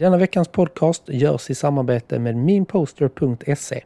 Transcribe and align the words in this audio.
Denna 0.00 0.16
veckans 0.16 0.48
podcast 0.48 1.02
görs 1.08 1.50
i 1.50 1.54
samarbete 1.54 2.18
med 2.18 2.36
minposter.se. 2.36 3.84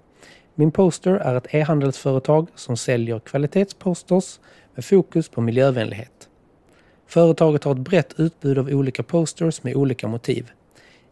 Minposter 0.54 1.10
är 1.10 1.34
ett 1.34 1.54
e-handelsföretag 1.54 2.48
som 2.54 2.76
säljer 2.76 3.18
kvalitetsposters 3.18 4.40
med 4.74 4.84
fokus 4.84 5.28
på 5.28 5.40
miljövänlighet. 5.40 6.28
Företaget 7.06 7.64
har 7.64 7.72
ett 7.72 7.78
brett 7.78 8.20
utbud 8.20 8.58
av 8.58 8.68
olika 8.68 9.02
posters 9.02 9.62
med 9.62 9.76
olika 9.76 10.08
motiv. 10.08 10.50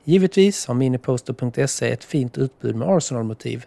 Givetvis 0.04 0.66
har 0.66 0.74
miniposter.se 0.74 1.90
ett 1.90 2.04
fint 2.04 2.38
utbud 2.38 2.76
med 2.76 2.88
Arsenal-motiv. 2.88 3.66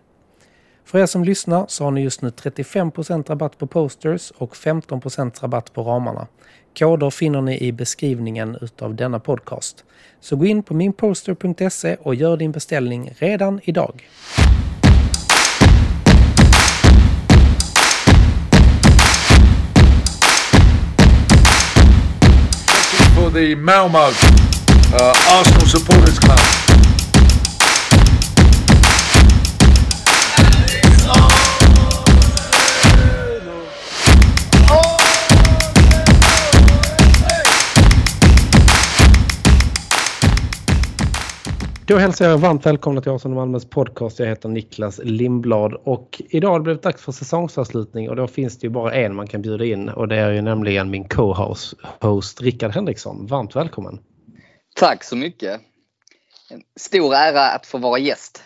För 0.86 0.99
er 0.99 1.05
som 1.05 1.23
lyssnar 1.23 1.65
så 1.67 1.83
har 1.83 1.91
ni 1.91 2.02
just 2.02 2.21
nu 2.21 2.29
35% 2.29 3.29
rabatt 3.29 3.57
på 3.57 3.67
posters 3.67 4.31
och 4.31 4.55
15% 4.55 5.41
rabatt 5.41 5.73
på 5.73 5.83
ramarna. 5.83 6.27
Koder 6.79 7.09
finner 7.09 7.41
ni 7.41 7.57
i 7.59 7.71
beskrivningen 7.71 8.57
utav 8.61 8.95
denna 8.95 9.19
podcast. 9.19 9.83
Så 10.19 10.35
gå 10.35 10.45
in 10.45 10.63
på 10.63 10.73
minposter.se 10.73 11.95
och 11.95 12.15
gör 12.15 12.37
din 12.37 12.51
beställning 12.51 13.13
redan 13.20 13.59
idag. 13.63 14.03
for 23.16 23.31
the 23.31 23.55
Malmo 23.55 23.97
uh, 23.97 25.39
Arsenal 25.39 25.67
Supporters 25.67 26.19
Club. 26.19 26.64
Då 41.88 41.98
hälsar 41.98 42.30
jag 42.30 42.38
varmt 42.38 42.66
välkomna 42.66 43.02
till 43.02 43.12
Arsenal 43.12 43.35
Malmös 43.35 43.66
podcast. 43.66 44.20
Jag 44.20 44.27
heter 44.27 44.49
Niklas 44.49 45.00
Lindblad 45.03 45.73
och 45.73 46.22
idag 46.30 46.50
har 46.50 46.59
det 46.59 46.64
blivit 46.64 46.83
dags 46.83 47.02
för 47.02 47.11
säsongsavslutning 47.11 48.09
och 48.09 48.16
då 48.16 48.28
finns 48.28 48.59
det 48.59 48.67
ju 48.67 48.72
bara 48.72 48.94
en 48.94 49.16
man 49.16 49.28
kan 49.28 49.41
bjuda 49.41 49.66
in 49.66 49.89
och 49.89 50.08
det 50.08 50.16
är 50.16 50.31
ju 50.31 50.41
nämligen 50.41 50.89
min 50.89 51.08
co-host 51.08 52.41
Rickard 52.41 52.72
Henriksson. 52.72 53.25
Varmt 53.25 53.56
välkommen! 53.56 54.00
Tack 54.75 55.03
så 55.03 55.16
mycket! 55.16 55.61
En 56.50 56.61
stor 56.80 57.13
ära 57.13 57.41
att 57.41 57.66
få 57.66 57.78
vara 57.78 58.00
gäst. 58.00 58.44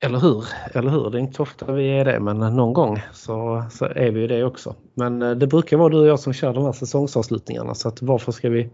Eller 0.00 0.18
hur? 0.18 0.44
Eller 0.74 0.90
hur? 0.90 1.10
Det 1.10 1.18
är 1.18 1.20
inte 1.20 1.42
ofta 1.42 1.72
vi 1.72 1.88
är 1.98 2.04
det 2.04 2.20
men 2.20 2.38
någon 2.38 2.72
gång 2.72 3.02
så, 3.12 3.64
så 3.70 3.84
är 3.84 4.10
vi 4.10 4.20
ju 4.20 4.26
det 4.26 4.44
också. 4.44 4.74
Men 4.94 5.22
eh, 5.22 5.30
det 5.30 5.46
brukar 5.46 5.76
vara 5.76 5.88
du 5.88 5.98
och 5.98 6.06
jag 6.06 6.20
som 6.20 6.32
kör 6.32 6.54
de 6.54 6.64
här 6.64 6.72
säsongsavslutningarna 6.72 7.74
så 7.74 7.88
att 7.88 8.02
varför 8.02 8.32
ska 8.32 8.48
vi 8.48 8.70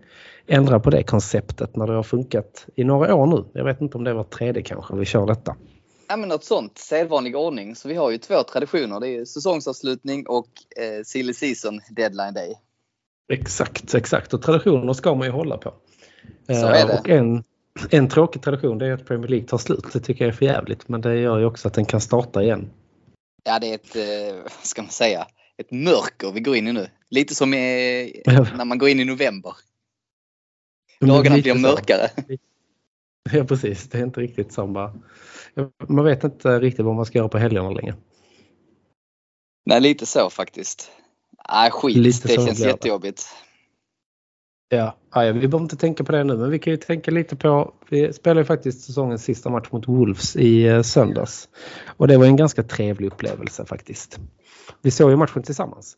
ändra 0.47 0.81
på 0.81 0.91
det 0.91 1.03
konceptet 1.03 1.77
när 1.77 1.87
det 1.87 1.93
har 1.93 2.03
funkat 2.03 2.67
i 2.75 2.85
några 2.85 3.15
år 3.15 3.27
nu? 3.27 3.45
Jag 3.53 3.65
vet 3.65 3.81
inte 3.81 3.99
om 3.99 4.05
det 4.05 4.15
var 4.15 4.25
tredje 4.25 4.63
kanske 4.63 4.97
vi 4.97 5.05
kör 5.05 5.27
detta. 5.27 5.57
Ja 6.09 6.17
men 6.17 6.29
något 6.29 6.45
sånt, 6.45 6.79
sedvanlig 6.79 7.37
ordning. 7.37 7.77
Så 7.77 7.89
vi 7.89 7.95
har 7.95 8.11
ju 8.11 8.19
två 8.19 8.43
traditioner. 8.43 9.01
Det 9.01 9.09
är 9.09 9.25
säsongsavslutning 9.25 10.27
och 10.27 10.49
eh, 10.77 11.03
silly 11.05 11.35
season 11.35 11.81
deadline 11.91 12.35
day. 12.35 12.55
Exakt, 13.33 13.95
exakt. 13.95 14.35
Och 14.35 14.43
traditioner 14.43 14.93
ska 14.93 15.15
man 15.15 15.27
ju 15.27 15.33
hålla 15.33 15.59
på. 15.59 15.75
Så 16.47 16.67
är 16.67 16.81
Eh, 16.81 16.87
det. 16.87 16.99
Och 16.99 17.09
en, 17.09 17.45
en 17.91 18.09
tråkig 18.09 18.43
tradition 18.43 18.79
det 18.79 18.87
är 18.87 18.93
att 18.93 19.07
Premier 19.07 19.29
League 19.29 19.49
tar 19.49 19.59
slut. 19.59 19.93
Det 19.93 20.01
tycker 20.01 20.25
jag 20.25 20.33
är 20.33 20.37
för 20.37 20.45
jävligt 20.45 20.89
men 20.89 21.01
det 21.01 21.21
gör 21.21 21.39
ju 21.39 21.45
också 21.45 21.69
att 21.69 21.75
den 21.75 21.85
kan 21.85 22.01
starta 22.01 22.43
igen. 22.43 22.71
Ja 23.45 23.59
det 23.59 23.71
är 23.71 23.75
ett, 23.75 23.97
eh, 23.97 24.43
vad 24.43 24.67
ska 24.67 24.83
man 24.83 24.91
säga, 24.91 25.27
ett 25.57 25.71
mörker 25.71 26.33
vi 26.33 26.41
går 26.41 26.57
in 26.57 26.69
i 26.69 26.73
nu. 26.73 26.87
Lite 27.11 27.35
som 27.35 27.51
när 27.51 28.65
man 28.65 28.79
går 28.79 28.89
in 28.89 29.01
i 29.01 29.05
november. 29.05 29.53
Dagarna 31.01 31.39
blir 31.39 31.55
mörkare. 31.55 32.11
Ja 33.33 33.45
precis, 33.45 33.89
det 33.89 33.99
är 33.99 34.03
inte 34.03 34.21
riktigt 34.21 34.53
samma. 34.53 34.93
Man 35.89 36.05
vet 36.05 36.25
inte 36.25 36.61
riktigt 36.61 36.85
vad 36.85 36.95
man 36.95 37.07
ska 37.07 37.19
göra 37.19 37.29
på 37.29 37.39
helgerna 37.39 37.71
längre. 37.71 37.95
Nej 39.67 39.81
lite 39.81 40.07
så 40.07 40.31
faktiskt. 40.31 40.91
Nej 41.53 41.71
skit, 41.71 41.97
Lite 41.97 42.29
det 42.29 42.35
känns 42.35 42.61
jättejobbigt. 42.61 43.27
Ja, 44.69 44.97
ja, 45.15 45.21
vi 45.21 45.33
behöver 45.33 45.61
inte 45.61 45.77
tänka 45.77 46.05
på 46.05 46.13
det 46.13 46.25
nu 46.25 46.37
men 46.37 46.51
vi 46.51 46.59
kan 46.59 46.71
ju 46.71 46.77
tänka 46.77 47.11
lite 47.11 47.37
på, 47.37 47.75
vi 47.89 48.13
spelar 48.13 48.41
ju 48.41 48.45
faktiskt 48.45 48.85
säsongens 48.85 49.25
sista 49.25 49.51
match 49.51 49.69
mot 49.71 49.89
Wolves 49.89 50.37
i 50.37 50.67
eh, 50.67 50.83
söndags. 50.83 51.49
Och 51.97 52.09
det 52.09 52.17
var 52.17 52.27
en 52.27 52.37
ganska 52.37 52.63
trevlig 52.63 53.07
upplevelse 53.07 53.65
faktiskt. 53.65 54.19
Vi 54.83 54.91
såg 54.91 55.11
ju 55.11 55.17
matchen 55.17 55.43
tillsammans. 55.43 55.97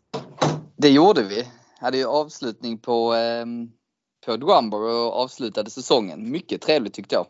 Det 0.77 0.89
gjorde 0.89 1.23
vi. 1.23 1.45
Hade 1.81 1.99
ju 1.99 2.06
avslutning 2.06 2.79
på, 2.79 3.15
eh, 3.15 3.47
på 4.26 4.37
Drumber 4.37 4.78
och 4.78 5.16
avslutade 5.16 5.70
säsongen. 5.70 6.31
Mycket 6.31 6.60
trevligt 6.60 6.94
tyckte 6.94 7.14
jag. 7.14 7.26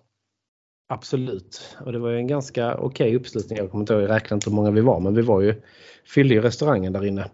Absolut. 0.89 1.77
Och 1.85 1.93
det 1.93 1.99
var 1.99 2.11
ju 2.11 2.17
en 2.17 2.27
ganska 2.27 2.77
okej 2.77 3.17
uppslutning. 3.17 3.59
Jag 3.59 3.71
kommer 3.71 3.83
inte 3.83 3.93
ihåg, 3.93 4.03
jag 4.03 4.11
räknade 4.11 4.35
inte 4.35 4.51
hur 4.51 4.57
många 4.57 4.71
vi 4.71 4.81
var 4.81 5.01
men 5.01 5.15
vi 5.15 5.23
var 5.23 5.41
ju, 5.41 5.63
fyllde 6.05 6.35
ju 6.35 6.41
restaurangen 6.41 6.93
där 6.93 7.05
inne. 7.05 7.31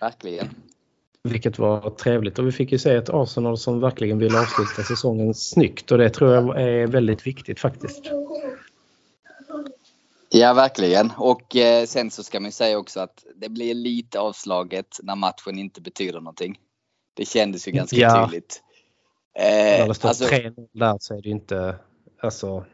Verkligen. 0.00 0.48
Vilket 1.28 1.58
var 1.58 1.90
trevligt 1.90 2.38
och 2.38 2.46
vi 2.46 2.52
fick 2.52 2.72
ju 2.72 2.78
se 2.78 2.94
ett 2.94 3.10
Arsenal 3.10 3.58
som 3.58 3.80
verkligen 3.80 4.18
vill 4.18 4.36
avsluta 4.36 4.82
säsongen 4.82 5.34
snyggt 5.34 5.92
och 5.92 5.98
det 5.98 6.10
tror 6.10 6.34
jag 6.34 6.62
är 6.62 6.86
väldigt 6.86 7.26
viktigt 7.26 7.60
faktiskt. 7.60 8.10
Ja, 10.30 10.54
verkligen. 10.54 11.12
Och 11.16 11.56
eh, 11.56 11.86
sen 11.86 12.10
så 12.10 12.22
ska 12.22 12.40
man 12.40 12.52
säga 12.52 12.78
också 12.78 13.00
att 13.00 13.24
det 13.36 13.48
blir 13.48 13.74
lite 13.74 14.20
avslaget 14.20 14.98
när 15.02 15.16
matchen 15.16 15.58
inte 15.58 15.80
betyder 15.80 16.20
någonting. 16.20 16.58
Det 17.14 17.24
kändes 17.24 17.68
ju 17.68 17.72
ganska 17.72 17.96
Ja. 17.96 18.26
tydligt. 18.26 18.62
När 19.38 19.80
Eh, 19.80 19.88
det 19.88 19.94
står 19.94 20.08
alltså, 20.08 20.24
3-0 20.24 20.68
där 20.72 20.96
så 21.00 21.14
är 21.18 21.22
det 21.22 21.28
ju 21.28 21.34
inte, 21.34 21.76
alltså 22.22 22.64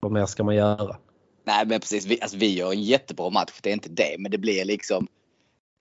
vad 0.00 0.12
mer 0.12 0.26
ska 0.26 0.44
man 0.44 0.54
göra? 0.54 0.96
nej, 1.46 1.66
men 1.66 1.80
precis. 1.80 2.06
Vi, 2.06 2.20
alltså, 2.20 2.36
vi 2.36 2.54
gör 2.54 2.72
en 2.72 2.82
jättebra 2.82 3.30
match. 3.30 3.52
Det 3.62 3.68
är 3.70 3.74
inte 3.74 3.88
det, 3.88 4.16
men 4.18 4.30
det 4.30 4.38
blir 4.38 4.64
liksom. 4.64 5.06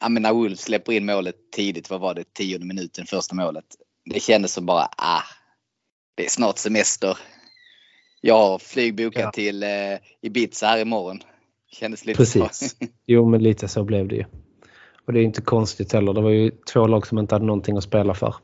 Ja, 0.01 0.09
men 0.09 0.23
när 0.23 0.33
Wolf 0.33 0.59
släpper 0.59 0.91
in 0.93 1.05
målet 1.05 1.35
tidigt, 1.51 1.89
vad 1.89 1.99
var 2.01 2.13
det, 2.15 2.33
tionde 2.33 2.65
minuten, 2.65 3.05
första 3.05 3.35
målet. 3.35 3.65
Det 4.05 4.19
kändes 4.19 4.53
som 4.53 4.65
bara, 4.65 4.89
ah, 4.97 5.23
det 6.15 6.25
är 6.25 6.29
snart 6.29 6.57
semester. 6.57 7.17
Jag 8.21 8.37
har 8.37 8.59
flygbokat 8.59 9.21
Ja. 9.23 9.31
till 9.31 9.63
eh, 9.63 9.69
Ibiza 10.21 10.67
här 10.67 10.79
imorgon. 10.81 11.19
Kändes 11.71 12.05
lite 12.05 12.17
Precis. 12.17 12.59
så. 12.79 12.85
Jo 13.05 13.25
men 13.29 13.43
lite 13.43 13.67
så 13.67 13.83
blev 13.83 14.07
det 14.07 14.15
ju. 14.15 14.25
Och 15.06 15.13
det 15.13 15.19
är 15.19 15.23
inte 15.23 15.41
konstigt 15.41 15.94
heller. 15.94 16.13
Det 16.13 16.22
var 16.22 16.29
ju 16.29 16.51
två 16.73 16.88
lag 16.88 17.07
som 17.07 17.19
inte 17.19 17.35
hade 17.35 17.45
någonting 17.45 17.78
att 17.78 17.84
spela 17.84 18.13
för. 18.13 18.35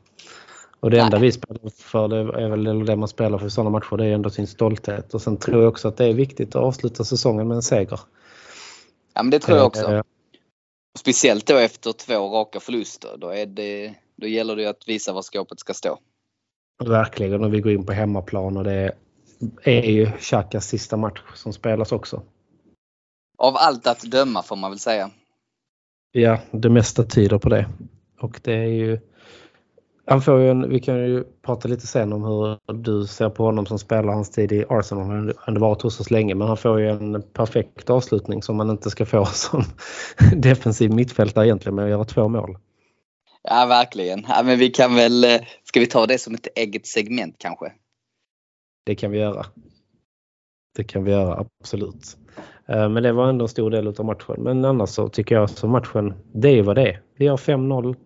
Och 0.80 0.90
det 0.90 1.00
enda 1.00 1.18
Nej. 1.18 1.26
vi 1.26 1.32
spelar 1.32 1.70
för, 1.70 2.08
det 2.08 2.16
är 2.16 2.48
väl 2.48 2.86
det 2.86 2.96
man 2.96 3.08
spelar 3.08 3.38
för 3.38 3.46
i 3.46 3.50
sådana 3.50 3.70
matcher, 3.70 3.96
det 3.96 4.06
är 4.06 4.12
ändå 4.12 4.30
sin 4.30 4.46
stolthet. 4.46 5.14
Och 5.14 5.22
sen 5.22 5.36
tror 5.36 5.62
jag 5.62 5.68
också 5.68 5.88
att 5.88 5.96
det 5.96 6.04
är 6.04 6.12
viktigt 6.12 6.48
att 6.48 6.62
avsluta 6.62 7.04
säsongen 7.04 7.48
med 7.48 7.54
en 7.54 7.62
seger. 7.62 8.00
Ja, 9.14 9.22
men 9.22 9.30
det 9.30 9.38
tror 9.38 9.58
jag 9.58 9.66
också. 9.66 9.92
Eh, 9.92 10.02
Speciellt 10.98 11.46
då 11.46 11.56
efter 11.56 11.92
två 11.92 12.14
raka 12.14 12.60
förluster. 12.60 13.16
Då, 13.18 13.28
är 13.28 13.46
det, 13.46 13.94
då 14.16 14.26
gäller 14.26 14.56
det 14.56 14.66
att 14.66 14.88
visa 14.88 15.12
var 15.12 15.22
skåpet 15.22 15.60
ska 15.60 15.74
stå. 15.74 15.98
Verkligen, 16.84 17.44
och 17.44 17.54
vi 17.54 17.60
går 17.60 17.72
in 17.72 17.86
på 17.86 17.92
hemmaplan 17.92 18.56
och 18.56 18.64
det 18.64 18.92
är 19.62 19.90
ju 19.90 20.06
Xhakas 20.06 20.68
sista 20.68 20.96
match 20.96 21.20
som 21.34 21.52
spelas 21.52 21.92
också. 21.92 22.22
Av 23.38 23.56
allt 23.56 23.86
att 23.86 24.00
döma 24.00 24.42
får 24.42 24.56
man 24.56 24.70
väl 24.70 24.78
säga. 24.78 25.10
Ja, 26.12 26.38
det 26.50 26.70
mesta 26.70 27.04
tyder 27.04 27.38
på 27.38 27.48
det. 27.48 27.66
Och 28.20 28.40
det 28.44 28.54
är 28.54 28.66
ju... 28.66 28.98
Han 30.06 30.22
får 30.22 30.40
ju 30.40 30.50
en, 30.50 30.68
vi 30.68 30.80
kan 30.80 30.96
ju 30.98 31.24
prata 31.42 31.68
lite 31.68 31.86
sen 31.86 32.12
om 32.12 32.24
hur 32.24 32.72
du 32.72 33.06
ser 33.06 33.30
på 33.30 33.44
honom 33.44 33.66
som 33.66 33.78
spelar 33.78 34.12
hans 34.12 34.30
tid 34.30 34.52
i 34.52 34.64
Arsenal. 34.68 35.32
Han 35.38 35.54
har 35.54 35.60
varit 35.60 35.82
hos 35.82 36.00
oss 36.00 36.10
länge 36.10 36.34
men 36.34 36.48
han 36.48 36.56
får 36.56 36.80
ju 36.80 36.88
en 36.88 37.22
perfekt 37.22 37.90
avslutning 37.90 38.42
som 38.42 38.56
man 38.56 38.70
inte 38.70 38.90
ska 38.90 39.06
få 39.06 39.24
som 39.32 39.64
defensiv 40.36 40.92
mittfältare 40.92 41.46
egentligen 41.46 41.74
med 41.74 41.84
att 41.84 41.90
göra 41.90 42.04
två 42.04 42.28
mål. 42.28 42.58
Ja, 43.42 43.66
verkligen. 43.66 44.26
Ja, 44.28 44.42
men 44.44 44.58
vi 44.58 44.70
kan 44.70 44.94
väl, 44.94 45.24
eh, 45.24 45.40
ska 45.64 45.80
vi 45.80 45.86
ta 45.86 46.06
det 46.06 46.18
som 46.18 46.34
ett 46.34 46.48
eget 46.56 46.86
segment 46.86 47.34
kanske? 47.38 47.72
Det 48.86 48.94
kan 48.94 49.10
vi 49.10 49.18
göra. 49.18 49.46
Det 50.76 50.84
kan 50.84 51.04
vi 51.04 51.10
göra, 51.10 51.44
absolut. 51.60 52.16
Eh, 52.66 52.88
Men 52.88 53.02
det 53.02 53.12
var 53.12 53.28
ändå 53.28 53.44
en 53.44 53.48
stor 53.48 53.70
del 53.70 53.88
av 53.88 54.04
matchen. 54.04 54.36
Men 54.38 54.64
annars 54.64 54.90
så 54.90 55.08
tycker 55.08 55.34
jag 55.34 55.50
så 55.50 55.66
matchen, 55.68 56.14
det 56.32 56.48
är 56.48 56.62
vad 56.62 56.76
det 56.76 56.88
är. 56.88 57.02
Vi 57.16 57.26
har 57.26 57.36
5-0. 57.36 57.96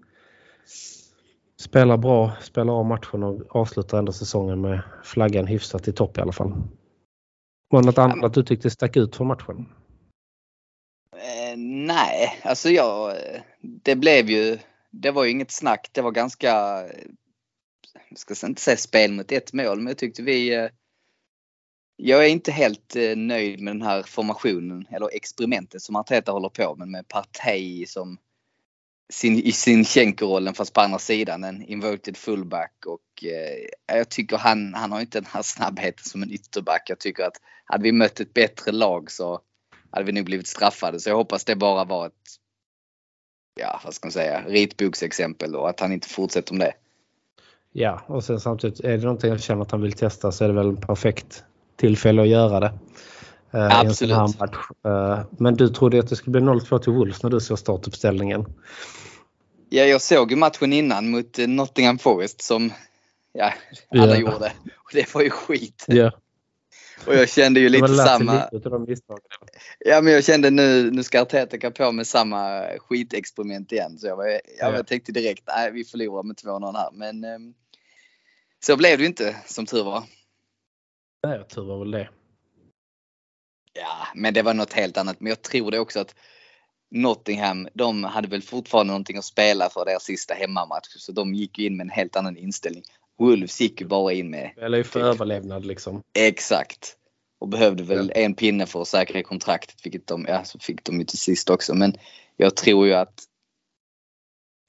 Spelar 1.61 1.97
bra, 1.97 2.33
spelar 2.41 2.73
av 2.73 2.85
matchen 2.85 3.23
och 3.23 3.57
avslutar 3.57 3.99
ändå 3.99 4.13
säsongen 4.13 4.61
med 4.61 4.83
flaggan 5.05 5.47
hyfsat 5.47 5.89
i 5.89 5.93
topp 5.93 6.19
i 6.19 6.21
alla 6.21 6.33
fall. 6.33 6.53
Var 7.71 7.81
det 7.81 7.87
något 7.87 7.99
annat 7.99 8.35
du 8.35 8.43
tyckte 8.43 8.71
stack 8.71 8.97
ut 8.97 9.17
från 9.17 9.27
matchen? 9.27 9.67
Eh, 11.17 11.57
nej, 11.57 12.41
alltså 12.43 12.69
jag, 12.69 13.17
det 13.61 13.97
blev 13.97 14.31
ju, 14.31 14.59
det 14.91 15.11
var 15.11 15.25
ju 15.25 15.31
inget 15.31 15.51
snack. 15.51 15.91
Det 15.93 16.03
var 16.03 16.11
ganska, 16.11 16.51
eh, 16.85 17.07
jag 18.09 18.19
ska 18.19 18.47
inte 18.47 18.63
säga 18.63 18.77
spel 18.77 19.13
mot 19.13 19.33
ett 19.33 19.53
mål, 19.53 19.77
men 19.77 19.87
jag 19.87 19.99
tyckte 19.99 20.23
vi, 20.23 20.55
eh, 20.55 20.69
jag 22.04 22.25
är 22.25 22.28
inte 22.28 22.52
helt 22.52 22.96
eh, 22.96 23.16
nöjd 23.16 23.60
med 23.60 23.75
den 23.75 23.82
här 23.82 24.02
formationen 24.02 24.87
eller 24.90 25.16
experimentet 25.16 25.82
som 25.82 25.96
Arteta 25.96 26.32
håller 26.32 26.49
på 26.49 26.76
med 26.76 26.88
med 26.88 27.08
Partey 27.08 27.87
som 27.87 28.19
sin, 29.12 29.38
i 29.38 29.52
sin 29.52 30.16
rollen 30.20 30.54
fast 30.54 30.72
på 30.72 30.81
andra 30.81 30.99
sidan, 30.99 31.44
en 31.44 31.62
inverted 31.62 32.16
fullback 32.16 32.72
och 32.87 33.25
eh, 33.25 33.96
jag 33.96 34.08
tycker 34.08 34.37
han, 34.37 34.75
han 34.75 34.93
har 34.93 35.00
inte 35.00 35.20
den 35.20 35.31
här 35.32 35.43
snabbheten 35.43 36.04
som 36.04 36.22
en 36.22 36.31
ytterback. 36.31 36.82
Jag 36.87 36.99
tycker 36.99 37.25
att 37.25 37.40
hade 37.64 37.82
vi 37.82 37.93
mött 37.93 38.20
ett 38.20 38.34
bättre 38.34 38.72
lag 38.72 39.10
så 39.10 39.40
hade 39.90 40.04
vi 40.04 40.12
nog 40.12 40.25
blivit 40.25 40.46
straffade. 40.46 41.00
Så 41.00 41.10
jag 41.10 41.16
hoppas 41.16 41.44
det 41.44 41.56
bara 41.56 41.84
var 41.84 42.06
ett, 42.06 42.12
ja 43.60 43.81
vad 43.84 43.94
ska 43.94 44.06
man 44.06 44.12
säga, 44.12 44.44
ritboksexempel 44.49 45.56
och 45.56 45.69
att 45.69 45.81
han 45.81 45.93
inte 45.93 46.08
fortsätter 46.08 46.54
med 46.54 46.66
det. 46.66 46.75
Ja, 47.72 48.02
och 48.06 48.25
sen 48.25 48.40
samtidigt 48.40 48.81
är 48.81 48.99
det 48.99 49.04
någonting 49.04 49.31
jag 49.31 49.40
känner 49.40 49.62
att 49.62 49.70
han 49.70 49.81
vill 49.81 49.93
testa 49.93 50.32
så 50.32 50.44
är 50.44 50.49
det 50.49 50.54
väl 50.54 50.69
en 50.69 50.76
perfekt 50.76 51.44
tillfälle 51.82 52.23
att 52.23 52.29
göra 52.29 52.61
det. 52.61 52.73
Uh, 53.55 53.81
Absolut. 53.81 54.17
Uh, 54.87 55.20
men 55.31 55.55
du 55.55 55.69
trodde 55.69 55.99
att 55.99 56.08
det 56.08 56.17
skulle 56.17 56.40
bli 56.40 56.50
0-2 56.50 56.79
till 56.79 56.93
Wolves 56.93 57.23
när 57.23 57.31
du 57.31 57.40
såg 57.40 57.58
startuppställningen? 57.58 58.44
Ja, 59.69 59.84
jag 59.84 60.02
såg 60.02 60.31
ju 60.31 60.37
matchen 60.37 60.73
innan 60.73 61.11
mot 61.11 61.38
eh, 61.38 61.49
Nottingham 61.49 61.99
Forest 61.99 62.43
som 62.43 62.73
ja, 63.32 63.52
alla 63.90 64.06
yeah. 64.06 64.20
gjorde. 64.20 64.52
Och 64.76 64.90
det 64.93 65.14
var 65.14 65.23
ju 65.23 65.31
skit. 65.31 65.87
Yeah. 65.88 66.12
Och 67.06 67.14
jag 67.14 67.29
kände 67.29 67.61
ju 67.61 67.69
lite 67.69 67.88
samma... 67.88 68.49
Lite 68.52 68.70
ja 69.78 70.00
men 70.00 70.12
jag 70.12 70.25
kände 70.25 70.50
nu, 70.50 70.90
nu 70.90 71.02
ska 71.02 71.23
Arteta 71.23 71.70
på 71.70 71.93
med 71.93 72.06
samma 72.06 72.64
skitexperiment 72.78 73.73
igen. 73.73 73.99
Så 73.99 74.06
jag, 74.06 74.17
var, 74.17 74.26
jag, 74.26 74.40
ja. 74.61 74.76
jag 74.76 74.87
tänkte 74.87 75.12
direkt, 75.12 75.43
nej 75.46 75.73
vi 75.73 75.85
förlorar 75.85 76.23
med 76.23 76.37
2-0 76.37 76.76
här. 76.76 76.90
Men 76.93 77.25
um, 77.25 77.55
så 78.64 78.76
blev 78.76 78.99
det 78.99 79.02
ju 79.02 79.08
inte 79.08 79.37
som 79.46 79.67
tur 79.67 79.85
var. 79.85 80.02
Nej, 81.27 81.45
tur 81.49 81.63
var 81.63 81.79
väl 81.79 81.91
det. 81.91 82.09
Ja, 83.73 84.07
men 84.15 84.35
det 84.35 84.43
var 84.43 84.55
något 84.55 84.73
helt 84.73 84.97
annat. 84.97 85.21
Men 85.21 85.31
jag 85.31 85.43
tror 85.43 85.71
det 85.71 85.79
också 85.79 86.01
att 86.01 86.15
Nottingham, 86.91 87.69
de 87.75 88.05
hade 88.05 88.29
väl 88.29 88.43
fortfarande 88.43 88.91
någonting 88.91 89.17
att 89.17 89.25
spela 89.25 89.69
för 89.69 89.85
deras 89.85 90.05
sista 90.05 90.35
hemmamatch. 90.35 90.89
Så 90.89 91.13
de 91.13 91.35
gick 91.35 91.59
in 91.59 91.77
med 91.77 91.85
en 91.85 91.91
helt 91.91 92.17
annan 92.17 92.37
inställning. 92.37 92.83
Wolves 93.19 93.61
gick 93.61 93.81
ju 93.81 93.87
bara 93.87 94.13
in 94.13 94.31
med... 94.31 94.51
Eller 94.57 94.79
ju 94.79 94.85
för 94.85 95.01
typ. 95.01 95.07
överlevnad 95.07 95.67
liksom. 95.67 96.03
Exakt. 96.19 96.97
Och 97.39 97.49
behövde 97.49 97.83
väl 97.83 98.13
ja. 98.15 98.21
en 98.21 98.35
pinne 98.35 98.67
för 98.67 98.83
att 98.83 98.89
säkra 98.89 99.23
kontraktet, 99.23 99.77
vilket 99.85 100.07
de, 100.07 100.27
ja, 100.29 100.45
så 100.45 100.59
fick 100.59 100.85
de 100.85 100.99
ju 100.99 101.05
till 101.05 101.19
sist 101.19 101.51
också. 101.51 101.75
Men 101.75 101.95
jag 102.37 102.57
tror 102.57 102.87
ju 102.87 102.93
att 102.93 103.25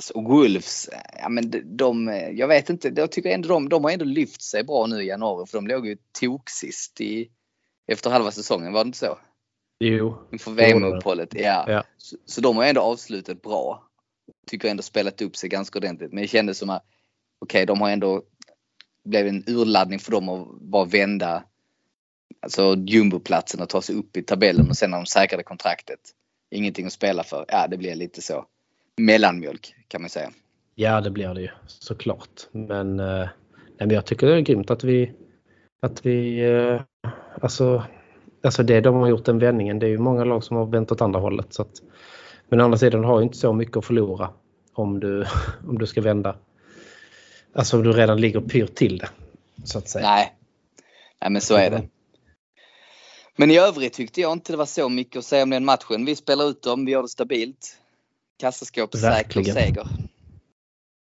så 0.03 0.21
Wolves, 0.21 0.89
ja 1.19 1.29
men 1.29 1.51
de, 1.51 1.61
de, 1.61 2.07
jag 2.33 2.47
vet 2.47 2.69
inte, 2.69 2.93
jag 2.95 3.11
tycker 3.11 3.29
ändå 3.29 3.49
de, 3.49 3.69
de 3.69 3.83
har 3.83 3.91
ändå 3.91 4.05
lyft 4.05 4.41
sig 4.41 4.63
bra 4.63 4.87
nu 4.87 5.03
i 5.03 5.07
januari 5.07 5.45
för 5.47 5.57
de 5.57 5.67
låg 5.67 5.87
ju 5.87 5.97
tok 6.19 6.49
sist 6.49 7.01
i, 7.01 7.29
efter 7.87 8.09
halva 8.09 8.31
säsongen, 8.31 8.73
var 8.73 8.83
det 8.83 8.87
inte 8.87 8.97
så? 8.97 9.17
Jo. 9.79 10.17
Inför 10.31 10.51
VM-uppehållet, 10.51 11.33
ja. 11.33 11.65
ja. 11.67 11.83
Så, 11.97 12.17
så, 12.25 12.41
de 12.41 12.57
har 12.57 12.63
ändå 12.63 12.81
avslutat 12.81 13.41
bra. 13.41 13.83
Tycker 14.47 14.69
ändå 14.69 14.83
spelat 14.83 15.21
upp 15.21 15.35
sig 15.35 15.49
ganska 15.49 15.79
ordentligt. 15.79 16.13
Men 16.13 16.21
det 16.21 16.27
kändes 16.27 16.57
som 16.57 16.69
att, 16.69 16.83
okej 17.39 17.59
okay, 17.59 17.65
de 17.65 17.81
har 17.81 17.89
ändå, 17.89 18.21
blev 19.05 19.27
en 19.27 19.43
urladdning 19.47 19.99
för 19.99 20.11
dem 20.11 20.29
att 20.29 20.61
bara 20.61 20.85
vända 20.85 21.43
alltså 22.41 22.75
jumboplatsen 22.87 23.61
och 23.61 23.69
ta 23.69 23.81
sig 23.81 23.95
upp 23.95 24.17
i 24.17 24.23
tabellen 24.23 24.69
och 24.69 24.77
sen 24.77 24.91
när 24.91 24.97
de 24.97 25.05
säkrade 25.05 25.43
kontraktet. 25.43 25.99
Ingenting 26.51 26.85
att 26.85 26.93
spela 26.93 27.23
för. 27.23 27.45
Ja, 27.47 27.67
det 27.67 27.77
blir 27.77 27.95
lite 27.95 28.21
så 28.21 28.45
mellanmjölk 28.97 29.75
kan 29.87 30.01
man 30.01 30.09
säga. 30.09 30.31
Ja, 30.75 31.01
det 31.01 31.11
blir 31.11 31.33
det 31.33 31.41
ju 31.41 31.49
såklart. 31.67 32.47
Men, 32.51 32.99
eh, 32.99 33.05
nej, 33.05 33.29
men 33.77 33.89
jag 33.89 34.05
tycker 34.05 34.27
det 34.27 34.35
är 34.35 34.41
grymt 34.41 34.71
att 34.71 34.83
vi, 34.83 35.11
att 35.81 36.05
vi 36.05 36.39
eh, 36.39 36.81
alltså, 37.41 37.83
alltså 38.43 38.63
det 38.63 38.81
de 38.81 38.95
har 38.95 39.07
gjort 39.07 39.25
den 39.25 39.39
vändningen. 39.39 39.79
Det 39.79 39.85
är 39.85 39.89
ju 39.89 39.97
många 39.97 40.23
lag 40.23 40.43
som 40.43 40.57
har 40.57 40.65
vänt 40.65 40.91
åt 40.91 41.01
andra 41.01 41.19
hållet. 41.19 41.53
Så 41.53 41.61
att, 41.61 41.81
men 42.49 42.61
å 42.61 42.63
andra 42.63 42.77
sidan 42.77 43.03
har 43.03 43.19
ju 43.19 43.23
inte 43.23 43.37
så 43.37 43.53
mycket 43.53 43.77
att 43.77 43.85
förlora 43.85 44.29
om 44.73 44.99
du, 44.99 45.25
om 45.67 45.77
du 45.77 45.87
ska 45.87 46.01
vända. 46.01 46.35
Alltså 47.55 47.77
om 47.77 47.83
du 47.83 47.91
redan 47.91 48.21
ligger 48.21 48.41
pyrt 48.41 48.75
till 48.75 48.97
det. 48.97 49.09
Så 49.63 49.77
att 49.77 49.89
säga. 49.89 50.07
Nej. 50.07 50.33
Nej 51.21 51.31
men 51.31 51.41
så 51.41 51.55
är 51.55 51.69
det. 51.69 51.83
Men 53.35 53.51
i 53.51 53.57
övrigt 53.57 53.93
tyckte 53.93 54.21
jag 54.21 54.33
inte 54.33 54.53
det 54.53 54.57
var 54.57 54.65
så 54.65 54.89
mycket 54.89 55.19
att 55.19 55.25
säga 55.25 55.43
om 55.43 55.49
den 55.49 55.65
matchen. 55.65 56.05
Vi 56.05 56.15
spelar 56.15 56.49
ut 56.49 56.61
dem, 56.61 56.85
vi 56.85 56.91
gör 56.91 57.01
det 57.01 57.07
stabilt. 57.07 57.77
Kassaskåp 58.39 58.95
säker 58.95 59.43
seger. 59.43 59.87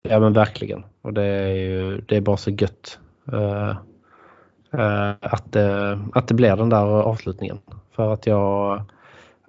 Ja 0.08 0.20
men 0.20 0.32
verkligen. 0.32 0.84
Och 1.02 1.14
det 1.14 1.22
är 1.22 1.54
ju 1.54 2.00
det 2.00 2.16
är 2.16 2.20
bara 2.20 2.36
så 2.36 2.50
gött. 2.50 2.98
Uh, 3.32 3.76
uh, 4.74 5.14
att, 5.20 5.56
uh, 5.56 6.06
att 6.12 6.28
det 6.28 6.34
blir 6.34 6.56
den 6.56 6.68
där 6.68 6.84
avslutningen. 6.86 7.58
För 7.96 8.12
att 8.12 8.26
jag 8.26 8.82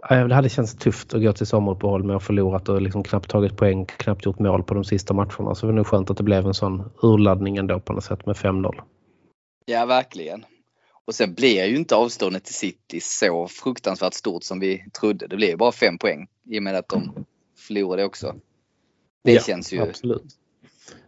det 0.10 0.36
hade 0.36 0.50
känts 0.50 0.76
tufft 0.76 1.14
att 1.14 1.22
gå 1.22 1.34
till 1.34 1.48
sommaruppehåll 1.48 2.04
med 2.04 2.16
att 2.16 2.24
förlorat 2.24 2.70
och 2.70 2.82
liksom 2.82 3.04
knappt 3.04 3.30
tagit 3.30 3.58
poäng, 3.58 3.86
knappt 3.86 4.26
gjort 4.26 4.40
mål 4.40 4.64
på 4.64 4.74
de 4.74 4.84
sista 4.84 5.14
matcherna. 5.14 5.56
Så 5.56 5.66
det 5.66 5.72
var 5.72 5.74
nog 5.74 5.88
skönt 5.88 6.10
att 6.10 6.18
det 6.18 6.24
blev 6.24 6.46
en 6.46 6.54
sån 6.54 6.92
urladdning 7.04 7.58
ändå 7.58 7.80
på 7.80 7.94
något 7.94 8.04
sätt 8.04 8.26
med 8.26 8.36
5-0. 8.36 8.82
Ja, 9.66 9.86
verkligen. 9.86 10.46
Och 11.06 11.16
sen 11.16 11.34
blir 11.34 11.66
ju 11.66 11.76
inte 11.76 11.96
avståndet 11.96 12.44
till 12.44 12.54
City 12.54 13.00
så 13.02 13.48
fruktansvärt 13.48 14.14
stort 14.14 14.44
som 14.44 14.60
vi 14.60 14.86
trodde. 15.00 15.28
Det 15.28 15.36
blev 15.36 15.58
bara 15.58 15.72
fem 15.72 15.98
poäng 15.98 16.28
i 16.50 16.60
och 16.60 16.64
med 16.64 16.76
att 16.76 16.90
de 16.90 17.26
förlorade 17.66 18.04
också. 18.04 18.36
Det 19.24 19.34
ja, 19.34 19.42
känns 19.42 19.74
ju... 19.74 19.82
Absolut. 19.82 20.38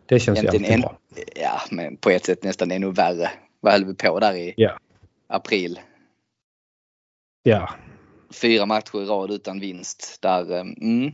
Det 0.06 0.20
känns 0.20 0.44
ju 0.44 0.48
alltid 0.48 0.66
en, 0.66 0.82
bra. 0.82 0.98
Ja, 1.36 1.62
men 1.72 1.98
på 1.98 2.10
ett 2.10 2.26
sätt 2.26 2.44
nästan 2.44 2.72
ännu 2.72 2.92
värre. 2.92 3.32
Vad 3.60 3.74
höll 3.74 3.86
vi 3.86 3.94
på 3.94 4.20
där 4.20 4.36
i 4.36 4.54
ja. 4.58 4.80
april? 5.28 5.80
Ja. 7.44 7.70
Fyra 8.42 8.66
matcher 8.66 9.02
i 9.02 9.06
rad 9.06 9.32
utan 9.32 9.60
vinst. 9.60 10.18
Där, 10.22 10.52
eh, 10.52 10.60
mm, 10.62 11.12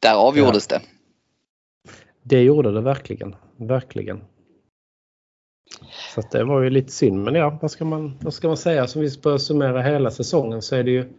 där 0.00 0.14
avgjordes 0.14 0.66
ja. 0.70 0.78
det. 0.78 0.84
Det 2.22 2.42
gjorde 2.42 2.72
det 2.72 2.80
verkligen. 2.80 3.36
Verkligen. 3.56 4.24
Så 6.14 6.22
det 6.30 6.44
var 6.44 6.62
ju 6.62 6.70
lite 6.70 6.92
synd. 6.92 7.24
Men 7.24 7.34
ja, 7.34 7.58
vad 7.62 7.70
ska 7.70 7.84
man, 7.84 8.18
vad 8.20 8.34
ska 8.34 8.48
man 8.48 8.56
säga? 8.56 8.86
Som 8.86 9.02
vi 9.02 9.18
börjar 9.22 9.38
summera 9.38 9.82
hela 9.82 10.10
säsongen 10.10 10.62
så 10.62 10.76
är 10.76 10.84
det 10.84 10.90
ju 10.90 11.12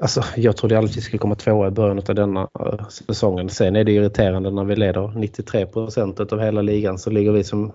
Alltså, 0.00 0.24
jag 0.36 0.56
trodde 0.56 0.78
aldrig 0.78 0.96
vi 0.96 1.00
skulle 1.00 1.18
komma 1.18 1.34
tvåa 1.34 1.68
i 1.68 1.70
början 1.70 1.98
av 1.98 2.14
denna 2.14 2.42
uh, 2.42 2.88
säsongen. 2.88 3.48
Sen 3.48 3.76
är 3.76 3.84
det 3.84 3.92
irriterande 3.92 4.50
när 4.50 4.64
vi 4.64 4.76
leder 4.76 5.12
93 5.16 5.66
procent 5.66 6.20
av 6.20 6.40
hela 6.40 6.62
ligan 6.62 6.98
så 6.98 7.10
ligger 7.10 7.32
vi 7.32 7.44
som, 7.44 7.72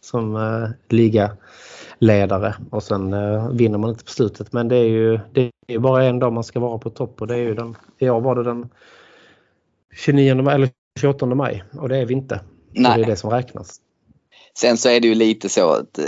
som 0.00 0.36
uh, 0.36 0.68
ligaledare 0.88 2.54
och 2.70 2.82
sen 2.82 3.12
uh, 3.12 3.50
vinner 3.50 3.78
man 3.78 3.90
inte 3.90 4.04
på 4.04 4.10
slutet. 4.10 4.52
Men 4.52 4.68
det 4.68 4.76
är 4.76 4.88
ju 4.88 5.20
det 5.32 5.50
är 5.66 5.78
bara 5.78 6.04
en 6.04 6.18
dag 6.18 6.32
man 6.32 6.44
ska 6.44 6.60
vara 6.60 6.78
på 6.78 6.90
topp 6.90 7.20
och 7.20 7.26
det 7.26 7.34
är 7.34 7.38
ju 7.38 7.54
den, 7.54 7.76
i 7.98 8.08
år 8.08 8.20
var 8.20 8.34
det 8.34 8.42
den 8.42 8.68
29 9.96 10.48
eller 10.50 10.70
28 11.00 11.26
maj 11.26 11.64
och 11.72 11.88
det 11.88 11.96
är 11.96 12.06
vi 12.06 12.14
inte. 12.14 12.40
Nej. 12.72 12.98
det 12.98 13.04
är 13.04 13.06
det 13.06 13.16
som 13.16 13.30
räknas. 13.30 13.80
Sen 14.58 14.76
så 14.76 14.88
är 14.88 15.00
det 15.00 15.08
ju 15.08 15.14
lite 15.14 15.48
så 15.48 15.70
att 15.70 16.00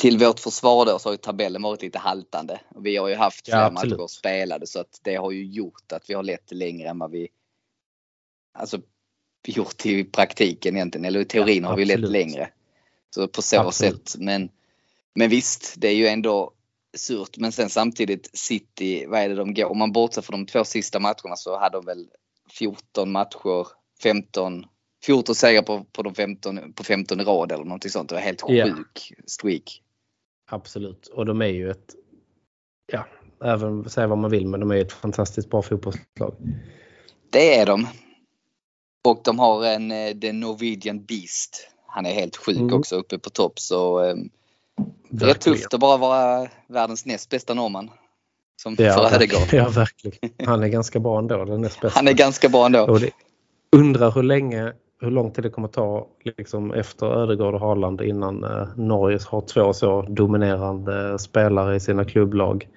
till 0.00 0.18
vårt 0.18 0.40
försvar 0.40 0.86
då 0.86 0.98
så 0.98 1.08
har 1.08 1.14
ju 1.14 1.18
tabellen 1.18 1.62
varit 1.62 1.82
lite 1.82 1.98
haltande. 1.98 2.60
Vi 2.76 2.96
har 2.96 3.08
ju 3.08 3.14
haft 3.14 3.44
fler 3.44 3.58
ja, 3.58 3.70
matcher 3.70 4.06
spelade 4.06 4.66
så 4.66 4.80
att 4.80 5.00
det 5.02 5.14
har 5.14 5.30
ju 5.30 5.44
gjort 5.44 5.92
att 5.92 6.10
vi 6.10 6.14
har 6.14 6.22
lett 6.22 6.52
längre 6.52 6.88
än 6.88 6.98
vad 6.98 7.10
vi 7.10 7.28
alltså 8.52 8.80
gjort 9.46 9.86
i 9.86 10.04
praktiken 10.04 10.76
egentligen. 10.76 11.04
Eller 11.04 11.20
i 11.20 11.24
teorin 11.24 11.62
ja, 11.62 11.68
har 11.68 11.76
vi 11.76 11.84
lett 11.84 12.00
längre. 12.00 12.50
Så 13.14 13.28
på 13.28 13.42
så 13.42 13.60
absolut. 13.60 14.08
sätt. 14.08 14.20
Men, 14.20 14.48
men 15.14 15.30
visst, 15.30 15.74
det 15.76 15.88
är 15.88 15.94
ju 15.94 16.06
ändå 16.06 16.52
surt. 16.96 17.36
Men 17.36 17.52
sen 17.52 17.70
samtidigt 17.70 18.30
City, 18.32 19.06
vad 19.06 19.20
är 19.20 19.28
det 19.28 19.34
de 19.34 19.54
går? 19.54 19.70
Om 19.70 19.78
man 19.78 19.92
bortser 19.92 20.22
från 20.22 20.44
de 20.44 20.52
två 20.52 20.64
sista 20.64 21.00
matcherna 21.00 21.36
så 21.36 21.58
hade 21.58 21.76
de 21.76 21.86
väl 21.86 22.08
14 22.58 23.12
matcher, 23.12 23.66
15 24.02 24.66
14 25.02 25.34
segrar 25.34 25.62
på, 25.62 25.84
på, 25.84 26.02
de 26.02 26.14
15, 26.14 26.72
på 26.72 26.84
15 26.84 27.20
i 27.20 27.24
rad 27.24 27.52
eller 27.52 27.64
någonting 27.64 27.90
sånt. 27.90 28.08
Det 28.08 28.14
var 28.14 28.22
helt 28.22 28.50
yeah. 28.50 28.76
sjuk 28.76 29.12
streak. 29.26 29.82
Absolut. 30.52 31.06
Och 31.06 31.26
de 31.26 31.42
är 31.42 31.46
ju 31.46 31.70
ett, 31.70 31.94
ja, 32.92 33.06
även 33.44 33.90
säga 33.90 34.06
vad 34.06 34.18
man 34.18 34.30
vill, 34.30 34.46
men 34.46 34.60
de 34.60 34.70
är 34.70 34.76
ett 34.76 34.92
fantastiskt 34.92 35.50
bra 35.50 35.62
fotbollslag. 35.62 36.34
Det 37.30 37.58
är 37.58 37.66
de. 37.66 37.86
Och 39.04 39.20
de 39.24 39.38
har 39.38 39.64
en, 39.64 39.90
eh, 39.90 40.14
The 40.14 40.32
Norwegian 40.32 41.04
Beast. 41.04 41.68
Han 41.86 42.06
är 42.06 42.12
helt 42.12 42.36
sjuk 42.36 42.56
mm. 42.56 42.74
också 42.74 42.96
uppe 42.96 43.18
på 43.18 43.30
topp 43.30 43.58
så 43.58 44.04
eh, 44.04 44.14
det 45.10 45.30
är 45.30 45.34
tufft 45.34 45.74
att 45.74 45.80
bara 45.80 45.96
vara 45.96 46.48
världens 46.66 47.06
näst 47.06 47.30
bästa 47.30 47.54
norrman. 47.54 47.90
Som 48.62 48.76
ja, 48.78 48.92
för 48.92 49.14
Ödegård. 49.14 49.52
Ja, 49.52 49.68
verkligen. 49.68 50.30
Han 50.46 50.62
är 50.62 50.68
ganska 50.68 51.00
bra 51.00 51.18
ändå. 51.18 51.44
Den 51.44 51.60
näst 51.60 51.80
bästa. 51.80 51.98
Han 51.98 52.08
är 52.08 52.12
ganska 52.12 52.48
bra 52.48 52.66
ändå. 52.66 52.80
Och 52.80 53.00
det, 53.00 53.10
undrar 53.76 54.10
hur 54.10 54.22
länge 54.22 54.72
hur 55.00 55.10
lång 55.10 55.30
tid 55.30 55.44
det 55.44 55.50
kommer 55.50 55.68
ta 55.68 56.06
liksom, 56.24 56.72
efter 56.72 57.06
Ödegård 57.06 57.54
och 57.54 57.60
Haaland 57.60 58.00
innan 58.00 58.44
eh, 58.44 58.68
Norge 58.76 59.18
har 59.26 59.40
två 59.40 59.72
så 59.72 60.02
dominerande 60.02 61.18
spelare 61.18 61.76
i 61.76 61.80
sina 61.80 62.04
klubblag 62.04 62.68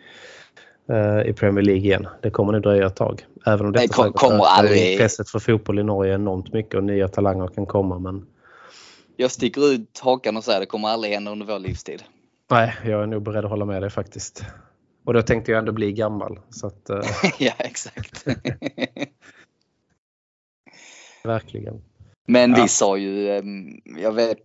eh, 0.90 1.30
i 1.30 1.34
Premier 1.34 1.66
League 1.66 1.84
igen. 1.84 2.08
Det 2.22 2.30
kommer 2.30 2.54
nog 2.54 2.62
dröja 2.62 2.88
ett 2.88 2.96
tag. 2.96 3.26
Även 3.46 3.66
om 3.66 3.72
det 3.72 3.88
kom, 3.88 4.14
kommer 4.14 4.46
aldrig... 4.46 4.92
intresset 4.92 5.30
för 5.30 5.40
fotboll 5.40 5.80
i 5.80 5.84
Norge 5.84 6.12
är 6.12 6.16
enormt 6.16 6.54
mycket 6.54 6.76
och 6.76 6.84
nya 6.84 7.08
talanger 7.08 7.48
kan 7.48 7.66
komma. 7.66 8.00
Men... 8.00 8.26
Jag 9.18 9.32
sticker 9.32 9.74
ut 9.74 10.00
hakan 10.04 10.38
och 10.38 10.44
säger 10.44 10.60
det 10.60 10.66
kommer 10.66 10.88
aldrig 10.88 11.14
hända 11.14 11.32
under 11.32 11.46
vår 11.46 11.60
livstid. 11.60 12.04
Nej, 12.52 12.74
jag 12.86 13.04
är 13.04 13.08
nog 13.08 13.24
beredd 13.24 13.46
att 13.46 13.52
hålla 13.52 13.66
med 13.66 13.82
dig 13.82 13.90
faktiskt. 13.90 14.46
Och 15.06 15.14
då 15.14 15.22
tänkte 15.22 15.52
jag 15.52 15.60
ändå 15.60 15.72
bli 15.72 15.92
gammal. 15.92 16.40
Så 16.50 16.68
att, 16.68 16.90
uh... 16.90 17.02
ja, 17.40 17.54
exakt. 17.58 18.26
verkligen. 21.24 21.82
Men 22.28 22.52
Ja. 22.52 22.62
vi 22.62 22.68
sa 22.68 22.98
ju, 22.98 23.42
jag 24.00 24.12
vet, 24.12 24.38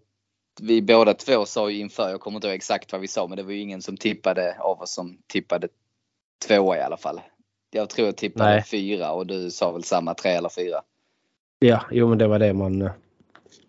vi 0.61 0.83
båda 0.83 1.15
två 1.15 1.47
sa 1.47 1.71
ju 1.71 1.79
inför, 1.79 2.11
jag 2.11 2.21
kommer 2.21 2.37
inte 2.37 2.47
ihåg 2.49 2.55
exakt 2.57 2.93
vad 2.93 3.01
vi 3.01 3.09
sa, 3.09 3.27
men 3.27 3.37
det 3.37 3.43
var 3.43 3.53
ju 3.53 3.61
ingen 3.61 3.83
som 3.83 3.97
tippade 3.97 4.57
av 4.61 4.81
oss 4.83 4.95
som 4.95 5.19
tippade 5.27 5.69
tvåa 6.47 6.77
i 6.77 6.81
alla 6.81 6.97
fall. 6.97 7.21
Jag 7.71 7.91
tror 7.91 8.07
jag 8.09 8.17
tippade 8.17 8.51
Nej. 8.51 8.63
fyra 8.65 9.13
och 9.13 9.27
du 9.27 9.51
sa 9.51 9.73
väl 9.73 9.85
samma 9.85 10.15
tre 10.15 10.31
eller 10.31 10.49
fyra. 10.49 10.81
Ja, 11.59 11.85
jo 11.91 12.09
men 12.09 12.19
det 12.19 12.27
var 12.27 12.39
det 12.39 12.53
man... 12.53 12.83
eh, 12.83 12.91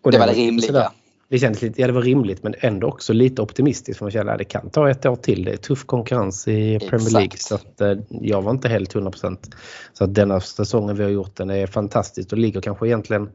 Och 0.02 0.12
det 0.12 0.18
var 0.18 0.26
det 0.26 0.32
rimliga. 0.32 0.92
Det 1.30 1.38
kändes 1.38 1.62
lite, 1.62 1.80
ja 1.80 1.86
det 1.86 1.92
var 1.92 2.02
rimligt 2.02 2.42
men 2.42 2.54
ändå 2.58 2.86
också 2.86 3.12
lite 3.12 3.42
optimistiskt. 3.42 3.98
För 3.98 4.04
man 4.04 4.12
kände 4.12 4.32
att 4.32 4.38
det 4.38 4.44
kan 4.44 4.70
ta 4.70 4.90
ett 4.90 5.06
år 5.06 5.16
till. 5.16 5.44
Det 5.44 5.52
är 5.52 5.56
tuff 5.56 5.84
konkurrens 5.84 6.48
i 6.48 6.78
Premier 6.78 6.94
Exakt. 6.94 7.12
League. 7.12 7.36
Så 7.36 7.54
att, 7.54 7.80
eh, 7.80 7.98
jag 8.10 8.42
var 8.42 8.50
inte 8.50 8.68
helt 8.68 8.94
100%. 8.94 9.54
Så 9.92 10.04
att 10.04 10.14
denna 10.14 10.40
säsongen 10.40 10.96
vi 10.96 11.02
har 11.02 11.10
gjort 11.10 11.36
den 11.36 11.50
är 11.50 11.66
fantastisk 11.66 12.32
och 12.32 12.38
ligger 12.38 12.60
kanske 12.60 12.86
egentligen 12.86 13.30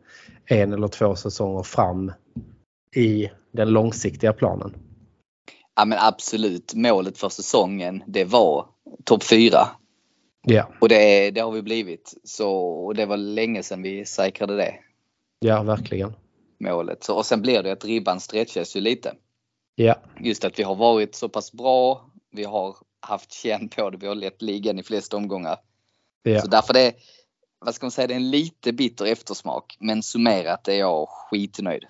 en 0.46 0.74
eller 0.74 0.88
två 0.88 1.16
säsonger 1.16 1.64
fram 1.64 2.12
i 2.96 3.30
den 3.52 3.70
långsiktiga 3.70 4.34
planen. 4.34 4.74
Ja 5.76 5.86
men 5.86 5.98
absolut, 6.02 6.74
målet 6.74 7.18
för 7.18 7.30
säsongen 7.30 8.04
det 8.08 8.26
var 8.26 8.66
topp 9.04 9.24
fyra. 9.24 9.68
Ja, 10.48 10.70
Och 10.82 10.90
det, 10.90 11.32
det 11.32 11.42
har 11.42 11.52
vi 11.52 11.62
blivit. 11.62 12.14
Så, 12.24 12.52
och 12.60 12.96
det 12.96 13.06
var 13.06 13.18
länge 13.18 13.64
sedan 13.64 13.82
vi 13.82 14.06
säkrade 14.06 14.56
det 14.56 14.76
ja 15.40 15.64
verkligen. 15.64 16.14
Målet. 16.60 17.04
Så, 17.04 17.16
och 17.16 17.26
sen 17.26 17.42
blir 17.42 17.64
det 17.64 17.72
att 17.72 17.86
ribban 17.86 18.20
stretchas 18.20 18.76
ju 18.76 18.82
lite. 18.82 19.16
Ja, 19.76 19.96
Just 20.20 20.46
att 20.46 20.60
vi 20.60 20.64
har 20.64 20.76
varit 20.76 21.16
så 21.16 21.30
pass 21.30 21.52
bra. 21.52 22.10
Vi 22.32 22.44
har 22.44 22.76
haft 23.00 23.32
känn 23.32 23.70
på 23.70 23.90
det. 23.90 23.98
Vi 23.98 24.08
har 24.08 24.16
lett 24.16 24.42
ligan 24.42 24.80
i 24.80 24.84
flesta 24.84 25.18
omgångar. 25.18 25.58
ja. 26.24 26.42
Så 26.42 26.48
därför 26.48 26.74
det, 26.74 26.94
vad 27.60 27.76
ska 27.76 27.86
man 27.86 27.92
säga, 27.92 28.08
det 28.08 28.14
är 28.14 28.16
en 28.16 28.32
lite 28.32 28.74
bitter 28.74 29.06
eftersmak. 29.06 29.78
Men 29.80 30.04
summerat 30.04 30.68
är 30.68 30.80
jag 30.80 31.10
skitnöjd. 31.10 31.86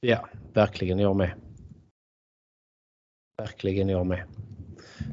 Ja, 0.00 0.28
verkligen 0.52 0.98
jag 0.98 1.16
med. 1.16 1.40
Verkligen 3.38 3.88
jag 3.88 4.06
med. 4.06 4.26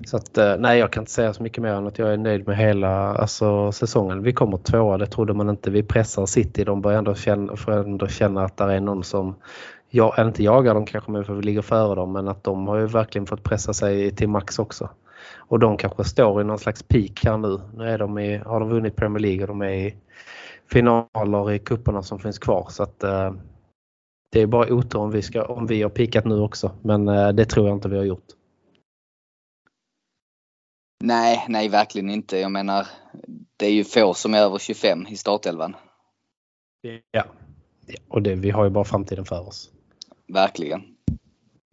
Så 0.06 0.18
att 0.18 0.38
eh, 0.38 0.56
nej, 0.60 0.80
jag 0.80 0.92
kan 0.92 1.02
inte 1.02 1.12
säga 1.12 1.34
så 1.34 1.44
mycket 1.44 1.64
mer 1.64 1.72
än 1.72 1.88
att 1.88 2.00
jag 2.00 2.14
är 2.14 2.18
nöjd 2.18 2.48
med 2.48 2.58
hela 2.58 3.16
alltså, 3.16 3.72
säsongen. 3.72 4.24
Vi 4.24 4.34
kommer 4.34 4.58
tvåa, 4.58 4.98
det 4.98 5.08
trodde 5.08 5.34
man 5.34 5.50
inte. 5.50 5.72
Vi 5.72 5.84
pressar 5.84 6.26
City. 6.26 6.64
De 6.64 6.82
börjar 6.82 6.98
ändå 6.98 7.16
känna, 7.16 7.56
får 7.56 7.72
ändå 7.72 8.08
känna 8.08 8.44
att 8.44 8.58
det 8.58 8.64
är 8.64 8.80
någon 8.80 9.04
som, 9.04 9.36
jag, 9.90 10.14
inte 10.20 10.44
jagar 10.44 10.74
dem 10.74 10.86
kanske, 10.86 11.12
men 11.12 11.26
för 11.26 11.34
vi 11.34 11.42
ligger 11.42 11.62
före 11.62 11.96
dem. 11.96 12.14
Men 12.14 12.28
att 12.28 12.44
de 12.44 12.68
har 12.68 12.78
ju 12.78 12.86
verkligen 12.86 13.26
fått 13.26 13.44
pressa 13.44 13.74
sig 13.74 14.16
till 14.16 14.30
max 14.30 14.60
också. 14.60 14.90
Och 15.38 15.60
de 15.60 15.78
kanske 15.78 16.04
står 16.04 16.42
i 16.42 16.44
någon 16.44 16.60
slags 16.60 16.84
peak 16.84 17.26
här 17.26 17.38
nu. 17.38 17.60
Nu 17.76 17.90
är 17.90 17.98
de 17.98 18.20
i, 18.20 18.38
har 18.38 18.60
de 18.60 18.70
vunnit 18.70 18.96
Premier 18.96 19.20
League 19.20 19.42
och 19.42 19.48
de 19.48 19.62
är 19.62 19.72
i 19.72 19.96
finaler 20.72 21.52
i 21.52 21.60
kupperna 21.60 22.04
som 22.04 22.20
finns 22.20 22.40
kvar. 22.40 22.68
Så 22.70 22.84
att 22.84 23.04
eh, 23.04 23.32
det 24.32 24.42
är 24.42 24.48
bara 24.48 24.74
otur 24.74 25.00
om 25.00 25.12
vi, 25.12 25.22
ska, 25.22 25.44
om 25.44 25.68
vi 25.68 25.82
har 25.82 25.90
pikat 25.90 26.26
nu 26.26 26.40
också. 26.40 26.72
Men 26.82 27.08
eh, 27.08 27.30
det 27.30 27.46
tror 27.46 27.68
jag 27.68 27.78
inte 27.78 27.90
vi 27.90 27.98
har 27.98 28.06
gjort. 28.06 28.39
Nej, 31.04 31.46
nej 31.50 31.70
verkligen 31.70 32.10
inte. 32.10 32.38
Jag 32.38 32.52
menar, 32.52 32.88
det 33.58 33.66
är 33.66 33.72
ju 33.72 33.84
få 33.84 34.14
som 34.14 34.34
är 34.34 34.38
över 34.40 34.58
25 34.58 35.08
i 35.08 35.16
startelvan. 35.18 35.76
Ja. 37.12 37.24
Och 38.08 38.22
det, 38.22 38.36
vi 38.36 38.50
har 38.50 38.64
ju 38.64 38.70
bara 38.70 38.84
framtiden 38.84 39.26
för 39.26 39.48
oss. 39.48 39.70
Verkligen. 40.34 40.82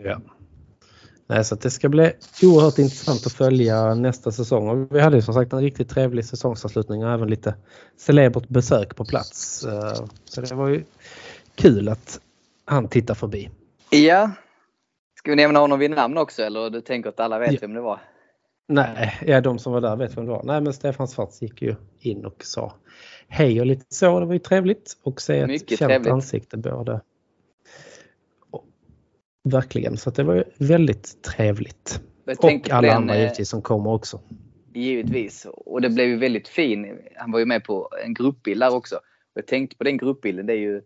Ja. 0.04 0.21
Nej, 1.26 1.45
så 1.45 1.54
det 1.54 1.71
ska 1.71 1.88
bli 1.88 2.12
oerhört 2.42 2.78
intressant 2.78 3.26
att 3.26 3.33
följa 3.33 3.95
nästa 3.95 4.33
säsong. 4.33 4.68
Och 4.68 4.97
vi 4.97 5.00
hade 5.00 5.16
ju 5.16 5.23
som 5.23 5.35
sagt 5.35 5.52
en 5.52 5.61
riktigt 5.61 5.88
trevlig 5.88 6.25
säsongsavslutning 6.25 7.04
och 7.04 7.11
även 7.12 7.28
lite 7.30 7.54
celebert 7.97 8.49
besök 8.49 8.97
på 8.97 9.04
plats. 9.04 9.64
Eh, 9.64 10.06
Så 10.25 10.40
det 10.40 10.52
var 10.54 10.68
ju 10.68 10.85
kul 11.54 11.88
att 11.88 12.21
han 12.64 12.88
tittar 12.88 13.14
förbi. 13.14 13.50
Ja. 13.90 14.30
Ska 15.18 15.30
vi 15.30 15.37
nämna 15.37 15.59
honom 15.59 15.78
vid 15.78 15.90
namn 15.90 16.18
också 16.18 16.42
eller 16.42 16.71
du 16.71 16.80
tänker 16.80 17.09
att 17.09 17.21
alla 17.21 17.38
vet 17.38 17.52
Ja. 17.52 17.59
vem 17.61 17.75
det 17.75 17.80
var? 17.80 18.00
Nej, 18.68 19.18
ja, 19.26 19.40
de 19.40 19.58
som 19.58 19.73
var 19.73 19.80
där 19.80 19.96
vet 19.96 20.16
vem 20.16 20.25
det 20.26 20.30
var. 20.30 20.42
Nej, 20.44 20.61
men 20.61 20.73
Stefan 20.73 21.08
Svarts 21.08 21.42
gick 21.42 21.62
ju 21.62 21.75
in 22.00 22.25
och 22.25 22.44
sa 22.44 22.75
hej 23.28 23.61
och 23.61 23.66
lite 23.66 23.85
så. 23.88 24.20
Det 24.20 24.26
var 24.26 24.32
ju 24.32 24.38
trevligt 24.38 24.99
och 25.02 25.20
se 25.20 25.38
ett 25.38 25.49
Mycket 25.49 25.78
känt 25.78 25.90
trevligt. 25.90 26.12
ansikte 26.12 26.56
både. 26.56 27.00
Verkligen, 29.44 29.96
så 29.96 30.11
det 30.11 30.23
var 30.23 30.35
ju 30.35 30.44
väldigt 30.58 31.23
trevligt. 31.23 32.00
Och 32.38 32.70
alla 32.70 32.88
den, 32.88 32.96
andra 32.96 33.14
eh, 33.14 33.20
givetvis 33.20 33.49
som 33.49 33.62
kommer 33.62 33.90
också. 33.90 34.20
Givetvis. 34.75 35.46
Och 35.50 35.80
det 35.80 35.90
blev 35.90 36.06
ju 36.06 36.16
väldigt 36.16 36.49
fin. 36.49 36.99
Han 37.16 37.32
var 37.32 37.38
ju 37.38 37.46
med 37.46 37.64
på 37.64 37.90
en 38.04 38.14
gruppbild 38.14 38.61
där 38.61 38.75
också. 38.75 38.96
Och 38.96 39.02
jag 39.35 39.46
tänkte 39.46 39.76
på 39.76 39.85
den 39.85 39.96
gruppbilden. 39.96 40.46
Det 40.46 40.52
är 40.52 40.58
ju 40.58 40.82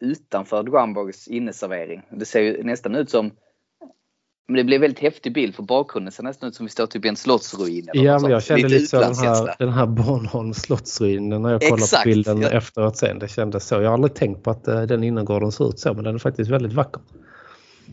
utanför 0.00 0.62
Drumborgs 0.62 1.28
inneservering. 1.28 2.02
Det 2.10 2.24
ser 2.24 2.40
ju 2.40 2.62
nästan 2.62 2.94
ut 2.94 3.10
som 3.10 3.30
men 4.46 4.56
det 4.56 4.64
blev 4.64 4.76
en 4.76 4.80
väldigt 4.80 4.98
häftig 5.02 5.32
bild 5.34 5.54
för 5.54 5.62
bakgrunden 5.62 6.12
ser 6.12 6.22
nästan 6.22 6.48
ut 6.48 6.54
som 6.54 6.66
vi 6.66 6.70
står 6.70 6.86
typ 6.86 7.04
i 7.04 7.08
en 7.08 7.16
slottsruin. 7.16 7.88
eller 7.88 8.04
Ja, 8.04 8.18
men 8.18 8.30
jag 8.30 8.42
kände 8.44 8.68
lite 8.68 8.86
så 8.86 9.00
den 9.00 9.14
här, 9.14 9.54
den 9.58 9.68
här 9.72 9.86
Bornholms 9.86 10.56
slottsruinen 10.56 11.42
när 11.42 11.50
jag 11.50 11.60
kollade 11.60 11.82
Exakt, 11.82 12.02
på 12.02 12.08
bilden 12.08 12.40
ja. 12.40 12.50
efteråt 12.50 12.96
sen. 12.96 13.18
Det 13.18 13.28
kändes 13.28 13.66
så. 13.68 13.74
Jag 13.74 13.86
har 13.88 13.94
aldrig 13.94 14.14
tänkt 14.14 14.42
på 14.42 14.50
att 14.50 14.68
eh, 14.68 14.82
den 14.82 15.04
innergården 15.04 15.52
ser 15.52 15.68
ut 15.68 15.78
så 15.78 15.94
men 15.94 16.04
den 16.04 16.14
är 16.14 16.18
faktiskt 16.18 16.50
väldigt 16.50 16.72
vacker. 16.72 17.02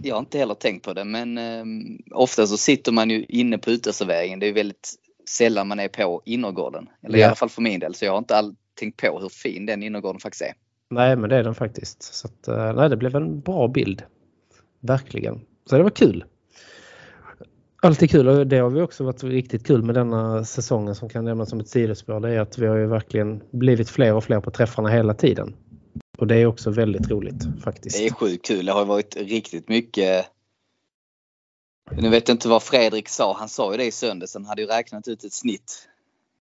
Jag 0.04 0.16
har 0.16 0.20
inte 0.20 0.38
heller 0.38 0.54
tänkt 0.54 0.86
på 0.86 0.94
det 0.94 1.04
men 1.06 1.38
um, 1.38 2.00
ofta 2.12 2.48
så 2.48 2.58
sitter 2.58 2.92
man 2.92 3.10
ju 3.10 3.26
inne 3.26 3.58
på 3.58 3.72
uteserveringen. 3.72 4.40
Det 4.40 4.48
är 4.48 4.54
väldigt 4.54 4.94
sällan 5.30 5.68
man 5.68 5.80
är 5.80 5.88
på 5.88 6.22
innergården. 6.26 6.88
Eller 7.04 7.18
i 7.18 7.22
Ja. 7.22 7.28
alla 7.28 7.36
fall 7.36 7.50
för 7.50 7.62
min 7.62 7.80
del. 7.80 7.96
Så 7.96 8.06
jag 8.06 8.12
har 8.12 8.18
inte 8.18 8.36
all 8.36 8.56
tänkt 8.80 9.02
på 9.02 9.20
hur 9.20 9.30
fin 9.30 9.66
den 9.66 9.84
innergården 9.84 10.20
faktiskt 10.20 10.42
är. 10.42 10.54
Nej, 10.90 11.16
men 11.16 11.30
det 11.30 11.36
är 11.36 11.44
den 11.44 11.56
faktiskt. 11.56 12.04
Så 12.04 12.28
att, 12.28 12.48
eh, 12.48 12.74
nej, 12.74 12.90
det 12.90 12.98
blev 12.98 13.16
en 13.16 13.40
bra 13.40 13.68
bild. 13.68 14.04
Verkligen. 14.80 15.42
Så 15.70 15.78
det 15.78 15.84
var 15.84 15.90
kul. 15.90 16.24
Alltid 17.84 18.12
kul 18.12 18.28
och 18.28 18.48
det 18.48 18.58
har 18.58 18.70
vi 18.70 18.82
också 18.82 19.04
varit 19.04 19.24
riktigt 19.24 19.68
kul 19.68 19.84
med 19.84 19.96
denna 19.96 20.46
säsongen 20.46 20.96
som 20.96 21.10
kan 21.10 21.26
nämnas 21.26 21.50
som 21.50 21.60
ett 21.60 21.70
sidospår. 21.70 22.20
Det 22.20 22.30
är 22.30 22.40
att 22.40 22.58
vi 22.58 22.68
har 22.68 22.78
ju 22.78 22.88
verkligen 22.88 23.44
blivit 23.52 23.90
fler 23.90 24.14
och 24.14 24.24
fler 24.24 24.40
på 24.40 24.52
träffarna 24.52 24.90
hela 24.90 25.14
tiden. 25.14 25.56
Och 26.18 26.28
det 26.28 26.36
är 26.36 26.46
också 26.46 26.72
väldigt 26.72 27.10
roligt 27.10 27.44
faktiskt. 27.64 27.98
Det 27.98 28.06
är 28.06 28.14
sjukt 28.14 28.46
kul. 28.46 28.66
Det 28.66 28.72
har 28.72 28.86
varit 28.86 29.16
riktigt 29.16 29.70
mycket. 29.70 30.26
Nu 31.92 32.10
vet 32.10 32.28
jag 32.28 32.36
inte 32.36 32.48
vad 32.48 32.64
Fredrik 32.64 33.10
sa. 33.10 33.38
Han 33.38 33.50
sa 33.50 33.72
ju 33.72 33.78
det 33.78 33.86
i 33.86 33.92
söndags. 33.92 34.34
Han 34.34 34.46
hade 34.46 34.62
ju 34.62 34.68
räknat 34.68 35.08
ut 35.08 35.24
ett 35.24 35.34
snitt. 35.34 35.88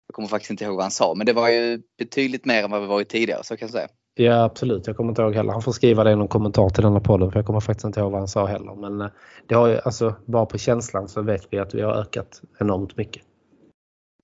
Jag 0.06 0.14
kommer 0.14 0.28
faktiskt 0.28 0.50
inte 0.50 0.64
ihåg 0.64 0.74
vad 0.74 0.84
han 0.84 0.90
sa. 0.90 1.14
Men 1.14 1.26
det 1.26 1.32
var 1.32 1.48
ju 1.48 1.82
betydligt 1.98 2.44
mer 2.44 2.64
än 2.64 2.70
vad 2.70 2.80
vi 2.80 2.86
varit 2.86 3.08
tidigare. 3.08 3.44
Så 3.44 3.56
kan 3.56 3.66
jag 3.66 3.72
säga. 3.72 3.88
Ja 4.24 4.44
absolut, 4.44 4.86
jag 4.86 4.96
kommer 4.96 5.10
inte 5.10 5.22
ihåg 5.22 5.34
heller. 5.34 5.52
Han 5.52 5.62
får 5.62 5.72
skriva 5.72 6.04
det 6.04 6.10
i 6.10 6.16
någon 6.16 6.28
kommentar 6.28 6.68
till 6.68 6.82
denna 6.84 7.00
podden 7.00 7.30
för 7.32 7.38
jag 7.38 7.46
kommer 7.46 7.60
faktiskt 7.60 7.84
inte 7.84 8.00
ihåg 8.00 8.10
vad 8.12 8.20
han 8.20 8.28
sa 8.28 8.46
heller. 8.46 8.74
Men 8.74 9.00
eh, 9.00 9.06
det 9.46 9.54
har 9.54 9.66
ju, 9.68 9.78
alltså, 9.84 10.14
bara 10.26 10.46
på 10.46 10.58
känslan 10.58 11.08
så 11.08 11.22
vet 11.22 11.46
vi 11.50 11.58
att 11.58 11.74
vi 11.74 11.80
har 11.82 11.92
ökat 11.92 12.40
enormt 12.58 12.96
mycket. 12.96 13.22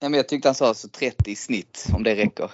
Ja, 0.00 0.08
men 0.08 0.16
jag 0.16 0.28
tyckte 0.28 0.48
han 0.48 0.54
sa 0.54 0.68
alltså 0.68 0.88
30 0.88 1.30
i 1.30 1.36
snitt. 1.36 1.86
Om 1.94 2.02
det 2.02 2.14
räcker. 2.14 2.50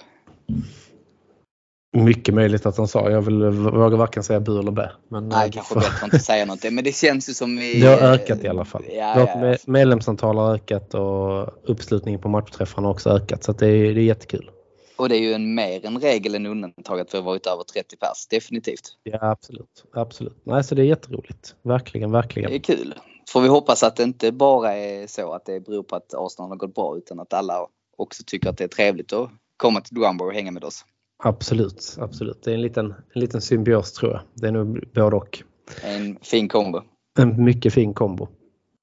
Mycket 1.97 2.33
möjligt 2.35 2.65
att 2.65 2.77
han 2.77 2.87
sa. 2.87 3.09
Jag 3.09 3.21
vill, 3.21 3.43
vågar 3.49 3.97
varken 3.97 4.23
säga 4.23 4.39
bu 4.39 4.59
eller 4.59 4.71
bä. 4.71 4.91
Men, 5.07 5.29
Nej, 5.29 5.47
eh, 5.47 5.51
kanske 5.51 5.73
för- 5.73 5.79
bättre 5.81 5.95
att 5.97 6.03
inte 6.03 6.19
säga 6.19 6.45
något. 6.45 6.63
Men 6.71 6.83
det 6.83 6.95
känns 6.95 7.29
ju 7.29 7.33
som 7.33 7.57
vi... 7.57 7.81
Det 7.81 7.87
har 7.87 7.97
ökat 7.97 8.43
i 8.43 8.47
alla 8.47 8.65
fall. 8.65 8.83
Ja, 8.91 9.13
Vårt 9.17 9.29
ja, 9.29 9.39
med- 9.39 9.59
medlemsantal 9.67 10.37
har 10.37 10.53
ökat 10.55 10.93
och 10.93 11.49
uppslutningen 11.69 12.21
på 12.21 12.29
matchträffarna 12.29 12.87
har 12.87 12.93
också 12.93 13.09
ökat. 13.09 13.43
Så 13.43 13.51
det, 13.51 13.67
är, 13.67 13.93
det 13.93 14.01
är 14.01 14.05
jättekul. 14.05 14.49
Och 14.95 15.09
det 15.09 15.15
är 15.17 15.21
ju 15.21 15.33
en 15.33 15.55
mer 15.55 15.85
en 15.85 15.99
regel 15.99 16.35
än 16.35 16.45
undantag 16.45 16.99
att 16.99 17.13
vi 17.13 17.17
har 17.17 17.25
varit 17.25 17.47
över 17.47 17.63
30 17.63 17.97
pers. 17.97 18.27
Definitivt. 18.29 18.97
Ja 19.03 19.19
absolut. 19.21 19.85
absolut. 19.93 20.37
Nej, 20.43 20.63
så 20.63 20.75
det 20.75 20.81
är 20.81 20.85
jätteroligt. 20.85 21.55
Verkligen, 21.61 22.11
verkligen. 22.11 22.49
Det 22.49 22.57
är 22.57 22.59
kul. 22.59 22.93
Får 23.29 23.41
vi 23.41 23.47
hoppas 23.47 23.83
att 23.83 23.95
det 23.95 24.03
inte 24.03 24.31
bara 24.31 24.73
är 24.73 25.07
så 25.07 25.33
att 25.33 25.45
det 25.45 25.59
beror 25.59 25.83
på 25.83 25.95
att 25.95 26.13
Arsenal 26.13 26.49
har 26.49 26.55
gått 26.55 26.75
bra 26.75 26.97
utan 26.97 27.19
att 27.19 27.33
alla 27.33 27.67
också 27.97 28.23
tycker 28.25 28.49
att 28.49 28.57
det 28.57 28.63
är 28.63 28.67
trevligt 28.67 29.13
att 29.13 29.29
komma 29.57 29.81
till 29.81 29.95
Drumbar 29.95 30.25
och 30.25 30.33
hänga 30.33 30.51
med 30.51 30.63
oss. 30.63 30.85
Absolut, 31.23 31.95
absolut. 31.99 32.43
Det 32.43 32.51
är 32.51 32.55
en 32.55 32.61
liten, 32.61 32.85
en 32.85 33.21
liten 33.21 33.41
symbios 33.41 33.93
tror 33.93 34.11
jag. 34.11 34.21
Det 34.33 34.47
är 34.47 34.51
nog 34.51 34.83
både 34.93 35.15
och. 35.15 35.43
En 35.83 36.17
fin 36.21 36.49
kombo. 36.49 36.81
En 37.19 37.43
mycket 37.43 37.73
fin 37.73 37.93
kombo. 37.93 38.27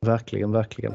Verkligen, 0.07 0.53
verkligen. 0.53 0.95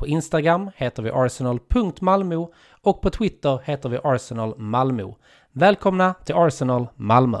på 0.00 0.06
Instagram 0.06 0.70
heter 0.76 1.02
vi 1.02 1.10
arsenal.malmo 1.10 2.52
och 2.82 3.02
på 3.02 3.10
Twitter 3.10 3.60
heter 3.64 3.88
vi 3.88 3.98
Arsenal 4.04 4.58
Malmö. 4.58 5.12
Välkomna 5.52 6.14
till 6.14 6.34
Arsenal 6.34 6.86
Malmö! 6.96 7.38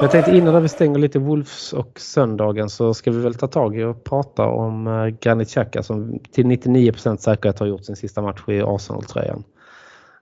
Jag 0.00 0.10
tänkte 0.10 0.36
innan 0.36 0.62
vi 0.62 0.68
stänger 0.68 0.98
lite 0.98 1.18
Wolves 1.18 1.72
och 1.72 2.00
söndagen 2.00 2.70
så 2.70 2.94
ska 2.94 3.10
vi 3.10 3.20
väl 3.20 3.34
ta 3.34 3.46
tag 3.46 3.78
i 3.78 3.84
och 3.84 4.04
prata 4.04 4.46
om 4.46 4.86
eh, 4.86 5.06
Granit 5.06 5.48
Xhaka 5.48 5.82
som 5.82 6.18
till 6.32 6.46
99% 6.46 7.16
säkerhet 7.16 7.58
har 7.58 7.66
gjort 7.66 7.84
sin 7.84 7.96
sista 7.96 8.22
match 8.22 8.48
i 8.48 8.62
Arsenal-tröjan. 8.62 9.44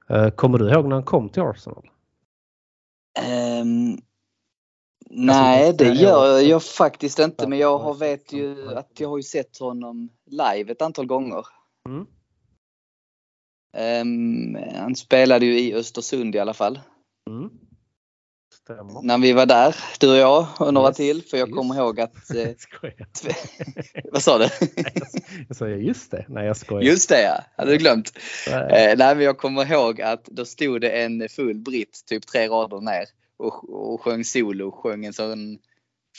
Eh, 0.08 0.30
kommer 0.30 0.58
du 0.58 0.70
ihåg 0.70 0.84
när 0.84 0.96
han 0.96 1.04
kom 1.04 1.28
till 1.28 1.42
Arsenal? 1.42 1.88
Um, 3.62 3.98
nej, 5.10 5.72
det 5.72 5.88
gör 5.88 6.40
jag 6.40 6.62
faktiskt 6.62 7.18
inte 7.18 7.46
men 7.46 7.58
jag 7.58 7.78
har, 7.78 7.94
vet 7.94 8.32
ju 8.32 8.76
att 8.76 8.90
jag 8.98 9.08
har 9.08 9.16
ju 9.16 9.22
sett 9.22 9.58
honom 9.58 10.08
live 10.26 10.72
ett 10.72 10.82
antal 10.82 11.06
gånger. 11.06 11.46
Mm. 11.88 12.06
Um, 13.76 14.58
han 14.74 14.96
spelade 14.96 15.46
ju 15.46 15.60
i 15.60 15.74
Östersund 15.74 16.34
i 16.34 16.38
alla 16.38 16.54
fall. 16.54 16.80
Mm. 17.30 17.50
När 19.02 19.18
vi 19.18 19.32
var 19.32 19.46
där, 19.46 19.76
du 20.00 20.10
och 20.10 20.16
jag 20.16 20.46
och 20.60 20.74
några 20.74 20.88
yes, 20.88 20.96
till. 20.96 21.22
För 21.22 21.36
jag 21.36 21.50
kommer 21.50 21.74
ihåg 21.74 22.00
att... 22.00 22.14
Eh, 22.34 22.50
vad 24.12 24.22
sa 24.22 24.38
du? 24.38 24.48
jag 25.48 25.56
sa 25.56 25.68
just 25.68 26.10
det. 26.10 26.24
Nej 26.28 26.46
jag 26.46 26.56
skojar. 26.56 26.82
Just 26.82 27.08
det 27.08 27.22
ja, 27.22 27.44
hade 27.56 27.70
du 27.70 27.76
glömt? 27.76 28.12
Nej. 28.50 28.90
Eh, 28.90 28.98
nej 28.98 29.14
men 29.14 29.24
jag 29.24 29.38
kommer 29.38 29.72
ihåg 29.72 30.00
att 30.00 30.24
då 30.24 30.44
stod 30.44 30.80
det 30.80 30.90
en 30.90 31.28
full 31.28 31.58
britt 31.58 32.02
typ 32.06 32.26
tre 32.26 32.48
rader 32.48 32.80
ner 32.80 33.04
och, 33.38 33.92
och 33.92 34.00
sjöng 34.00 34.24
solo. 34.24 34.70
Sjöng 34.72 35.04
en 35.04 35.12
sån 35.12 35.58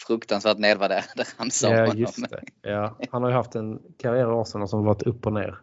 fruktansvärt 0.08 0.58
nedvärderande 0.58 1.24
ramsa 1.38 1.70
Ja 1.70 1.94
just 1.94 2.30
det. 2.30 2.42
Ja, 2.62 2.98
han 3.12 3.24
har 3.24 3.30
ju 3.30 3.36
haft 3.36 3.56
en 3.56 3.80
karriär 3.98 4.30
i 4.30 4.42
Arsenal 4.42 4.68
som 4.68 4.86
varit 4.86 5.02
upp 5.02 5.26
och 5.26 5.34
ner. 5.34 5.60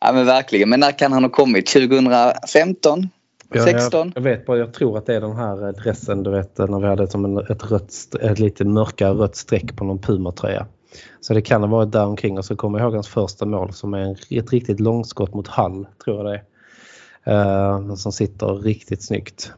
Ja 0.00 0.12
men 0.12 0.26
verkligen. 0.26 0.68
Men 0.68 0.80
när 0.80 0.98
kan 0.98 1.12
han 1.12 1.24
ha 1.24 1.30
kommit? 1.30 1.66
2015? 1.66 3.08
16? 3.64 4.12
Jag, 4.14 4.16
jag, 4.16 4.22
vet 4.22 4.46
bara, 4.46 4.58
jag 4.58 4.72
tror 4.72 4.98
att 4.98 5.06
det 5.06 5.14
är 5.14 5.20
den 5.20 5.36
här 5.36 5.72
dressen 5.72 6.22
du 6.22 6.30
vet 6.30 6.58
när 6.58 6.80
vi 6.80 6.86
hade 6.86 7.08
som 7.08 7.24
en, 7.24 7.38
ett, 7.38 7.70
rött, 7.70 8.14
ett 8.20 8.38
lite 8.38 8.64
mörkare 8.64 9.12
rött 9.12 9.36
streck 9.36 9.76
på 9.76 9.84
någon 9.84 9.98
Puma-tröja. 9.98 10.66
Så 11.20 11.34
det 11.34 11.42
kan 11.42 11.62
ha 11.62 11.68
varit 11.68 11.92
där 11.92 12.06
omkring 12.06 12.38
och 12.38 12.44
så 12.44 12.56
kommer 12.56 12.78
jag 12.78 12.86
ihåg 12.86 12.94
hans 12.94 13.08
första 13.08 13.46
mål 13.46 13.72
som 13.72 13.94
är 13.94 14.38
ett 14.38 14.52
riktigt 14.52 14.80
långskott 14.80 15.34
mot 15.34 15.48
Hall 15.48 15.86
tror 16.04 16.16
jag 16.16 16.26
det 16.26 16.32
är. 16.32 16.44
Uh, 17.28 17.94
som 17.94 18.12
sitter 18.12 18.46
riktigt 18.46 19.02
snyggt. 19.02 19.52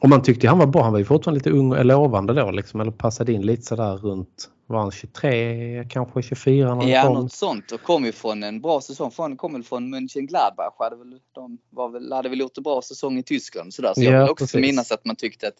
Och 0.00 0.08
man 0.08 0.22
tyckte 0.22 0.48
han 0.48 0.58
var 0.58 0.66
bra, 0.66 0.82
han 0.82 0.92
var 0.92 0.98
ju 0.98 1.04
fortfarande 1.04 1.38
lite 1.38 1.50
ung 1.50 1.72
och 1.72 1.84
lovande 1.84 2.32
då 2.32 2.50
liksom, 2.50 2.80
eller 2.80 2.90
passade 2.92 3.32
in 3.32 3.42
lite 3.46 3.62
sådär 3.62 3.96
runt 3.96 4.50
var 4.70 4.80
han 4.80 4.90
23, 4.90 5.84
kanske 5.90 6.22
24 6.22 6.74
när 6.74 6.88
Ja, 6.88 7.02
kom. 7.02 7.14
något 7.14 7.32
sånt. 7.32 7.72
Och 7.72 7.82
kom 7.82 8.04
ju 8.04 8.12
från 8.12 8.42
en 8.42 8.60
bra 8.60 8.80
säsong. 8.80 9.10
Han 9.16 9.36
kom 9.36 9.52
väl 9.52 9.62
från 9.62 9.90
Mönchengladbach. 9.90 10.74
Hade 10.78 10.96
väl, 10.96 11.20
de 11.32 11.58
var 11.70 11.88
väl, 11.88 12.12
hade 12.12 12.28
väl 12.28 12.40
gjort 12.40 12.56
en 12.56 12.62
bra 12.62 12.82
säsong 12.82 13.18
i 13.18 13.22
Tyskland. 13.22 13.74
Sådär. 13.74 13.92
Så 13.94 14.02
ja, 14.02 14.10
jag 14.10 14.20
vill 14.20 14.30
också 14.30 14.44
precis. 14.44 14.60
minnas 14.60 14.92
att 14.92 15.04
man 15.04 15.16
tyckte 15.16 15.48
att 15.48 15.54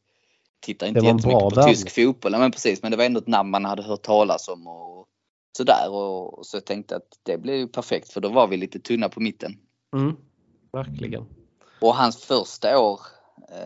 Tittar 0.61 0.87
inte 0.87 1.01
jättemycket 1.01 1.31
på 1.33 1.51
värld. 1.57 1.69
tysk 1.69 1.91
fotboll. 1.95 2.33
Men 2.33 2.51
precis, 2.53 2.83
men 2.83 2.91
det 2.91 2.97
var 2.97 3.05
ändå 3.05 3.21
ett 3.21 3.27
namn 3.27 3.51
man 3.51 3.65
hade 3.65 3.83
hört 3.83 4.03
talas 4.03 4.49
om 4.49 4.67
och 4.67 5.07
sådär. 5.57 5.91
Och, 5.91 6.47
så 6.47 6.57
jag 6.57 6.65
tänkte 6.65 6.97
att 6.97 7.09
det 7.23 7.39
blev 7.39 7.57
ju 7.57 7.69
perfekt 7.69 8.13
för 8.13 8.21
då 8.21 8.29
var 8.29 8.47
vi 8.49 8.57
lite 8.57 8.79
tunna 8.79 9.09
på 9.09 9.21
mitten. 9.21 9.59
Mm, 9.97 10.17
verkligen. 10.73 11.25
Och 11.81 11.95
hans 11.95 12.17
första 12.25 12.79
år 12.79 13.01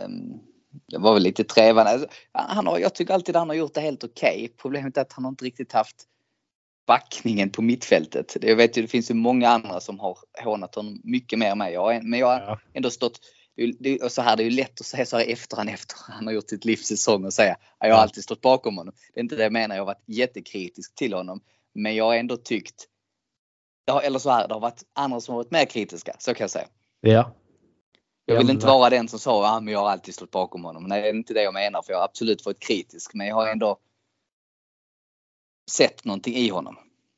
um, 0.07 0.41
det 0.89 0.99
var 0.99 1.15
väl 1.15 1.23
lite 1.23 1.45
trevande. 1.45 1.91
Alltså, 1.91 2.09
han 2.33 2.67
har, 2.67 2.79
jag 2.79 2.95
tycker 2.95 3.15
alltid 3.15 3.37
han 3.37 3.49
har 3.49 3.57
gjort 3.57 3.75
det 3.75 3.81
helt 3.81 4.05
okej. 4.05 4.35
Okay. 4.35 4.49
Problemet 4.49 4.97
är 4.97 5.01
att 5.01 5.13
han 5.13 5.25
har 5.25 5.29
inte 5.29 5.45
riktigt 5.45 5.73
haft 5.73 5.97
backningen 6.87 7.51
på 7.51 7.63
mittfältet. 7.63 8.37
Jag 8.41 8.57
vet 8.57 8.77
ju 8.77 8.83
det 8.83 8.89
finns 8.89 9.11
ju 9.11 9.15
många 9.15 9.49
andra 9.49 9.81
som 9.81 10.01
har 10.01 10.19
hånat 10.43 10.75
honom 10.75 11.01
mycket 11.05 11.39
mer 11.39 11.51
än 11.51 11.59
mig. 11.59 11.73
Jag, 11.73 12.05
men 12.05 12.21
jag 12.21 12.27
har 12.27 12.61
ändå 12.73 12.91
stått 12.91 13.21
det, 13.79 14.03
och 14.03 14.13
så 14.13 14.23
här, 14.23 14.37
det 14.37 14.43
är 14.43 14.45
ju 14.45 14.51
lätt 14.51 14.81
att 14.81 14.87
säga 14.87 15.07
så 15.07 15.17
här 15.17 15.27
efterhand 15.27 15.71
efter 15.71 15.97
han 16.09 16.27
har 16.27 16.35
gjort 16.35 16.49
sitt 16.49 16.65
livs 16.65 16.87
säsong 16.87 17.25
och 17.25 17.33
säga 17.33 17.53
att 17.53 17.89
jag 17.89 17.95
har 17.95 18.03
alltid 18.03 18.25
stått 18.25 18.41
bakom 18.41 18.77
honom. 18.77 18.95
Det 19.15 19.21
är 19.21 19.23
inte 19.23 19.37
det 19.37 19.43
jag 19.43 19.53
menar. 19.53 19.75
Jag 19.75 19.83
har 19.83 19.87
varit 19.87 20.05
jättekritisk 20.07 20.95
till 20.95 21.13
honom. 21.13 21.41
Men 21.75 21.95
jag 21.95 22.05
har 22.05 22.15
ändå 22.15 22.37
tyckt, 22.37 22.87
eller 24.03 24.19
så 24.19 24.31
här, 24.31 24.49
det 24.49 24.55
har 24.55 24.61
varit 24.61 24.83
andra 24.93 25.21
som 25.21 25.35
har 25.35 25.43
varit 25.43 25.51
mer 25.51 25.65
kritiska. 25.65 26.17
Så 26.19 26.35
kan 26.35 26.45
jag 26.45 26.51
säga. 26.51 26.67
Ja. 27.01 27.35
Jag 28.27 28.39
vill 28.39 28.51
inte 28.51 28.67
vara 28.67 28.91
den 28.91 29.09
som 29.09 29.19
sa 29.19 29.47
att 29.47 29.63
ah, 29.63 29.71
jag 29.71 29.79
har 29.79 29.91
alltid 29.91 30.15
stått 30.15 30.31
bakom 30.31 30.65
honom. 30.65 30.85
Nej, 30.85 31.03
det 31.03 31.09
är 31.09 31.15
inte 31.15 31.35
det 31.35 31.43
jag 31.43 31.55
menar 31.55 31.83
för 31.83 31.93
jag 31.93 31.99
har 31.99 32.05
absolut 32.05 32.47
varit 32.47 32.61
kritisk. 32.61 33.15
Men 33.15 33.27
jag 33.27 33.35
har 33.35 33.49
ändå 33.49 33.77
sett 35.71 36.05
någonting 36.05 36.35
i 36.35 36.49
honom. 36.49 36.77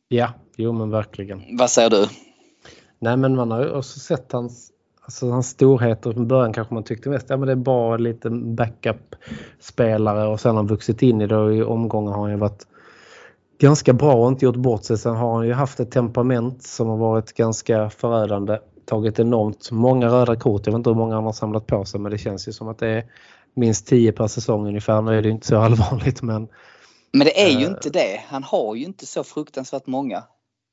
Ja, 0.08 0.32
jo 0.56 0.72
men 0.72 0.90
verkligen. 0.90 1.56
Vad 1.56 1.70
säger 1.70 1.90
du? 1.90 2.06
Nej 2.98 3.16
men 3.16 3.36
man 3.36 3.50
har 3.50 3.62
ju 3.62 3.70
också 3.70 3.98
sett 3.98 4.32
hans, 4.32 4.72
alltså 5.02 5.30
hans 5.30 5.48
storheter. 5.48 6.12
Från 6.12 6.28
början 6.28 6.52
kanske 6.52 6.74
man 6.74 6.84
tyckte 6.84 7.08
mest 7.08 7.30
ja, 7.30 7.36
men 7.36 7.46
det 7.46 7.52
är 7.52 7.56
bara 7.56 7.96
lite 7.96 8.30
backup-spelare 8.30 10.28
och 10.28 10.40
sen 10.40 10.50
har 10.50 10.56
han 10.56 10.66
vuxit 10.66 11.02
in 11.02 11.20
i 11.20 11.26
det 11.26 11.36
och 11.36 11.54
i 11.54 11.62
omgångar 11.62 12.12
har 12.12 12.22
han 12.22 12.30
ju 12.30 12.36
varit 12.36 12.66
ganska 13.58 13.92
bra 13.92 14.14
och 14.14 14.28
inte 14.28 14.44
gjort 14.44 14.56
bort 14.56 14.84
sig. 14.84 14.98
Sen 14.98 15.16
har 15.16 15.34
han 15.34 15.46
ju 15.46 15.52
haft 15.52 15.80
ett 15.80 15.90
temperament 15.90 16.62
som 16.62 16.88
har 16.88 16.96
varit 16.96 17.32
ganska 17.32 17.90
förödande 17.90 18.58
tagit 18.86 19.18
enormt 19.18 19.70
många 19.70 20.08
röda 20.08 20.36
kort. 20.36 20.66
Jag 20.66 20.72
vet 20.72 20.78
inte 20.78 20.90
hur 20.90 20.96
många 20.96 21.14
han 21.14 21.24
har 21.24 21.32
samlat 21.32 21.66
på 21.66 21.84
sig 21.84 22.00
men 22.00 22.12
det 22.12 22.18
känns 22.18 22.48
ju 22.48 22.52
som 22.52 22.68
att 22.68 22.78
det 22.78 22.88
är 22.88 23.04
minst 23.54 23.86
10 23.86 24.12
per 24.12 24.26
säsong 24.26 24.66
ungefär. 24.66 25.02
Nu 25.02 25.18
är 25.18 25.22
det 25.22 25.30
inte 25.30 25.46
så 25.46 25.56
allvarligt 25.60 26.22
men... 26.22 26.48
Men 27.12 27.24
det 27.24 27.42
är 27.42 27.50
ju 27.50 27.64
äh, 27.64 27.70
inte 27.70 27.90
det. 27.90 28.20
Han 28.26 28.42
har 28.42 28.74
ju 28.74 28.84
inte 28.84 29.06
så 29.06 29.24
fruktansvärt 29.24 29.86
många. 29.86 30.24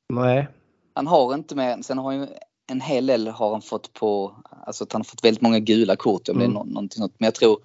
Nej. 0.09 0.47
Han 0.95 1.07
har 1.07 1.33
inte 1.33 1.55
med, 1.55 1.85
sen 1.85 1.97
har 1.97 2.11
ju 2.11 2.27
en 2.71 2.81
hel 2.81 3.05
del 3.05 3.27
har 3.27 3.51
han 3.51 3.61
fått 3.61 3.93
på, 3.93 4.35
alltså 4.65 4.83
att 4.83 4.93
han 4.93 4.99
har 4.99 5.03
fått 5.03 5.23
väldigt 5.23 5.41
många 5.41 5.59
gula 5.59 5.95
kort 5.95 6.29
om 6.29 6.35
mm. 6.35 6.39
det 6.39 6.57
är 6.57 6.61
mm. 6.61 6.73
någonting 6.73 6.97
sånt. 7.01 7.15
Men 7.17 7.25
jag 7.25 7.35
tror, 7.35 7.59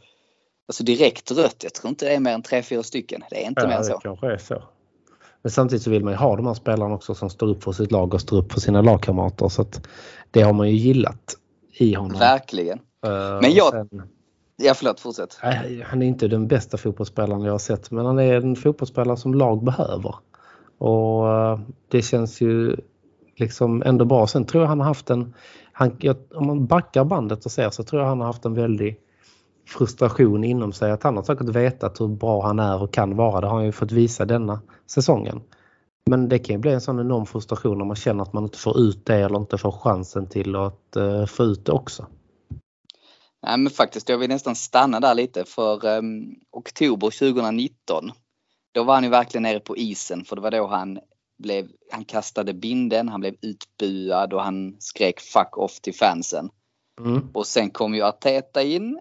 alltså 0.69 0.85
direkt 0.85 1.31
rött, 1.31 1.57
jag 1.63 1.75
tror 1.75 1.89
inte 1.89 2.05
det 2.05 2.15
är 2.15 2.21
mer 2.21 2.33
än 2.33 2.43
3-4 2.43 2.83
stycken. 2.83 3.25
Det 3.31 3.45
är 3.45 3.49
inte 3.49 3.63
ja, 3.63 3.69
mer 3.69 3.77
än 3.77 3.85
så. 3.85 3.93
det 3.93 4.01
kanske 4.03 4.33
är 4.33 4.39
så. 4.39 4.63
Men 5.43 5.51
samtidigt 5.51 5.83
så 5.83 5.91
vill 5.91 6.05
man 6.05 6.13
ju 6.13 6.17
ha 6.17 6.37
de 6.37 6.47
här 6.47 6.55
spelarna 6.55 6.95
också 6.95 7.15
som 7.15 7.31
står 7.31 7.47
upp 7.47 7.65
för 7.65 7.73
sitt 7.73 7.93
lag 7.93 8.15
och 8.15 8.21
står 8.21 8.39
upp 8.39 8.53
för 8.53 8.61
sina 8.61 8.83
lagkamrater. 8.83 9.49
Så 9.49 9.65
det 10.31 10.43
har 10.43 10.53
man 10.53 10.69
ju 10.69 10.75
gillat 10.75 11.37
i 11.73 11.95
honom. 11.95 12.19
Verkligen. 12.19 12.79
Uh, 12.79 13.41
men 13.43 13.53
jag... 13.53 13.71
Sen, 13.71 13.89
ja, 14.57 14.75
förlåt, 14.75 15.01
fortsätt. 15.01 15.39
Nej, 15.43 15.85
han 15.87 16.03
är 16.03 16.07
inte 16.07 16.29
den 16.29 16.49
bästa 16.49 16.77
fotbollsspelaren 16.77 17.43
jag 17.43 17.53
har 17.53 17.59
sett 17.59 17.91
men 17.91 18.07
han 18.07 18.19
är 18.19 18.35
en 18.35 18.57
fotbollsspelare 18.57 19.17
som 19.17 19.35
lag 19.35 19.65
behöver. 19.65 20.15
Och 20.79 21.25
uh, 21.25 21.61
det 21.89 22.03
känns 22.03 22.41
ju 22.41 22.77
liksom 23.37 23.83
ändå 23.83 24.05
bra. 24.05 24.27
Sen 24.27 24.45
tror 24.45 24.63
jag 24.63 24.69
han 24.69 24.81
har 24.81 24.87
haft 24.87 25.11
en... 25.11 25.35
Han, 25.73 25.99
om 26.35 26.47
man 26.47 26.67
backar 26.67 27.05
bandet 27.05 27.45
och 27.45 27.53
ser 27.53 27.71
så 27.71 27.83
tror 27.83 28.03
jag 28.03 28.09
han 28.09 28.21
har 28.21 28.27
haft 28.27 28.45
en 28.45 28.55
väldig 28.55 29.01
frustration 29.69 30.45
inom 30.45 30.73
sig. 30.73 30.91
Att 30.91 31.03
han 31.03 31.17
har 31.17 31.23
säkert 31.23 31.49
vetat 31.49 32.01
hur 32.01 32.09
bra 32.09 32.43
han 32.47 32.59
är 32.59 32.83
och 32.83 32.93
kan 32.93 33.17
vara. 33.17 33.41
Det 33.41 33.47
har 33.47 33.57
han 33.57 33.65
ju 33.65 33.73
fått 33.73 33.93
visa 33.93 34.25
denna 34.25 34.61
säsongen. 34.87 35.41
Men 36.07 36.29
det 36.29 36.39
kan 36.39 36.55
ju 36.57 36.61
bli 36.61 36.73
en 36.73 36.81
sån 36.81 37.01
enorm 37.01 37.27
frustration 37.27 37.81
om 37.81 37.87
man 37.87 37.97
känner 37.97 38.23
att 38.23 38.33
man 38.33 38.45
inte 38.45 38.59
får 38.59 38.81
ut 38.81 39.07
det 39.07 39.17
eller 39.17 39.39
inte 39.39 39.59
får 39.59 39.73
chansen 39.73 40.27
till 40.27 40.57
att 40.57 40.97
uh, 40.97 41.27
få 41.27 41.45
ut 41.45 41.67
det 41.67 41.73
också. 41.73 42.07
Nej 43.43 43.59
men 43.59 43.71
faktiskt, 43.71 44.09
jag 44.09 44.19
vill 44.19 44.29
nästan 44.29 44.57
stanna 44.57 45.01
där 45.01 45.15
lite 45.15 45.45
för 45.45 45.87
um, 45.87 46.35
oktober 46.51 47.11
2019 47.11 48.11
då 48.73 48.85
var 48.85 48.95
han 48.95 49.05
ju 49.05 49.11
verkligen 49.11 49.43
nere 49.43 49.61
på 49.61 49.77
isen 49.77 50.25
för 50.25 50.37
det 50.37 50.43
var 50.43 50.51
då 50.51 50.67
han 50.67 50.99
blev, 51.39 51.69
han 51.93 52.05
kastade 52.05 52.55
binden, 52.55 53.09
han 53.09 53.21
blev 53.21 53.35
utbuad 53.43 54.33
och 54.33 54.43
han 54.43 54.77
skrek 54.79 55.21
fuck 55.21 55.59
off 55.59 55.81
till 55.81 55.95
fansen. 55.95 56.51
Mm. 57.01 57.29
Och 57.35 57.47
sen 57.47 57.71
kom 57.71 57.95
ju 57.95 58.03
Arteta 58.03 58.63
in 58.63 58.99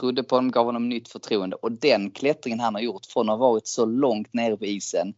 trodde 0.00 0.22
på 0.22 0.34
honom, 0.34 0.50
gav 0.50 0.66
honom 0.66 0.88
nytt 0.88 1.08
förtroende 1.08 1.56
och 1.56 1.72
den 1.72 2.10
klättringen 2.10 2.60
han 2.60 2.74
har 2.74 2.82
gjort 2.82 3.06
från 3.06 3.28
att 3.28 3.38
ha 3.38 3.48
varit 3.48 3.66
så 3.66 3.84
långt 3.84 4.34
nere 4.34 4.56
på 4.56 4.64
isen 4.64 5.14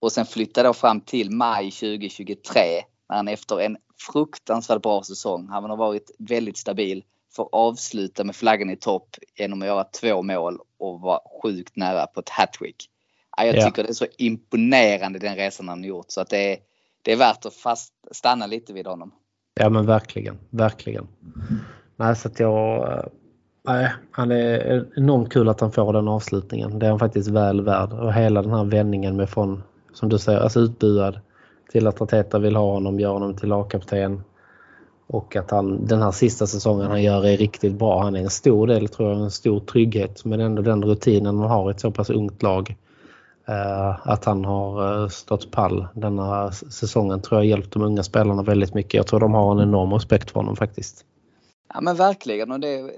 och 0.00 0.12
sen 0.12 0.26
flyttade 0.26 0.74
fram 0.74 1.00
till 1.00 1.30
maj 1.30 1.70
2023 1.70 2.60
när 3.08 3.16
han 3.16 3.28
efter 3.28 3.60
en 3.60 3.76
fruktansvärt 4.12 4.82
bra 4.82 5.02
säsong, 5.02 5.48
han 5.48 5.70
har 5.70 5.76
varit 5.76 6.10
väldigt 6.18 6.56
stabil, 6.56 7.04
får 7.36 7.48
avsluta 7.52 8.24
med 8.24 8.36
flaggan 8.36 8.70
i 8.70 8.76
topp 8.76 9.16
genom 9.38 9.62
att 9.62 9.68
göra 9.68 9.84
två 9.84 10.22
mål 10.22 10.58
och 10.78 11.00
vara 11.00 11.20
sjukt 11.42 11.76
nära 11.76 12.06
på 12.06 12.20
ett 12.20 12.28
hattrick. 12.28 12.90
Jag 13.36 13.54
tycker 13.54 13.72
ja. 13.76 13.82
det 13.82 13.88
är 13.88 13.94
så 13.94 14.06
imponerande 14.18 15.18
den 15.18 15.36
resan 15.36 15.68
han 15.68 15.80
har 15.80 15.86
gjort 15.86 16.06
så 16.08 16.20
att 16.20 16.28
det 16.28 16.52
är, 16.52 16.58
det 17.02 17.12
är 17.12 17.16
värt 17.16 17.46
att 17.46 17.54
fast, 17.54 17.92
stanna 18.10 18.46
lite 18.46 18.72
vid 18.72 18.86
honom. 18.86 19.14
Ja 19.54 19.70
men 19.70 19.86
verkligen, 19.86 20.38
verkligen. 20.50 21.08
Nej, 21.96 22.16
så 22.16 22.28
att 22.28 22.40
jag 22.40 23.10
Nej, 23.66 23.92
han 24.10 24.32
är 24.32 24.84
enormt 24.96 25.32
kul 25.32 25.48
att 25.48 25.60
han 25.60 25.72
får 25.72 25.92
den 25.92 26.08
avslutningen. 26.08 26.78
Det 26.78 26.86
är 26.86 26.90
han 26.90 26.98
faktiskt 26.98 27.28
väl 27.28 27.60
värd. 27.60 27.92
Och 27.92 28.12
hela 28.12 28.42
den 28.42 28.52
här 28.52 28.64
vändningen 28.64 29.16
med 29.16 29.30
från, 29.30 29.62
som 29.92 30.08
du 30.08 30.18
säger, 30.18 30.40
alltså 30.40 30.60
utbuad 30.60 31.20
till 31.72 31.86
att 31.86 32.00
Arteta 32.00 32.38
vill 32.38 32.56
ha 32.56 32.72
honom, 32.72 33.00
gör 33.00 33.12
honom 33.12 33.36
till 33.36 33.48
lagkapten. 33.48 34.22
Och 35.06 35.36
att 35.36 35.50
han, 35.50 35.86
den 35.86 36.02
här 36.02 36.10
sista 36.10 36.46
säsongen 36.46 36.86
han 36.86 37.02
gör 37.02 37.26
är 37.26 37.36
riktigt 37.36 37.74
bra. 37.74 38.02
Han 38.02 38.16
är 38.16 38.20
en 38.20 38.30
stor 38.30 38.66
del, 38.66 38.88
tror 38.88 39.12
jag, 39.12 39.20
en 39.20 39.30
stor 39.30 39.60
trygghet. 39.60 40.24
Men 40.24 40.40
ändå 40.40 40.62
den 40.62 40.84
rutinen 40.84 41.36
man 41.36 41.50
har 41.50 41.70
i 41.70 41.74
ett 41.74 41.80
så 41.80 41.90
pass 41.90 42.10
ungt 42.10 42.42
lag. 42.42 42.76
Eh, 43.48 44.08
att 44.08 44.24
han 44.24 44.44
har 44.44 45.02
eh, 45.02 45.08
stått 45.08 45.50
pall 45.50 45.86
denna 45.94 46.52
säsongen 46.52 47.20
tror 47.20 47.40
jag 47.40 47.46
hjälpt 47.46 47.72
de 47.72 47.82
unga 47.82 48.02
spelarna 48.02 48.42
väldigt 48.42 48.74
mycket. 48.74 48.94
Jag 48.94 49.06
tror 49.06 49.20
de 49.20 49.34
har 49.34 49.52
en 49.52 49.68
enorm 49.68 49.92
respekt 49.92 50.30
för 50.30 50.40
honom 50.40 50.56
faktiskt. 50.56 51.04
Ja 51.74 51.80
men 51.80 51.96
verkligen 51.96 52.52
och 52.52 52.60
det 52.60 52.90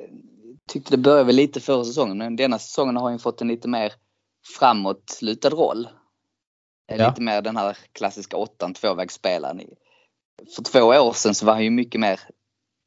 tyckte 0.68 0.90
det 0.90 1.02
började 1.02 1.24
väl 1.24 1.36
lite 1.36 1.60
förra 1.60 1.84
säsongen 1.84 2.18
men 2.18 2.36
denna 2.36 2.58
säsongen 2.58 2.96
har 2.96 3.10
han 3.10 3.18
fått 3.18 3.40
en 3.40 3.48
lite 3.48 3.68
mer 3.68 3.92
framåtlutad 4.58 5.48
roll. 5.48 5.88
Ja. 6.86 7.08
Lite 7.08 7.22
mer 7.22 7.42
den 7.42 7.56
här 7.56 7.78
klassiska 7.92 8.36
åttan 8.36 8.74
tvåvägsspelaren. 8.74 9.60
För 10.56 10.62
två 10.62 10.80
år 10.80 11.12
sedan 11.12 11.34
så 11.34 11.46
var 11.46 11.52
han 11.52 11.64
ju 11.64 11.70
mycket 11.70 12.00
mer, 12.00 12.20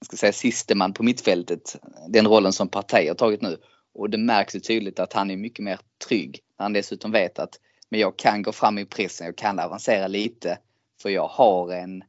ska 0.05 0.17
säga 0.17 0.33
sisteman 0.33 0.93
på 0.93 1.03
mittfältet. 1.03 1.75
Den 2.09 2.27
rollen 2.27 2.53
som 2.53 2.67
Partey 2.67 3.07
har 3.07 3.15
tagit 3.15 3.41
nu. 3.41 3.57
Och 3.93 4.09
det 4.09 4.17
märks 4.17 4.55
ju 4.55 4.59
tydligt 4.59 4.99
att 4.99 5.13
han 5.13 5.31
är 5.31 5.37
mycket 5.37 5.65
mer 5.65 5.79
trygg. 6.07 6.39
När 6.59 6.63
han 6.63 6.73
dessutom 6.73 7.11
vet 7.11 7.39
att 7.39 7.59
men 7.89 7.99
jag 7.99 8.17
kan 8.17 8.41
gå 8.41 8.51
fram 8.51 8.77
i 8.77 8.85
pressen, 8.85 9.25
jag 9.25 9.35
kan 9.37 9.59
avancera 9.59 10.07
lite. 10.07 10.57
För 11.01 11.09
jag 11.09 11.27
har 11.27 11.73
en 11.73 12.03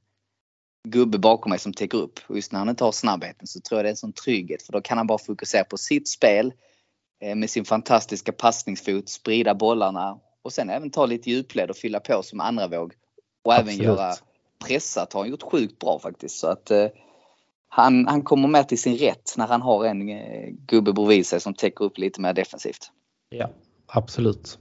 gubbe 0.88 1.18
bakom 1.18 1.50
mig 1.50 1.58
som 1.58 1.72
täcker 1.72 1.98
upp. 1.98 2.20
Och 2.26 2.36
just 2.36 2.52
när 2.52 2.58
han 2.58 2.68
inte 2.68 2.84
har 2.84 2.92
snabbheten 2.92 3.46
så 3.46 3.60
tror 3.60 3.78
jag 3.78 3.84
det 3.84 3.88
är 3.88 3.90
en 3.90 3.96
sån 3.96 4.12
trygghet 4.12 4.62
för 4.62 4.72
då 4.72 4.80
kan 4.80 4.98
han 4.98 5.06
bara 5.06 5.18
fokusera 5.18 5.64
på 5.64 5.76
sitt 5.76 6.08
spel 6.08 6.52
eh, 7.20 7.34
med 7.34 7.50
sin 7.50 7.64
fantastiska 7.64 8.32
passningsfot, 8.32 9.08
sprida 9.08 9.54
bollarna 9.54 10.18
och 10.42 10.52
sen 10.52 10.70
även 10.70 10.90
ta 10.90 11.06
lite 11.06 11.30
djupled 11.30 11.70
och 11.70 11.76
fylla 11.76 12.00
på 12.00 12.22
som 12.22 12.40
andra 12.40 12.68
våg. 12.68 12.94
Och 13.44 13.54
Absolut. 13.54 13.80
även 13.80 13.86
göra 13.86 14.14
pressat 14.66 15.12
har 15.12 15.20
han 15.20 15.30
gjort 15.30 15.42
sjukt 15.42 15.78
bra 15.78 15.98
faktiskt. 15.98 16.38
Så 16.38 16.46
att 16.46 16.70
eh, 16.70 16.86
han, 17.68 18.06
han 18.06 18.22
kommer 18.22 18.48
med 18.48 18.68
till 18.68 18.80
sin 18.80 18.96
rätt 18.96 19.34
när 19.36 19.46
han 19.46 19.62
har 19.62 19.84
en 19.84 20.08
eh, 20.08 20.48
gubbe 20.50 20.92
bredvid 20.92 21.26
sig 21.26 21.40
som 21.40 21.54
täcker 21.54 21.84
upp 21.84 21.98
lite 21.98 22.20
mer 22.20 22.32
defensivt. 22.32 22.90
Ja, 23.30 23.50
absolut. 23.86 24.58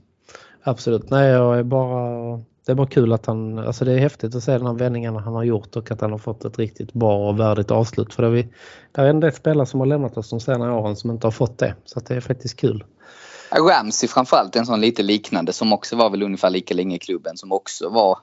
Absolut. 0.62 1.10
Nej, 1.10 1.30
jag 1.30 1.58
är 1.58 1.62
bara 1.62 2.40
det 2.66 2.72
är 2.72 2.76
bara 2.76 2.86
kul 2.86 3.12
att 3.12 3.26
han, 3.26 3.58
alltså 3.58 3.84
det 3.84 3.92
är 3.92 3.98
häftigt 3.98 4.34
att 4.34 4.42
se 4.42 4.58
de 4.58 4.66
här 4.66 4.74
vändningarna 4.74 5.20
han 5.20 5.34
har 5.34 5.44
gjort 5.44 5.76
och 5.76 5.90
att 5.90 6.00
han 6.00 6.10
har 6.10 6.18
fått 6.18 6.44
ett 6.44 6.58
riktigt 6.58 6.92
bra 6.92 7.28
och 7.28 7.40
värdigt 7.40 7.70
avslut. 7.70 8.14
För 8.14 8.22
det 8.22 8.30
vi, 8.30 8.42
det 8.92 9.00
är 9.00 9.06
en 9.06 9.20
del 9.20 9.32
spelare 9.32 9.66
som 9.66 9.80
har 9.80 9.86
lämnat 9.86 10.16
oss 10.16 10.30
de 10.30 10.40
senare 10.40 10.72
åren 10.72 10.96
som 10.96 11.10
inte 11.10 11.26
har 11.26 11.32
fått 11.32 11.58
det. 11.58 11.74
Så 11.84 12.00
det 12.00 12.14
är 12.14 12.20
faktiskt 12.20 12.56
kul. 12.56 12.84
Ramsey 13.50 14.08
framförallt 14.08 14.56
en 14.56 14.66
sån 14.66 14.80
lite 14.80 15.02
liknande 15.02 15.52
som 15.52 15.72
också 15.72 15.96
var 15.96 16.10
väl 16.10 16.22
ungefär 16.22 16.50
lika 16.50 16.74
länge 16.74 16.96
i 16.96 16.98
klubben 16.98 17.36
som 17.36 17.52
också 17.52 17.88
var 17.88 18.18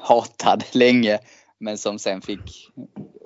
hatad 0.00 0.64
länge 0.72 1.18
men 1.60 1.78
som 1.78 1.98
sen 1.98 2.20
fick 2.20 2.70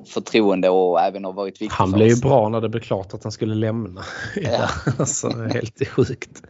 förtroende 0.06 0.68
och 0.68 1.00
även 1.00 1.24
har 1.24 1.32
varit 1.32 1.54
viktig 1.54 1.70
Han 1.70 1.92
blev 1.92 2.08
ju 2.08 2.16
bra 2.16 2.48
när 2.48 2.60
det 2.60 2.68
blev 2.68 2.80
klart 2.80 3.14
att 3.14 3.22
han 3.22 3.32
skulle 3.32 3.54
lämna. 3.54 4.02
Ja. 4.36 4.68
alltså, 4.98 5.28
helt 5.30 5.88
sjukt. 5.88 6.42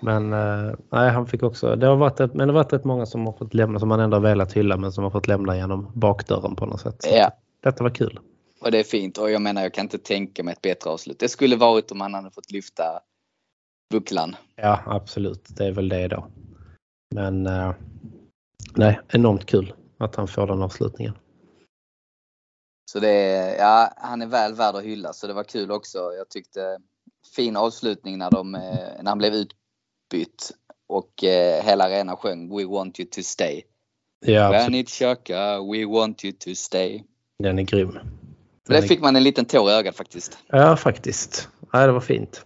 Men 0.00 0.32
eh, 0.32 0.74
nej, 0.90 1.10
han 1.10 1.26
fick 1.26 1.42
också, 1.42 1.76
det 1.76 1.86
har 1.86 1.96
varit 1.96 2.20
ett, 2.20 2.34
men 2.34 2.48
det 2.48 2.54
har 2.54 2.64
varit 2.64 2.72
rätt 2.72 2.84
många 2.84 3.06
som 3.06 3.26
har 3.26 3.32
fått 3.32 3.54
lämna 3.54 3.78
som 3.78 3.88
man 3.88 4.00
ändå 4.00 4.16
har 4.16 4.22
velat 4.22 4.52
hylla 4.52 4.76
men 4.76 4.92
som 4.92 5.04
har 5.04 5.10
fått 5.10 5.28
lämna 5.28 5.56
genom 5.56 5.90
bakdörren 5.94 6.56
på 6.56 6.66
något 6.66 6.80
sätt. 6.80 7.06
Ja. 7.12 7.30
Detta 7.60 7.84
var 7.84 7.90
kul. 7.90 8.18
Och 8.60 8.70
det 8.70 8.78
är 8.78 8.84
fint 8.84 9.18
och 9.18 9.30
jag 9.30 9.42
menar 9.42 9.62
jag 9.62 9.74
kan 9.74 9.84
inte 9.84 9.98
tänka 9.98 10.42
mig 10.42 10.52
ett 10.52 10.62
bättre 10.62 10.90
avslut. 10.90 11.18
Det 11.18 11.28
skulle 11.28 11.56
varit 11.56 11.90
om 11.90 12.00
han 12.00 12.14
hade 12.14 12.30
fått 12.30 12.50
lyfta 12.50 12.84
bucklan. 13.90 14.36
Ja 14.56 14.82
absolut, 14.86 15.48
det 15.48 15.66
är 15.66 15.72
väl 15.72 15.88
det 15.88 16.08
då. 16.08 16.26
Men 17.14 17.46
eh, 17.46 17.72
nej, 18.74 19.00
enormt 19.08 19.46
kul 19.46 19.72
att 19.98 20.16
han 20.16 20.28
får 20.28 20.46
den 20.46 20.62
avslutningen. 20.62 21.14
Så 22.90 23.00
det 23.00 23.08
är, 23.08 23.58
ja, 23.58 23.92
han 23.96 24.22
är 24.22 24.26
väl 24.26 24.54
värd 24.54 24.74
att 24.74 24.84
hylla 24.84 25.12
så 25.12 25.26
det 25.26 25.32
var 25.32 25.44
kul 25.44 25.70
också. 25.70 25.98
Jag 25.98 26.28
tyckte 26.28 26.78
fin 27.36 27.56
avslutning 27.56 28.18
när, 28.18 28.30
de, 28.30 28.54
eh, 28.54 28.60
när 29.02 29.08
han 29.08 29.18
blev 29.18 29.34
utbytt 30.08 30.50
och 30.88 31.24
eh, 31.24 31.64
hela 31.64 31.84
arenan 31.84 32.16
sjöng 32.16 32.56
We 32.56 32.64
want 32.64 33.00
you 33.00 33.08
to 33.08 33.22
stay. 33.22 33.62
Ja, 34.26 34.50
Granit 34.50 34.88
Xhaka, 34.88 35.60
we 35.72 35.86
want 35.86 36.24
you 36.24 36.32
to 36.32 36.54
stay. 36.54 37.02
Den 37.38 37.58
är 37.58 37.62
grym. 37.62 37.92
Den 37.92 38.02
det 38.66 38.82
fick 38.82 39.00
man 39.00 39.16
en 39.16 39.22
liten 39.22 39.44
tår 39.44 39.70
i 39.70 39.72
ögat 39.72 39.96
faktiskt. 39.96 40.38
Ja, 40.48 40.76
faktiskt. 40.76 41.48
Ja, 41.72 41.86
det 41.86 41.92
var 41.92 42.00
fint. 42.00 42.44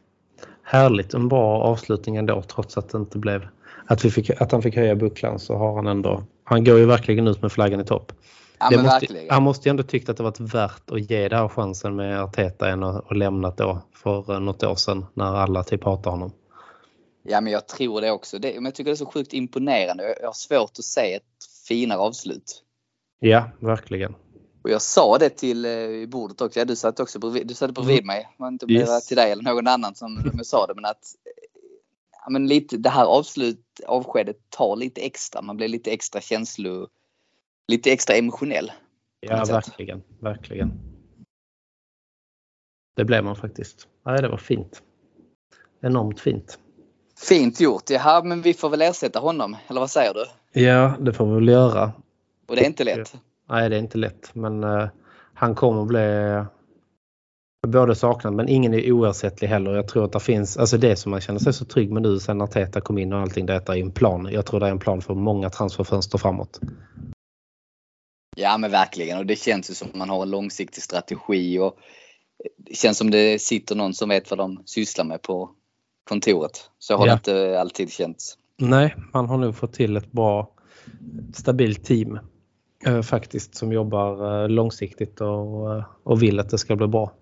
Härligt, 0.62 1.14
en 1.14 1.28
bra 1.28 1.62
avslutning 1.62 2.16
ändå 2.16 2.42
trots 2.42 2.78
att 2.78 2.88
det 2.88 2.98
inte 2.98 3.18
blev 3.18 3.48
att, 3.86 4.04
vi 4.04 4.10
fick, 4.10 4.30
att 4.30 4.52
han 4.52 4.62
fick 4.62 4.76
höja 4.76 4.94
bucklan 4.94 5.38
så 5.38 5.56
har 5.56 5.76
han 5.76 5.86
ändå, 5.86 6.22
han 6.44 6.64
går 6.64 6.78
ju 6.78 6.86
verkligen 6.86 7.28
ut 7.28 7.42
med 7.42 7.52
flaggan 7.52 7.80
i 7.80 7.84
topp. 7.84 8.12
Ja, 8.70 8.82
måste, 8.82 9.26
han 9.30 9.42
måste 9.42 9.68
ju 9.68 9.70
ändå 9.70 9.82
tyckt 9.82 10.08
att 10.08 10.16
det 10.16 10.22
varit 10.22 10.40
värt 10.40 10.90
att 10.90 11.10
ge 11.10 11.28
den 11.28 11.38
här 11.38 11.48
chansen 11.48 11.96
med 11.96 12.22
Arteta 12.22 12.68
än 12.68 12.82
att, 12.82 13.10
att 13.10 13.16
lämnat 13.16 13.56
då 13.56 13.82
för 13.94 14.40
något 14.40 14.62
år 14.62 14.74
sedan 14.74 15.06
när 15.14 15.36
alla 15.36 15.62
typ 15.62 15.84
hatar 15.84 16.10
honom. 16.10 16.32
Ja 17.22 17.40
men 17.40 17.52
jag 17.52 17.68
tror 17.68 18.00
det 18.00 18.10
också. 18.10 18.38
Det, 18.38 18.54
men 18.54 18.64
jag 18.64 18.74
tycker 18.74 18.90
det 18.90 18.94
är 18.94 18.96
så 18.96 19.06
sjukt 19.06 19.32
imponerande. 19.32 20.16
Jag 20.20 20.28
har 20.28 20.32
svårt 20.32 20.78
att 20.78 20.84
se 20.84 21.14
ett 21.14 21.22
finare 21.68 21.98
avslut. 21.98 22.62
Ja, 23.18 23.50
verkligen. 23.60 24.14
Och 24.62 24.70
jag 24.70 24.82
sa 24.82 25.18
det 25.18 25.30
till 25.30 25.64
eh, 25.64 26.08
bordet 26.08 26.40
också. 26.40 26.58
Ja, 26.58 26.64
du 26.64 26.76
satt 26.76 27.00
också 27.00 27.18
bredvid, 27.18 27.46
du 27.46 27.54
satt 27.54 27.74
bredvid 27.74 27.98
mm. 27.98 28.06
mig. 28.06 28.28
Det 28.36 28.42
var 28.42 28.48
inte 28.48 28.64
om 28.64 28.70
yes. 28.70 29.06
till 29.06 29.16
dig 29.16 29.32
eller 29.32 29.42
någon 29.42 29.66
annan 29.66 29.94
som 29.94 30.32
jag 30.36 30.46
sa 30.46 30.66
det. 30.66 30.74
Men 30.74 30.84
att 30.84 31.04
ja, 32.24 32.30
men 32.30 32.46
lite, 32.46 32.76
det 32.76 32.90
här 32.90 33.04
avslut, 33.04 33.80
avskedet 33.86 34.50
tar 34.50 34.76
lite 34.76 35.00
extra. 35.00 35.42
Man 35.42 35.56
blir 35.56 35.68
lite 35.68 35.90
extra 35.90 36.20
känslo, 36.20 36.88
lite 37.68 37.92
extra 37.92 38.16
emotionell. 38.16 38.72
Ja, 39.20 39.44
verkligen, 39.44 40.00
sätt. 40.00 40.08
verkligen. 40.20 40.72
Det 42.94 43.04
blev 43.04 43.24
man 43.24 43.36
faktiskt. 43.36 43.88
Nej, 44.06 44.22
det 44.22 44.28
var 44.28 44.38
fint. 44.38 44.82
Enormt 45.80 46.20
fint. 46.20 46.58
Fint 47.28 47.60
gjort. 47.60 47.90
Jaha, 47.90 48.22
men 48.22 48.42
vi 48.42 48.54
får 48.54 48.70
väl 48.70 48.82
ersätta 48.82 49.18
honom, 49.18 49.56
eller 49.68 49.80
vad 49.80 49.90
säger 49.90 50.14
du? 50.14 50.60
Ja, 50.60 50.92
det 51.00 51.12
får 51.12 51.26
vi 51.26 51.34
väl 51.34 51.48
göra. 51.48 51.92
Och 52.48 52.56
det 52.56 52.62
är 52.62 52.66
inte 52.66 52.84
lätt? 52.84 53.14
Nej, 53.48 53.70
det 53.70 53.76
är 53.76 53.80
inte 53.80 53.98
lätt, 53.98 54.30
men 54.34 54.64
uh, 54.64 54.88
han 55.34 55.54
kommer 55.54 55.84
bli 55.84 56.44
både 57.68 57.94
saknad 57.94 58.34
men 58.34 58.48
ingen 58.48 58.74
är 58.74 58.92
oersättlig 58.92 59.48
heller. 59.48 59.74
Jag 59.74 59.88
tror 59.88 60.04
att 60.04 60.12
det 60.12 60.20
finns, 60.20 60.56
alltså 60.56 60.78
det 60.78 60.96
som 60.96 61.10
man 61.10 61.20
känner 61.20 61.40
sig 61.40 61.52
så 61.52 61.64
trygg 61.64 61.92
med 61.92 62.02
nu 62.02 62.20
sen 62.20 62.38
när 62.38 62.46
Teta 62.46 62.80
kom 62.80 62.98
in 62.98 63.12
och 63.12 63.20
allting, 63.20 63.46
det 63.46 63.52
är 63.52 63.76
en 63.76 63.90
plan. 63.90 64.28
Jag 64.32 64.46
tror 64.46 64.60
det 64.60 64.66
är 64.66 64.70
en 64.70 64.78
plan 64.78 65.02
för 65.02 65.14
många 65.14 65.50
transferfönster 65.50 66.18
framåt. 66.18 66.60
Ja 68.36 68.58
men 68.58 68.70
verkligen 68.70 69.18
och 69.18 69.26
det 69.26 69.36
känns 69.36 69.70
ju 69.70 69.74
som 69.74 69.88
att 69.88 69.94
man 69.94 70.10
har 70.10 70.22
en 70.22 70.30
långsiktig 70.30 70.82
strategi 70.82 71.58
och 71.58 71.78
det 72.56 72.76
känns 72.76 72.98
som 72.98 73.10
det 73.10 73.42
sitter 73.42 73.74
någon 73.74 73.94
som 73.94 74.08
vet 74.08 74.30
vad 74.30 74.38
de 74.38 74.62
sysslar 74.66 75.04
med 75.04 75.22
på 75.22 75.50
kontoret. 76.08 76.70
Så 76.78 76.96
har 76.96 77.06
ja. 77.06 77.12
det 77.12 77.16
inte 77.16 77.60
alltid 77.60 77.92
känts. 77.92 78.38
Nej, 78.58 78.96
man 79.12 79.28
har 79.28 79.38
nog 79.38 79.56
fått 79.56 79.72
till 79.72 79.96
ett 79.96 80.12
bra 80.12 80.48
stabilt 81.34 81.84
team 81.84 82.18
eh, 82.86 83.02
faktiskt 83.02 83.54
som 83.54 83.72
jobbar 83.72 84.42
eh, 84.42 84.48
långsiktigt 84.48 85.20
och, 85.20 85.76
eh, 85.76 85.84
och 86.02 86.22
vill 86.22 86.40
att 86.40 86.50
det 86.50 86.58
ska 86.58 86.76
bli 86.76 86.86
bra. 86.86 87.12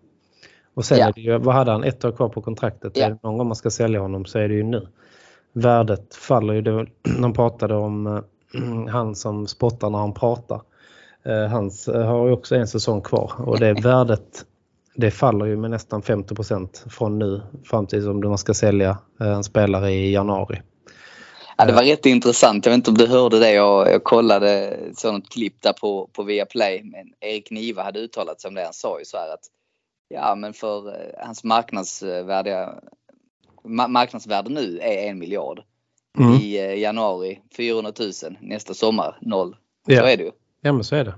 Och 0.75 0.85
sen 0.85 0.99
ja. 0.99 1.09
är 1.09 1.13
det 1.13 1.21
ju, 1.21 1.39
vad 1.39 1.55
hade 1.55 1.71
han, 1.71 1.85
ett 1.85 2.05
år 2.05 2.13
kvar 2.13 2.29
på 2.29 2.43
kontraktet? 2.43 2.97
Ja. 2.97 3.09
Någon 3.23 3.39
gång 3.39 3.47
man 3.47 3.57
ska 3.57 3.71
sälja 3.71 4.01
honom 4.01 4.25
så 4.25 4.39
är 4.39 4.49
det 4.49 4.55
ju 4.55 4.63
nu. 4.63 4.89
Värdet 5.53 6.15
faller 6.15 6.55
ju, 6.55 6.63
det, 6.63 6.87
de 7.21 7.33
pratade 7.33 7.75
om 7.75 8.23
han 8.89 9.15
som 9.15 9.47
spottar 9.47 9.91
när 9.91 9.99
han 9.99 10.15
pratar. 10.15 10.61
Hans 11.51 11.87
har 11.87 12.27
ju 12.27 12.33
också 12.33 12.57
en 12.57 12.67
säsong 12.67 13.01
kvar 13.01 13.33
och 13.39 13.59
det 13.59 13.73
värdet 13.83 14.47
det 14.95 15.11
faller 15.11 15.47
ju 15.47 15.57
med 15.57 15.71
nästan 15.71 16.03
50% 16.03 16.89
från 16.91 17.19
nu 17.19 17.43
fram 17.65 17.87
till 17.87 18.09
om 18.09 18.21
man 18.21 18.39
ska 18.39 18.55
sälja 18.55 18.99
en 19.21 19.45
spelare 19.45 19.93
i 19.93 20.13
januari. 20.13 20.63
Ja, 21.57 21.65
det 21.65 21.73
var 21.73 21.83
rätt 21.83 22.07
intressant. 22.07 22.67
Jag 22.67 22.73
vet 22.73 22.77
inte 22.77 22.91
om 22.91 22.99
du 22.99 23.07
hörde 23.07 23.39
det. 23.39 23.53
Jag, 23.53 23.89
jag 23.89 24.05
kollade 24.05 24.79
sånt 24.95 25.33
klipp 25.33 25.63
där 25.63 25.73
på, 25.73 26.11
på 26.13 26.23
Viaplay. 26.23 26.83
Men 26.85 27.13
Erik 27.21 27.51
Niva 27.51 27.83
hade 27.83 28.01
uttalat 28.01 28.41
sig 28.41 28.49
om 28.49 28.55
det. 28.55 28.65
Han 28.65 28.73
sa 28.73 28.99
ju 28.99 29.05
så 29.05 29.17
här 29.17 29.35
att 29.35 29.45
Ja, 30.15 30.35
men 30.35 30.53
för 30.53 30.89
eh, 30.89 31.25
hans 31.27 31.45
marknadsvärde, 31.45 32.69
marknadsvärde 33.89 34.51
nu 34.51 34.79
är 34.79 35.11
en 35.11 35.19
miljard. 35.19 35.63
Mm. 36.19 36.33
I 36.33 36.59
eh, 36.59 36.79
januari 36.79 37.41
400 37.57 37.93
000, 38.01 38.11
nästa 38.41 38.75
sommar 38.75 39.19
noll. 39.21 39.57
Så 39.87 39.93
ja. 39.93 40.11
är 40.11 40.17
det 40.17 40.23
ju. 40.23 40.31
Ja, 40.61 40.73
men 40.73 40.85
så 40.85 40.97
är 40.97 41.05
det. 41.05 41.15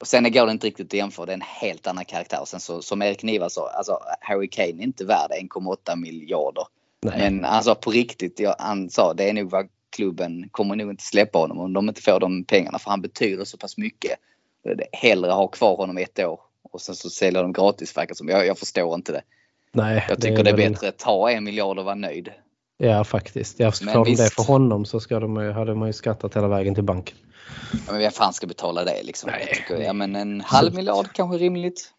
Och 0.00 0.06
sen 0.06 0.32
går 0.32 0.46
det 0.46 0.52
inte 0.52 0.66
riktigt 0.66 0.86
att 0.86 0.92
jämföra, 0.92 1.26
det 1.26 1.32
är 1.32 1.34
en 1.34 1.40
helt 1.40 1.86
annan 1.86 2.04
karaktär. 2.04 2.42
Sen 2.46 2.60
så, 2.60 2.82
som 2.82 3.02
Erik 3.02 3.22
Niva 3.22 3.50
sa, 3.50 3.68
alltså 3.68 3.98
Harry 4.20 4.48
Kane 4.48 4.68
är 4.68 4.82
inte 4.82 5.04
värd 5.04 5.30
1,8 5.30 5.96
miljarder. 5.96 6.64
Nej. 7.02 7.18
Men 7.18 7.44
alltså 7.44 7.74
på 7.74 7.90
riktigt, 7.90 8.40
ja, 8.40 8.56
han 8.58 8.90
sa 8.90 9.14
det 9.14 9.28
är 9.28 9.32
nog 9.32 9.50
vad 9.50 9.68
klubben 9.96 10.48
kommer 10.50 10.76
nog 10.76 10.90
inte 10.90 11.04
släppa 11.04 11.38
honom 11.38 11.58
om 11.58 11.72
de 11.72 11.88
inte 11.88 12.02
får 12.02 12.20
de 12.20 12.44
pengarna 12.44 12.78
för 12.78 12.90
han 12.90 13.02
betyder 13.02 13.44
så 13.44 13.58
pass 13.58 13.76
mycket. 13.76 14.18
Hellre 14.92 15.30
ha 15.30 15.48
kvar 15.48 15.76
honom 15.76 15.98
ett 15.98 16.18
år 16.18 16.40
och 16.72 16.80
sen 16.80 16.94
så 16.94 17.10
säljer 17.10 17.42
de 17.42 17.52
gratis 17.52 17.96
verkar 17.96 18.14
som. 18.14 18.28
Jag, 18.28 18.46
jag 18.46 18.58
förstår 18.58 18.94
inte 18.94 19.12
det. 19.12 19.22
Nej, 19.72 20.04
jag 20.08 20.20
tycker 20.20 20.44
det 20.44 20.50
är, 20.50 20.56
det 20.56 20.64
är 20.64 20.70
bättre 20.70 20.88
att 20.88 20.98
ta 20.98 21.30
en 21.30 21.44
miljard 21.44 21.78
och 21.78 21.84
vara 21.84 21.94
nöjd. 21.94 22.32
Ja, 22.78 23.04
faktiskt. 23.04 23.60
Jag 23.60 23.74
Men 23.84 23.94
får 23.94 24.04
de 24.04 24.14
det 24.14 24.32
för 24.34 24.42
honom 24.42 24.84
så 24.84 25.00
ska 25.00 25.20
de, 25.20 25.36
hade 25.36 25.74
man 25.74 25.88
ju 25.88 25.92
skattat 25.92 26.36
hela 26.36 26.48
vägen 26.48 26.74
till 26.74 26.84
banken. 26.84 27.16
Ja, 27.72 27.78
men 27.92 27.98
vem 27.98 28.10
fan 28.10 28.32
ska 28.32 28.46
betala 28.46 28.84
det 28.84 29.02
liksom? 29.02 29.30
Nej. 29.30 29.46
Jag 29.48 29.56
tycker, 29.56 29.76
ja, 29.76 29.92
men 29.92 30.16
en 30.16 30.40
halv 30.40 30.74
miljard 30.74 31.12
kanske 31.12 31.38
rimligt. 31.38 31.90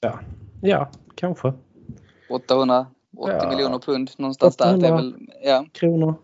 Ja, 0.00 0.20
ja 0.62 0.90
kanske. 1.14 1.52
800, 2.30 2.86
80 3.18 3.32
Ja. 3.32 3.48
miljoner 3.50 3.78
pund 3.78 4.10
någonstans 4.16 4.56
där. 4.56 4.76
Det 4.76 4.86
är 4.88 4.92
800. 4.92 4.96
väl, 4.96 5.14
ja, 5.44 5.66
Kronor. 5.72 6.14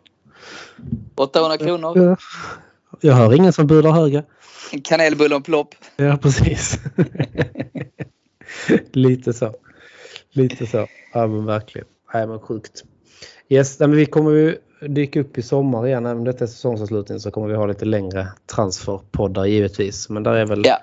800 1.15 1.59
kronor. 1.59 1.99
Ja. 1.99 2.17
Jag 3.01 3.15
hör 3.15 3.35
ingen 3.35 3.53
som 3.53 3.67
budar 3.67 3.91
högre. 3.91 4.25
En 4.73 4.81
kanelbulle 4.81 5.35
och 5.37 5.45
plopp. 5.45 5.75
Ja, 5.97 6.17
precis. 6.17 6.79
Lite 8.93 9.33
så. 9.33 9.55
Lite 10.31 10.67
så. 10.67 10.87
Ja, 11.13 11.27
men 11.27 11.45
verkligen. 11.47 11.87
Nej, 12.15 12.27
men 12.27 12.41
sjukt. 12.41 12.85
Yes, 13.49 13.81
men 13.81 13.97
vi 13.97 14.07
kommer 14.07 14.31
ju 14.31 14.59
dyka 14.81 15.21
upp 15.21 15.39
i 15.39 15.43
sommar 15.43 15.87
igen. 15.87 16.07
Även 16.07 16.19
om 16.19 16.25
detta 16.25 16.45
är 16.45 16.49
säsongsavslutning 16.49 17.21
så 17.21 17.31
kommer 17.31 17.49
vi 17.49 17.55
ha 17.55 17.67
lite 17.67 17.85
längre 17.85 18.29
transferpoddar 18.55 19.47
givetvis. 19.47 20.09
Men 20.09 20.23
där 20.23 20.33
är 20.33 20.47
väl 20.47 20.63
Ja. 20.65 20.79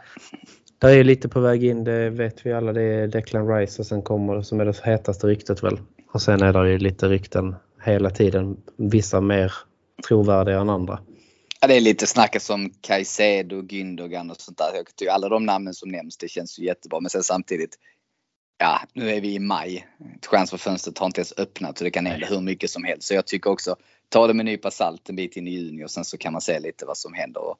där 0.79 0.89
är 0.89 1.03
lite 1.03 1.29
på 1.29 1.39
väg 1.39 1.63
in. 1.63 1.83
Det 1.83 2.09
vet 2.09 2.45
vi 2.45 2.53
alla. 2.53 2.73
Det 2.73 2.81
är 2.81 3.07
Declan 3.07 3.47
Rice 3.47 3.81
och 3.81 3.85
sen 3.85 4.01
kommer 4.01 4.41
som 4.41 4.59
är 4.59 4.65
det 4.65 4.83
hetaste 4.83 5.27
ryktet 5.27 5.63
väl. 5.63 5.79
Och 6.11 6.21
sen 6.21 6.41
är 6.41 6.53
det 6.53 6.71
ju 6.71 6.77
lite 6.77 7.07
rykten 7.07 7.55
hela 7.83 8.09
tiden. 8.09 8.57
Vissa 8.77 9.21
mer 9.21 9.53
trovärdiga 10.07 10.59
än 10.59 10.69
andra. 10.69 10.99
Ja, 11.61 11.67
det 11.67 11.75
är 11.77 11.81
lite 11.81 12.07
snacket 12.07 12.41
som 12.41 12.69
Caicedo, 12.81 13.61
Gündogan 13.61 14.31
och 14.31 14.37
sånt 14.41 14.57
där. 14.57 14.69
Jag 14.75 14.95
tycker 14.95 15.11
alla 15.11 15.29
de 15.29 15.45
namnen 15.45 15.73
som 15.73 15.89
nämns, 15.89 16.17
det 16.17 16.27
känns 16.27 16.59
ju 16.59 16.65
jättebra. 16.65 16.99
Men 16.99 17.09
sen 17.09 17.23
samtidigt, 17.23 17.75
ja, 18.57 18.81
nu 18.93 19.09
är 19.09 19.21
vi 19.21 19.33
i 19.33 19.39
maj. 19.39 19.87
Transferfönstret 20.29 20.97
har 20.97 21.05
inte 21.05 21.19
ens 21.19 21.33
öppnat 21.37 21.77
så 21.77 21.83
det 21.83 21.91
kan 21.91 22.05
hända 22.05 22.27
hur 22.27 22.41
mycket 22.41 22.69
som 22.69 22.83
helst. 22.83 23.07
Så 23.07 23.13
jag 23.13 23.25
tycker 23.25 23.49
också, 23.49 23.75
ta 24.09 24.27
det 24.27 24.33
med 24.33 24.41
en 24.41 24.45
nypa 24.45 24.71
salt 24.71 25.09
en 25.09 25.15
bit 25.15 25.37
in 25.37 25.47
i 25.47 25.51
juni 25.51 25.85
och 25.85 25.91
sen 25.91 26.05
så 26.05 26.17
kan 26.17 26.33
man 26.33 26.41
se 26.41 26.59
lite 26.59 26.85
vad 26.85 26.97
som 26.97 27.13
händer. 27.13 27.41
Och, 27.41 27.57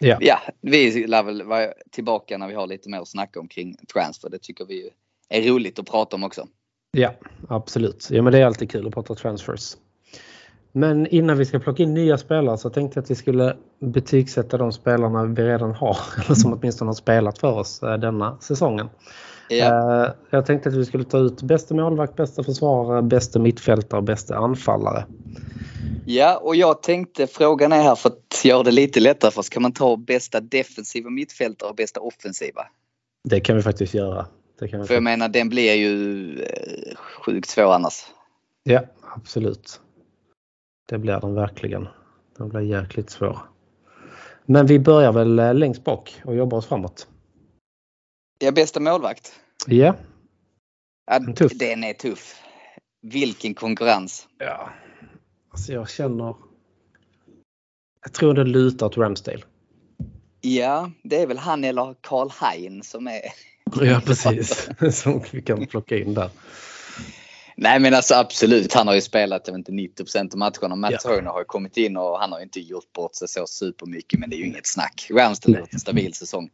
Ja. 0.00 0.18
ja, 0.20 0.40
vi 0.60 1.06
lär 1.06 1.22
väl 1.22 1.42
vara 1.42 1.72
tillbaka 1.90 2.38
när 2.38 2.48
vi 2.48 2.54
har 2.54 2.66
lite 2.66 2.90
mer 2.90 2.98
att 2.98 3.08
snacka 3.08 3.40
om 3.40 3.48
kring 3.48 3.76
transfer. 3.92 4.28
Det 4.28 4.38
tycker 4.38 4.64
vi 4.64 4.90
är 5.28 5.42
roligt 5.42 5.78
att 5.78 5.86
prata 5.86 6.16
om 6.16 6.24
också. 6.24 6.46
Ja, 6.90 7.14
absolut. 7.48 8.08
Ja, 8.10 8.22
men 8.22 8.32
det 8.32 8.38
är 8.38 8.46
alltid 8.46 8.70
kul 8.70 8.86
att 8.86 8.94
prata 8.94 9.14
transfers. 9.14 9.76
Men 10.72 11.06
innan 11.06 11.38
vi 11.38 11.44
ska 11.44 11.58
plocka 11.58 11.82
in 11.82 11.94
nya 11.94 12.18
spelare 12.18 12.58
så 12.58 12.70
tänkte 12.70 12.98
jag 12.98 13.02
att 13.04 13.10
vi 13.10 13.14
skulle 13.14 13.56
betygsätta 13.80 14.56
de 14.56 14.72
spelarna 14.72 15.24
vi 15.24 15.42
redan 15.42 15.74
har, 15.74 15.98
eller 16.24 16.34
som 16.34 16.52
åtminstone 16.52 16.88
har 16.88 16.94
spelat 16.94 17.38
för 17.38 17.52
oss 17.52 17.82
eh, 17.82 17.98
denna 17.98 18.38
säsongen. 18.40 18.88
Eh, 19.50 20.10
Jag 20.30 20.46
tänkte 20.46 20.68
att 20.68 20.74
vi 20.74 20.84
skulle 20.84 21.04
ta 21.04 21.18
ut 21.18 21.42
bästa 21.42 21.74
målvakt, 21.74 22.16
bästa 22.16 22.42
försvarare, 22.44 23.02
bästa 23.02 23.38
mittfältare 23.38 23.98
och 23.98 24.04
bästa 24.04 24.36
anfallare. 24.36 25.06
ja, 26.06 26.36
och 26.36 26.56
jag 26.56 26.82
tänkte 26.82 27.26
frågan 27.26 27.72
är 27.72 27.82
här 27.82 27.94
för 27.94 28.08
att 28.08 28.44
göra 28.44 28.62
det 28.62 28.70
lite 28.70 29.00
lättare 29.00 29.30
för 29.30 29.40
oss. 29.40 29.48
Kan 29.48 29.62
man 29.62 29.72
ta 29.72 29.96
bästa 29.96 30.40
defensiva 30.40 31.10
mittfältare 31.10 31.70
och 31.70 31.76
bästa 31.76 32.00
offensiva? 32.00 32.66
Det 33.24 33.40
kan 33.40 33.56
vi 33.56 33.62
faktiskt 33.62 33.94
göra. 33.94 34.26
Det 34.58 34.68
kan 34.68 34.80
vi 34.80 34.86
För 34.86 34.94
jag 34.94 35.02
menar 35.02 35.28
den 35.28 35.48
blir 35.48 35.74
ju 35.74 36.42
eh, 36.42 36.96
sjukt 36.96 37.48
svår 37.48 37.74
annars. 37.74 37.94
Ja, 38.62 38.80
absolut. 39.14 39.80
Det 40.88 40.98
blir 40.98 41.20
den 41.20 41.34
verkligen. 41.34 41.88
Den 42.38 42.48
blir 42.48 42.60
jäkligt 42.60 43.10
svår. 43.10 43.38
Men 44.46 44.66
vi 44.66 44.78
börjar 44.78 45.12
väl 45.12 45.38
eh, 45.38 45.54
längst 45.54 45.84
bak 45.84 46.20
och 46.24 46.34
jobbar 46.34 46.58
oss 46.58 46.66
framåt. 46.66 47.06
Ja, 48.38 48.52
bästa 48.52 48.80
målvakt. 48.80 49.32
Ja, 49.66 49.96
Ja, 51.10 51.32
Tuff. 51.36 51.52
Den 51.52 51.84
är 51.84 51.92
tuff. 51.92 52.42
Vilken 53.02 53.54
konkurrens. 53.54 54.28
Ja. 54.38 54.70
Alltså 55.50 55.72
jag 55.72 55.90
känner... 55.90 56.34
Jag 58.02 58.12
tror 58.12 58.34
det 58.34 58.44
lutar 58.44 58.86
åt 58.86 58.96
Ramsdale. 58.96 59.42
Ja, 60.40 60.90
det 61.02 61.22
är 61.22 61.26
väl 61.26 61.38
han 61.38 61.64
eller 61.64 61.94
Karl 62.00 62.30
Hein 62.40 62.82
som 62.82 63.06
är... 63.06 63.20
Ja, 63.80 64.00
precis. 64.04 64.68
Som 65.02 65.22
vi 65.32 65.42
kan 65.42 65.66
plocka 65.66 65.98
in 65.98 66.14
där. 66.14 66.30
Nej 67.56 67.80
men 67.80 67.94
alltså 67.94 68.14
absolut, 68.14 68.74
han 68.74 68.86
har 68.86 68.94
ju 68.94 69.00
spelat 69.00 69.42
jag 69.46 69.52
vet 69.52 69.58
inte, 69.58 69.72
90 69.72 70.04
av 70.18 70.38
matcherna. 70.38 70.76
Matt 70.76 70.92
Ja. 70.92 70.98
Turner 70.98 71.30
har 71.30 71.44
kommit 71.44 71.76
in 71.76 71.96
och 71.96 72.18
han 72.18 72.32
har 72.32 72.40
inte 72.40 72.60
gjort 72.60 72.92
bort 72.92 73.14
sig 73.14 73.28
så 73.28 73.46
supermycket 73.46 74.20
men 74.20 74.30
det 74.30 74.36
är 74.36 74.38
ju 74.38 74.46
inget 74.46 74.66
snack. 74.66 75.06
Ramsdale 75.10 75.58
har 75.58 75.68
en 75.70 75.80
stabil 75.80 76.14
säsong. 76.14 76.50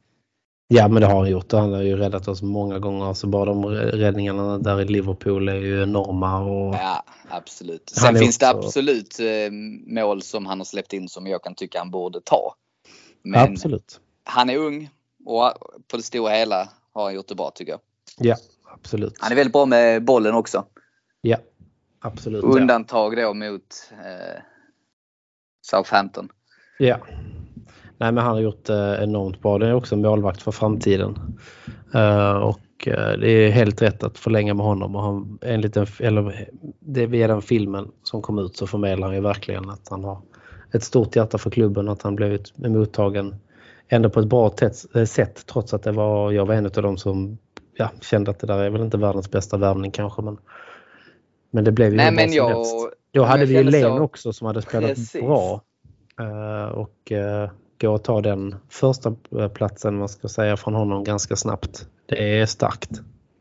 Ja, 0.68 0.88
men 0.88 1.00
det 1.00 1.06
har 1.06 1.18
han 1.18 1.30
gjort. 1.30 1.52
Han 1.52 1.72
har 1.72 1.82
ju 1.82 1.96
räddat 1.96 2.28
oss 2.28 2.42
många 2.42 2.78
gånger. 2.78 3.04
Alltså 3.04 3.26
bara 3.26 3.44
de 3.44 3.64
räddningarna 3.66 4.58
där 4.58 4.80
i 4.80 4.84
Liverpool 4.84 5.48
är 5.48 5.54
ju 5.54 5.82
enorma. 5.82 6.40
Och... 6.40 6.74
Ja, 6.74 7.04
absolut. 7.28 7.90
Sen 7.90 8.16
finns 8.16 8.38
det 8.38 8.54
också- 8.54 8.66
absolut 8.66 9.20
eh, 9.20 9.50
mål 9.86 10.22
som 10.22 10.46
han 10.46 10.60
har 10.60 10.64
släppt 10.64 10.92
in 10.92 11.08
som 11.08 11.26
jag 11.26 11.42
kan 11.42 11.54
tycka 11.54 11.78
han 11.78 11.90
borde 11.90 12.20
ta. 12.20 12.54
Men 13.22 13.52
Absolut. 13.52 14.00
han 14.24 14.50
är 14.50 14.56
ung 14.56 14.90
och 15.24 15.52
på 15.88 15.96
det 15.96 16.02
stora 16.02 16.32
hela 16.32 16.68
har 16.92 17.04
han 17.04 17.14
gjort 17.14 17.28
det 17.28 17.34
bra 17.34 17.50
tycker 17.54 17.72
jag. 17.72 17.80
Ja, 18.18 18.36
absolut. 18.72 19.14
Han 19.18 19.32
är 19.32 19.36
väldigt 19.36 19.52
bra 19.52 19.66
med 19.66 20.04
bollen 20.04 20.34
också. 20.34 20.64
Ja, 21.20 21.36
absolut. 22.00 22.44
Undantag 22.44 23.16
då 23.16 23.34
mot 23.34 23.90
eh, 23.92 24.42
Southampton. 25.62 26.28
Ja. 26.78 26.98
Nej, 27.98 28.12
men 28.12 28.24
han 28.24 28.34
har 28.34 28.40
gjort 28.40 28.68
eh, 28.68 29.02
enormt 29.02 29.42
bra. 29.42 29.58
Det 29.58 29.66
är 29.66 29.74
också 29.74 29.94
en 29.94 30.02
målvakt 30.02 30.42
för 30.42 30.52
framtiden. 30.52 31.38
Eh, 31.94 32.32
och 32.32 32.88
eh, 32.88 33.18
det 33.18 33.30
är 33.30 33.50
helt 33.50 33.82
rätt 33.82 34.02
att 34.02 34.18
förlänga 34.18 34.54
med 34.54 34.66
honom. 34.66 34.96
Och 34.96 35.02
han, 35.02 35.38
enligt 35.42 35.74
den, 35.74 35.86
eller 36.00 36.48
det, 36.80 37.06
via 37.06 37.28
den 37.28 37.42
filmen 37.42 37.88
som 38.02 38.22
kom 38.22 38.38
ut 38.38 38.56
så 38.56 38.66
förmedlar 38.66 39.06
han 39.06 39.16
ju 39.16 39.22
verkligen 39.22 39.70
att 39.70 39.88
han 39.90 40.04
har 40.04 40.18
ett 40.72 40.82
stort 40.82 41.16
hjärta 41.16 41.38
för 41.38 41.50
klubben. 41.50 41.88
Att 41.88 42.02
han 42.02 42.16
blivit 42.16 42.58
mottagen 42.58 43.36
ändå 43.88 44.10
på 44.10 44.20
ett 44.20 44.28
bra 44.28 44.54
eh, 44.94 45.04
sätt 45.04 45.46
trots 45.46 45.74
att 45.74 45.82
det 45.82 45.92
var, 45.92 46.32
jag 46.32 46.46
var 46.46 46.54
en 46.54 46.66
av 46.66 46.72
dem 46.72 46.96
som 46.96 47.38
ja, 47.76 47.90
kände 48.00 48.30
att 48.30 48.38
det 48.38 48.46
där 48.46 48.58
är 48.58 48.70
väl 48.70 48.82
inte 48.82 48.96
världens 48.96 49.30
bästa 49.30 49.56
värvning 49.56 49.90
kanske. 49.90 50.22
Men, 50.22 50.38
men 51.50 51.64
det 51.64 51.72
blev 51.72 51.90
ju 51.90 51.96
Nej 51.96 52.12
men 52.12 52.32
jag... 52.32 52.48
helst. 52.48 52.74
Då 53.12 53.24
hade 53.24 53.46
vi 53.46 53.56
ju 53.56 53.64
Len 53.64 53.82
så- 53.82 53.98
också 54.00 54.32
som 54.32 54.46
hade 54.46 54.62
spelat 54.62 54.88
Precis. 54.88 55.22
bra. 55.22 55.60
Eh, 56.20 56.68
och 56.68 57.12
uh, 57.12 57.50
gå 57.80 57.90
och 57.90 58.04
ta 58.04 58.20
den 58.20 58.54
första 58.68 59.16
eh, 59.38 59.48
platsen 59.48 59.98
man 59.98 60.08
ska 60.08 60.28
säga 60.28 60.56
från 60.56 60.74
honom 60.74 61.04
ganska 61.04 61.36
snabbt. 61.36 61.86
Det 62.06 62.40
är 62.40 62.46
starkt. 62.46 62.90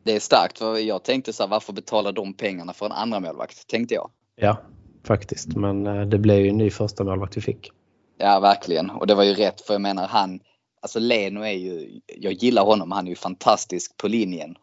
Det 0.04 0.15
är 0.15 0.19
starkt. 0.19 0.58
För 0.58 0.78
jag 0.78 1.04
tänkte 1.04 1.34
så 1.34 1.43
här, 1.43 1.50
varför 1.50 1.74
betala 1.74 2.12
de 2.12 2.34
pengarna 2.34 2.74
för 2.74 2.86
en 2.86 2.91
andra 2.91 3.19
målvakt? 3.19 3.67
Tänkte 3.67 3.93
jag. 3.93 4.10
Ja, 4.36 4.58
faktiskt. 5.04 5.56
Men 5.56 5.88
eh, 5.88 6.02
det 6.02 6.17
blev 6.17 6.39
ju 6.39 6.50
en 6.50 6.58
ny 6.58 6.69
första 6.69 7.04
målvakt 7.04 7.38
vi 7.38 7.41
fick. 7.41 7.72
Ja 8.17 8.39
verkligen. 8.39 8.89
Och 8.89 9.08
det 9.08 9.15
var 9.15 9.24
ju 9.24 9.34
rätt 9.34 9.62
för 9.62 9.74
jag 9.74 9.82
menar 9.82 10.08
han, 10.08 10.39
alltså 10.82 11.00
Leno 11.00 11.41
är 11.41 11.52
ju, 11.52 12.00
jag 12.17 12.34
gillar 12.34 12.63
honom, 12.63 12.91
han 12.91 13.06
är 13.06 13.10
ju 13.10 13.15
fantastisk 13.15 13.98
på 13.98 14.08
linjen. 14.08 14.56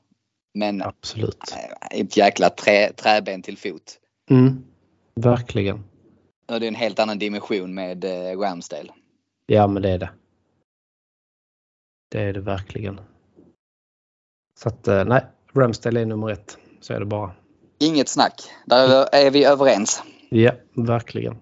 Men 0.55 0.83
Absolut. 0.83 1.39
äh, 1.93 2.01
ett 2.01 2.17
jäkla 2.17 2.51
trä, 2.51 2.93
träben 2.93 3.43
till 3.43 3.59
fot. 3.59 3.99
Mm. 4.31 4.65
Verkligen. 5.15 5.85
Och 6.49 6.61
det 6.61 6.67
är 6.67 6.69
en 6.69 6.75
helt 6.75 6.99
annan 6.99 7.19
dimension 7.19 7.75
med 7.75 8.05
eh, 8.05 8.39
Ramsdale. 8.39 8.93
Ja, 9.53 9.67
men 9.67 9.83
det 9.83 9.91
är 9.91 9.99
det. 9.99 10.11
Det 12.11 12.21
är 12.23 12.33
det 12.33 12.41
verkligen. 12.41 13.01
Så 14.55 14.69
att 14.69 14.89
eh, 14.89 15.05
nej, 15.05 15.27
Ramsdale 15.53 16.01
är 16.01 16.07
nummer 16.07 16.31
ett. 16.31 16.59
Så 16.81 16.93
är 16.95 17.01
det 17.01 17.07
bara. 17.07 17.35
Inget 17.79 18.09
snack. 18.09 18.43
Där 18.67 19.09
är 19.13 19.31
vi 19.31 19.45
överens. 19.45 20.03
Ja, 20.29 20.53
verkligen. 20.75 21.37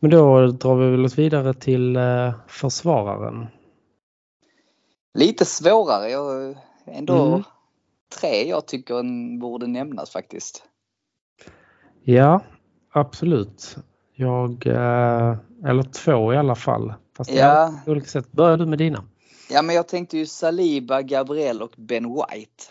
Men 0.00 0.10
då 0.10 0.46
drar 0.46 0.74
vi 0.76 0.90
väl 0.90 1.04
oss 1.04 1.18
vidare 1.18 1.54
till 1.54 1.96
eh, 1.96 2.34
försvararen. 2.48 3.46
Lite 5.18 5.44
svårare. 5.44 6.10
Jag, 6.10 6.56
ändå 6.86 7.26
Mm. 7.26 7.42
tre 8.20 8.48
jag 8.48 8.66
tycker 8.66 9.02
borde 9.40 9.66
nämnas 9.66 10.10
faktiskt. 10.10 10.64
Ja, 12.02 12.40
absolut. 12.92 13.76
Jag, 14.14 14.66
eh, 14.66 15.36
eller 15.64 15.82
två 15.82 16.32
i 16.32 16.36
alla 16.36 16.54
fall. 16.54 16.94
Fast 17.16 17.30
Ja. 17.30 17.80
på 17.84 17.90
olika 17.90 18.06
sätt. 18.06 18.32
Börjar 18.32 18.56
du 18.56 18.66
med 18.66 18.78
dina? 18.78 19.04
Ja 19.50 19.62
men 19.62 19.74
jag 19.74 19.88
tänkte 19.88 20.18
ju 20.18 20.26
Saliba, 20.26 21.02
Gabriel 21.02 21.62
och 21.62 21.74
Ben 21.76 22.04
White. 22.14 22.64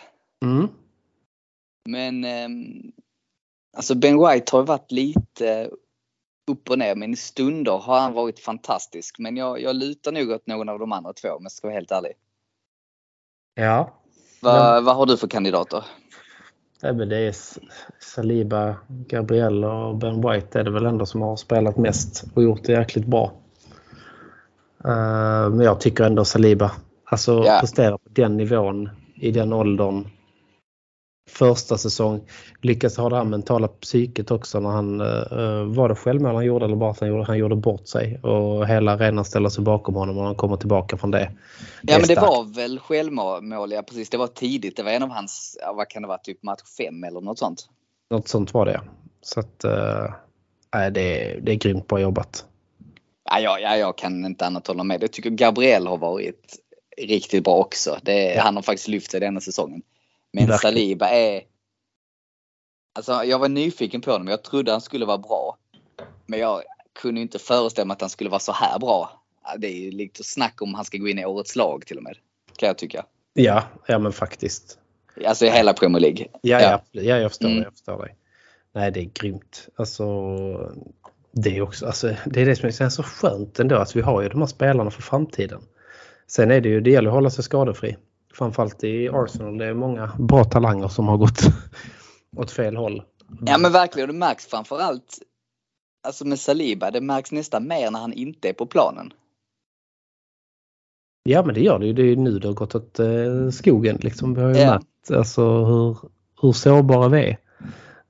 Mm. 0.46 0.68
Men 1.90 2.24
ehm, 2.24 2.92
alltså 3.78 3.96
Ben 3.96 4.18
White 4.18 4.56
har 4.56 4.64
varit 4.64 4.92
lite 4.92 5.70
upp 6.52 6.70
och 6.70 6.80
ner 6.80 6.96
men 6.96 7.14
i 7.14 7.16
stunder 7.16 7.78
har 7.78 8.00
han 8.00 8.14
varit 8.14 8.40
fantastisk. 8.40 9.20
Men 9.20 9.38
jag, 9.38 9.62
jag 9.62 9.76
lutar 9.76 10.12
nog 10.12 10.32
åt 10.32 10.48
någon 10.48 10.70
av 10.70 10.80
de 10.80 10.92
andra 10.92 11.14
två 11.14 11.30
om 11.30 11.44
jag 11.44 11.52
ska 11.52 11.68
vara 11.68 11.76
helt 11.76 11.92
ärlig. 11.92 12.12
Ja. 13.56 13.94
Vad, 14.42 14.84
vad 14.84 14.96
har 14.96 15.06
du 15.06 15.18
för 15.18 15.28
kandidater? 15.28 15.86
Nej, 16.82 16.94
men 16.94 17.10
det 17.10 17.18
är 17.18 17.36
Saliba, 18.00 18.76
Gabriel 18.88 19.64
och 19.64 19.96
Ben 19.98 20.22
White 20.22 20.60
är 20.60 20.64
det 20.64 20.72
väl 20.72 20.86
ändå 20.86 21.06
som 21.06 21.22
har 21.22 21.36
spelat 21.36 21.78
mest 21.78 22.24
och 22.36 22.44
gjort 22.44 22.64
det 22.64 22.72
jäkligt 22.72 23.06
bra. 23.06 23.43
Eh, 24.86 25.50
men 25.50 25.60
jag 25.60 25.80
tycker 25.80 26.04
ändå 26.04 26.26
Saliba. 26.26 26.72
Alltså 27.06 27.44
Ja. 27.46 27.58
prestera 27.60 27.98
på 27.98 28.10
den 28.10 28.38
nivån 28.38 28.90
i 29.16 29.32
den 29.32 29.54
åldern 29.54 30.08
första 31.30 31.78
säsong. 31.78 32.22
Lyckas 32.62 32.98
ha 32.98 33.10
det 33.10 33.16
här 33.16 33.24
mentala 33.24 33.68
psyket 33.68 34.32
också 34.32 34.60
när 34.60 34.70
han, 34.70 35.02
uh, 35.02 35.64
var 35.76 35.90
det 35.90 35.96
självmål 35.96 36.36
han 36.36 36.46
gjorde 36.46 36.66
eller 36.66 36.76
bara 36.76 36.92
att 36.92 37.00
han 37.00 37.10
gjorde, 37.10 37.24
han 37.24 37.38
gjorde 37.38 37.56
bort 37.56 37.88
sig 37.88 38.20
och 38.20 38.68
hela 38.68 38.92
arenan 38.92 39.26
ställer 39.26 39.50
sig 39.50 39.64
bakom 39.64 39.96
honom 39.96 40.18
och 40.18 40.26
han 40.26 40.36
kommer 40.36 40.58
tillbaka 40.58 40.98
från 40.98 41.12
det. 41.12 41.32
Ja 41.82 41.98
men 42.00 42.08
det 42.08 42.16
var 42.16 42.56
väl 42.56 42.80
självmål, 42.80 43.72
ja 43.72 43.82
precis. 43.82 44.10
Det 44.10 44.18
var 44.18 44.28
tidigt. 44.28 44.78
Det 44.78 44.84
var 44.84 44.92
en 44.92 45.04
av 45.04 45.10
hans, 45.10 45.58
vad 45.76 45.90
kan 45.90 46.02
det 46.02 46.08
vara, 46.08 46.18
typ 46.18 46.44
match 46.44 46.62
5 46.78 47.04
eller 47.04 47.22
något 47.22 47.40
sånt. 47.40 47.70
Något 48.12 48.28
sånt 48.28 48.54
var 48.54 48.66
det 48.66 48.82
Så 49.22 49.40
att, 49.40 49.66
nej, 50.74 50.92
det, 50.92 51.40
det 51.42 51.52
är 51.52 51.56
grymt 51.56 51.88
bra 51.88 52.00
jobbat. 52.00 52.46
Ja, 53.34 53.40
ja, 53.40 53.60
ja, 53.60 53.78
jag 53.78 53.98
kan 53.98 54.26
inte 54.26 54.46
annat 54.46 54.68
hålla 54.68 54.84
med. 54.84 55.04
Jag 55.04 55.12
tycker 55.12 55.30
Gabriel 55.30 55.88
har 55.88 55.98
varit 55.98 56.56
riktigt 56.98 57.44
bra 57.44 57.56
också. 57.56 57.98
Det. 58.02 58.40
Han 58.40 58.56
har 58.56 58.64
faktiskt 58.64 58.88
lyft 58.88 59.12
sig 59.12 59.20
denna 59.20 59.42
säsongen. 59.42 59.82
Men 60.32 60.48
Verkligen. 60.48 60.74
Saliba 60.74 61.10
är... 61.10 61.42
Alltså 62.96 63.24
jag 63.24 63.40
var 63.40 63.50
nyfiken 63.50 64.02
på 64.02 64.12
honom. 64.12 64.28
Jag 64.28 64.44
trodde 64.44 64.72
han 64.72 64.82
skulle 64.82 65.06
vara 65.06 65.18
bra. 65.18 65.58
Men 66.26 66.40
jag 66.40 66.64
kunde 67.02 67.22
inte 67.22 67.40
föreställa 67.40 67.86
mig 67.86 67.94
att 67.94 68.02
han 68.02 68.10
skulle 68.10 68.30
vara 68.30 68.40
så 68.40 68.52
här 68.52 68.80
bra. 68.80 69.24
Det 69.58 69.68
är 69.68 69.76
ju 69.76 69.92
lite 69.92 70.24
snack 70.24 70.62
om 70.62 70.74
han 70.74 70.86
ska 70.86 70.98
gå 70.98 71.08
in 71.08 71.20
i 71.20 71.26
årets 71.26 71.56
lag 71.56 71.86
till 71.86 71.98
och 71.98 72.04
med. 72.04 72.18
Kan 72.56 72.68
jag 72.68 72.78
tycka. 72.78 73.06
Ja, 73.34 73.64
ja 73.88 74.00
men 74.00 74.12
faktiskt. 74.14 74.78
Alltså 75.26 75.46
i 75.46 75.50
hela 75.50 75.74
Premier 75.74 76.02
League. 76.02 76.28
Ja, 76.42 76.62
ja. 76.62 76.82
ja 76.92 77.18
jag 77.18 77.32
förstår 77.32 77.48
mm. 77.48 77.64
Jag 77.64 77.74
förstår 77.74 78.02
dig. 78.02 78.16
Nej, 78.72 78.92
det 78.92 79.00
är 79.00 79.10
grymt. 79.14 79.68
Alltså, 79.76 80.04
det 81.36 81.58
är 81.58 81.62
också, 81.62 81.86
alltså, 81.86 82.16
det 82.26 82.42
är 82.42 82.46
det 82.46 82.56
som 82.56 82.86
är 82.86 82.90
så 82.90 83.04
skönt 83.04 83.60
ändå 83.60 83.76
att 83.76 83.96
vi 83.96 84.02
har 84.02 84.22
ju 84.22 84.30
de 84.30 84.40
här 84.40 84.48
spelarna 84.48 84.92
för 84.92 85.02
framtiden. 85.02 85.62
Sen 86.28 86.52
är 86.52 86.62
det 86.62 86.70
ju, 86.70 86.82
det 86.82 86.90
gäller 86.90 87.10
att 87.10 87.16
hålla 87.16 87.30
sig 87.30 87.44
skadefri. 87.44 87.98
Framförallt 88.34 88.84
i 88.84 89.10
Arsenal. 89.10 89.58
Det 89.58 89.66
är 89.66 89.74
många 89.74 90.12
bra 90.20 90.44
talanger 90.44 90.88
som 90.88 91.08
har 91.08 91.18
gått 91.18 91.40
åt 92.38 92.52
fel 92.52 92.76
håll. 92.76 93.04
Ja 93.46 93.58
men 93.58 93.72
verkligen. 93.72 94.10
Det 94.10 94.16
märks 94.16 94.46
framförallt 94.46 95.20
alltså 96.04 96.26
med 96.26 96.40
Saliba. 96.40 96.92
Det 96.92 97.02
märks 97.02 97.32
nästan 97.32 97.68
mer 97.68 97.92
när 97.92 98.00
han 98.00 98.14
inte 98.14 98.50
är 98.50 98.54
på 98.54 98.66
planen. 98.66 99.14
Ja 101.24 101.44
men 101.46 101.56
det 101.56 101.62
gör 101.62 101.80
det 101.80 101.86
ju. 101.86 101.94
Det 101.94 102.02
är 102.02 102.06
ju 102.06 102.16
nu 102.16 102.40
det 102.40 102.48
har 102.48 102.56
gått 102.56 102.76
åt 102.76 103.00
eh, 103.00 103.50
skogen. 103.52 103.98
Liksom. 104.02 104.34
Vi 104.34 104.42
har 104.42 104.50
ju 104.50 104.60
ja. 104.60 104.72
märkt 104.72 105.12
alltså, 105.12 105.66
hur, 105.66 105.98
hur 106.42 106.52
sårbara 106.52 107.08
vi 107.08 107.20
är. 107.20 107.38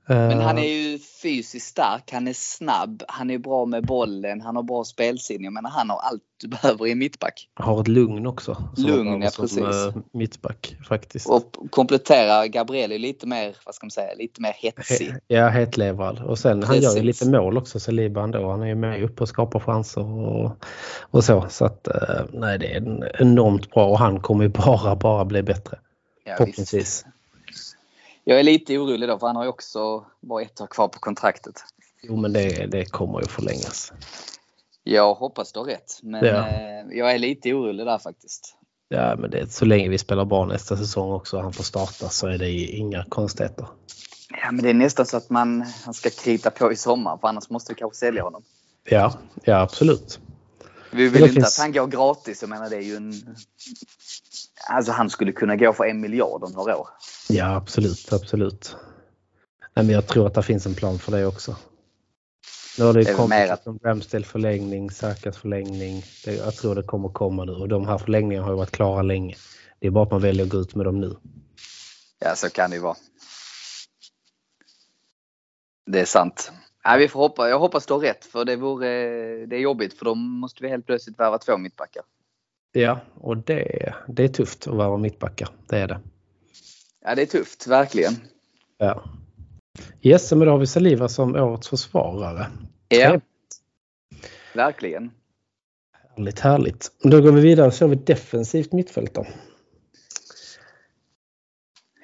Men 0.06 0.40
han 0.40 0.58
är 0.58 0.68
ju 0.68 0.98
fysiskt 0.98 1.66
stark, 1.66 2.12
han 2.12 2.28
är 2.28 2.32
snabb, 2.32 3.02
han 3.08 3.30
är 3.30 3.38
bra 3.38 3.66
med 3.66 3.86
bollen, 3.86 4.40
han 4.40 4.56
har 4.56 4.62
bra 4.62 4.84
spelsinne. 4.84 5.50
Menar 5.50 5.70
han 5.70 5.90
har 5.90 5.98
allt 5.98 6.22
du 6.44 6.48
behöver 6.48 6.86
i 6.86 6.94
mittback. 6.94 7.48
Har 7.54 7.80
ett 7.80 7.88
lugn 7.88 8.26
också. 8.26 8.56
Lugn, 8.76 9.22
ja 9.22 9.30
precis. 9.36 9.58
Som, 9.58 10.04
mittback 10.12 10.76
faktiskt. 10.88 11.28
Och 11.28 11.56
kompletterar 11.70 12.46
Gabriel 12.46 12.92
är 12.92 12.98
lite 12.98 13.26
mer, 13.26 13.56
vad 13.66 13.74
ska 13.74 13.86
man 13.86 13.90
säga, 13.90 14.14
lite 14.14 14.42
mer 14.42 14.52
hetsig. 14.56 15.10
He, 15.10 15.20
ja, 15.26 15.48
hetlevrad. 15.48 16.20
Och 16.20 16.38
sen 16.38 16.60
precis. 16.60 16.74
han 16.74 16.82
gör 16.82 16.96
ju 16.96 17.02
lite 17.02 17.30
mål 17.30 17.58
också, 17.58 17.80
Saliba 17.80 18.22
ändå. 18.22 18.50
Han 18.50 18.62
är 18.62 18.66
ju 18.66 18.74
med 18.74 19.02
upp 19.02 19.20
och 19.20 19.28
skapar 19.28 19.60
chanser 19.60 20.04
och, 20.04 20.64
och 21.00 21.24
så. 21.24 21.46
Så 21.48 21.64
att 21.64 21.88
eh, 21.88 22.24
nej, 22.32 22.58
det 22.58 22.74
är 22.74 23.22
enormt 23.22 23.70
bra 23.70 23.86
och 23.86 23.98
han 23.98 24.20
kommer 24.20 24.44
ju 24.44 24.50
bara, 24.50 24.96
bara 24.96 25.24
bli 25.24 25.42
bättre. 25.42 25.78
Ja, 26.24 26.34
Förhoppningsvis. 26.36 27.04
Jag 28.24 28.38
är 28.38 28.42
lite 28.42 28.78
orolig 28.78 29.08
då 29.08 29.18
för 29.18 29.26
han 29.26 29.36
har 29.36 29.44
ju 29.44 29.48
också 29.48 30.04
bara 30.20 30.42
ett 30.42 30.60
år 30.60 30.66
kvar 30.66 30.88
på 30.88 30.98
kontraktet. 30.98 31.64
Jo 32.02 32.16
men 32.16 32.32
det, 32.32 32.66
det 32.66 32.84
kommer 32.84 33.20
ju 33.20 33.26
förlängas. 33.26 33.92
Jag 34.82 35.14
hoppas 35.14 35.52
du 35.52 35.58
har 35.58 35.66
rätt 35.66 36.00
men 36.02 36.24
ja. 36.24 36.48
eh, 36.48 36.98
jag 36.98 37.14
är 37.14 37.18
lite 37.18 37.52
orolig 37.52 37.86
där 37.86 37.98
faktiskt. 37.98 38.56
Ja 38.88 39.16
men 39.16 39.30
det, 39.30 39.52
så 39.52 39.64
länge 39.64 39.88
vi 39.88 39.98
spelar 39.98 40.24
bra 40.24 40.46
nästa 40.46 40.76
säsong 40.76 41.12
också 41.12 41.36
och 41.36 41.42
han 41.42 41.52
får 41.52 41.64
starta 41.64 42.08
så 42.08 42.26
är 42.26 42.38
det 42.38 42.50
inga 42.50 43.04
konstigheter. 43.04 43.66
Ja 44.42 44.52
men 44.52 44.64
det 44.64 44.70
är 44.70 44.74
nästan 44.74 45.06
så 45.06 45.16
att 45.16 45.30
man 45.30 45.64
han 45.84 45.94
ska 45.94 46.10
krita 46.10 46.50
på 46.50 46.72
i 46.72 46.76
sommar 46.76 47.16
för 47.16 47.28
annars 47.28 47.50
måste 47.50 47.72
vi 47.72 47.78
kanske 47.78 47.98
sälja 47.98 48.22
honom. 48.22 48.42
Ja, 48.84 49.12
ja 49.44 49.60
absolut. 49.60 50.20
Vi 50.94 51.08
vill 51.08 51.22
inte 51.22 51.34
finns... 51.34 51.58
att 51.58 51.62
han 51.62 51.72
går 51.72 51.86
gratis. 51.86 52.42
Jag 52.42 52.48
menar 52.48 52.70
det 52.70 52.76
är 52.76 52.80
ju 52.80 52.96
en... 52.96 53.36
Alltså 54.68 54.92
han 54.92 55.10
skulle 55.10 55.32
kunna 55.32 55.56
gå 55.56 55.72
för 55.72 55.84
en 55.84 56.00
miljard 56.00 56.44
om 56.44 56.52
några 56.52 56.76
år. 56.76 56.88
Ja 57.28 57.56
absolut, 57.56 58.12
absolut. 58.12 58.76
Nej, 59.76 59.86
men 59.86 59.94
jag 59.94 60.06
tror 60.06 60.26
att 60.26 60.34
det 60.34 60.42
finns 60.42 60.66
en 60.66 60.74
plan 60.74 60.98
för 60.98 61.12
det 61.12 61.26
också. 61.26 61.56
Nu 62.78 62.84
har 62.84 62.92
det, 62.92 63.02
det 63.02 63.14
kommit 63.14 63.50
att... 63.50 63.66
Ramsdale 63.84 64.24
förlängning, 64.24 64.90
Sakas 64.90 65.36
förlängning. 65.36 66.04
Det, 66.24 66.34
jag 66.34 66.54
tror 66.54 66.74
det 66.74 66.82
kommer 66.82 67.08
komma 67.08 67.44
nu 67.44 67.52
och 67.52 67.68
de 67.68 67.86
här 67.86 67.98
förlängningarna 67.98 68.46
har 68.46 68.52
ju 68.52 68.56
varit 68.56 68.70
klara 68.70 69.02
länge. 69.02 69.36
Det 69.80 69.86
är 69.86 69.90
bara 69.90 70.04
att 70.04 70.10
man 70.10 70.22
väljer 70.22 70.44
att 70.44 70.50
gå 70.50 70.58
ut 70.58 70.74
med 70.74 70.86
dem 70.86 71.00
nu. 71.00 71.16
Ja 72.18 72.36
så 72.36 72.50
kan 72.50 72.70
det 72.70 72.76
ju 72.76 72.82
vara. 72.82 72.96
Det 75.86 76.00
är 76.00 76.04
sant. 76.04 76.52
Nej, 76.84 76.98
vi 76.98 77.08
får 77.08 77.20
hoppa. 77.20 77.48
Jag 77.48 77.58
hoppas 77.58 77.86
du 77.86 77.94
har 77.94 78.00
rätt 78.00 78.24
för 78.24 78.44
det 78.44 78.56
vore 78.56 78.86
det 79.46 79.56
är 79.56 79.60
jobbigt 79.60 79.98
för 79.98 80.04
då 80.04 80.14
måste 80.14 80.62
vi 80.62 80.68
helt 80.68 80.86
plötsligt 80.86 81.18
värva 81.18 81.38
två 81.38 81.56
mittbackar. 81.56 82.02
Ja, 82.72 83.00
och 83.14 83.36
det, 83.36 83.94
det 84.08 84.24
är 84.24 84.28
tufft 84.28 84.66
att 84.66 84.74
värva 84.74 84.96
mittbackar. 84.96 85.48
Det 85.68 85.78
är 85.78 85.88
det. 85.88 86.00
Ja, 87.04 87.14
det 87.14 87.22
är 87.22 87.26
tufft, 87.26 87.66
verkligen. 87.66 88.12
Ja. 88.78 89.04
Yes, 90.02 90.32
men 90.32 90.46
då 90.46 90.50
har 90.50 90.58
vi 90.58 90.66
Saliva 90.66 91.08
som 91.08 91.34
årets 91.34 91.68
försvarare. 91.68 92.46
Ja. 92.88 92.98
Trevligt. 92.98 93.24
Verkligen. 94.54 95.10
Härligt, 96.16 96.40
härligt. 96.40 96.92
Då 97.02 97.20
går 97.20 97.32
vi 97.32 97.40
vidare 97.40 97.70
så 97.70 97.84
har 97.84 97.90
vi 97.90 97.96
defensivt 97.96 98.72
mittfält 98.72 99.14
då. 99.14 99.26